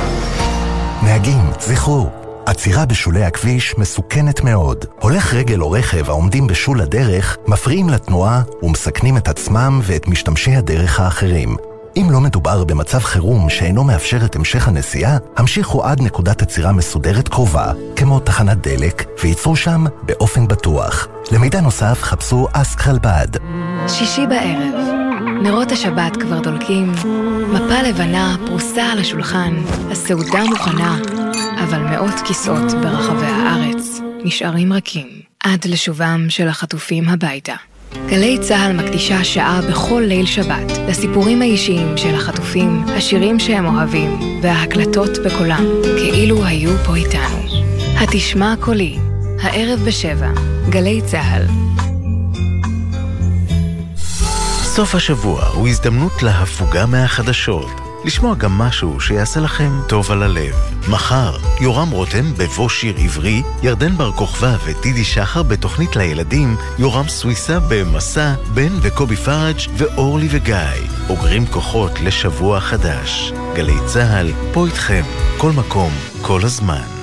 נהגים, 1.04 1.52
זכרו, 1.60 2.10
עצירה 2.46 2.86
בשולי 2.86 3.24
הכביש 3.24 3.78
מסוכנת 3.78 4.44
מאוד. 4.44 4.86
הולך 5.02 5.34
רגל 5.34 5.62
או 5.62 5.72
רכב 5.72 6.10
העומדים 6.10 6.48
בשול 6.48 6.82
הדרך 6.82 7.38
מפריעים 7.48 7.90
לתנועה 7.90 8.42
ומסכנים 8.64 9.18
את 9.18 9.28
עצמם 9.28 9.80
ואת 9.84 10.08
משתמשי 10.08 10.56
הדרך 10.56 11.00
האחרים. 11.00 11.56
אם 11.98 12.08
לא 12.12 12.20
מדובר 12.20 12.64
במצב 12.64 13.00
חירום 13.00 13.50
שאינו 13.50 13.84
מאפשר 13.84 14.26
את 14.26 14.36
המשך 14.36 14.68
הנסיעה, 14.68 15.18
המשיכו 15.38 15.84
עד 15.84 16.02
נקודת 16.02 16.42
עצירה 16.42 16.72
מסודרת 16.72 17.28
קרובה, 17.28 17.72
כמו 17.96 18.20
תחנת 18.20 18.68
דלק, 18.68 19.06
וייצרו 19.24 19.56
שם 19.56 19.86
באופן 20.04 20.48
בטוח. 20.48 21.08
למידע 21.32 21.62
נוסף 21.62 22.02
חפשו 22.02 22.48
אסק 22.54 22.80
חלבד. 22.80 23.28
שישי 23.88 24.28
בערב, 24.28 24.95
נרות 25.42 25.72
השבת 25.72 26.18
כבר 26.18 26.40
דולקים, 26.40 26.92
מפה 27.54 27.82
לבנה 27.82 28.36
פרוסה 28.46 28.84
על 28.84 29.00
השולחן, 29.00 29.54
הסעודה 29.92 30.44
מוכנה, 30.44 30.98
אבל 31.64 31.80
מאות 31.80 32.14
כיסאות 32.26 32.72
ברחבי 32.72 33.26
הארץ 33.26 34.00
נשארים 34.24 34.74
רכים 34.74 35.08
עד 35.44 35.66
לשובם 35.66 36.26
של 36.30 36.48
החטופים 36.48 37.10
הביתה. 37.10 37.56
גלי 38.08 38.38
צה"ל 38.42 38.74
מקדישה 38.74 39.24
שעה 39.24 39.62
בכל 39.70 40.04
ליל 40.08 40.26
שבת 40.26 40.72
לסיפורים 40.90 41.42
האישיים 41.42 41.98
של 41.98 42.16
החטופים, 42.16 42.84
השירים 42.88 43.40
שהם 43.40 43.66
אוהבים 43.66 44.20
וההקלטות 44.42 45.10
בקולם, 45.26 45.66
כאילו 45.98 46.46
היו 46.46 46.78
פה 46.86 46.96
איתנו. 46.96 47.46
התשמע 47.98 48.54
קולי, 48.60 48.98
הערב 49.42 49.80
בשבע, 49.80 50.32
גלי 50.70 51.02
צה"ל. 51.06 51.46
סוף 54.76 54.96
השבוע 54.96 55.46
הוא 55.46 55.68
הזדמנות 55.68 56.24
להפוגה 56.24 56.86
מהחדשות. 56.86 57.72
לשמוע 58.06 58.36
גם 58.36 58.52
משהו 58.52 59.00
שיעשה 59.00 59.40
לכם 59.40 59.72
טוב 59.88 60.12
על 60.12 60.24
הלב. 60.24 60.56
מחר, 60.90 61.38
יורם 61.62 61.90
רותם 61.90 62.34
בבוא 62.38 62.70
שיר 62.70 62.96
עברי, 62.98 63.44
ירדן 63.64 63.98
בר 63.98 64.12
כוכבא 64.12 64.58
ודידי 64.66 65.04
שחר 65.04 65.44
בתוכנית 65.44 65.96
לילדים, 65.96 66.56
יורם 66.78 67.08
סוויסה 67.08 67.60
במסע, 67.70 68.34
בן 68.54 68.74
וקובי 68.82 69.16
פראג' 69.16 69.58
ואורלי 69.78 70.28
וגיא. 70.32 70.88
אוגרים 71.10 71.46
כוחות 71.46 72.00
לשבוע 72.02 72.60
חדש. 72.60 73.34
גלי 73.56 73.78
צה"ל, 73.86 74.32
פה 74.54 74.66
איתכם, 74.66 75.04
כל 75.38 75.52
מקום, 75.52 75.92
כל 76.22 76.42
הזמן. 76.44 76.95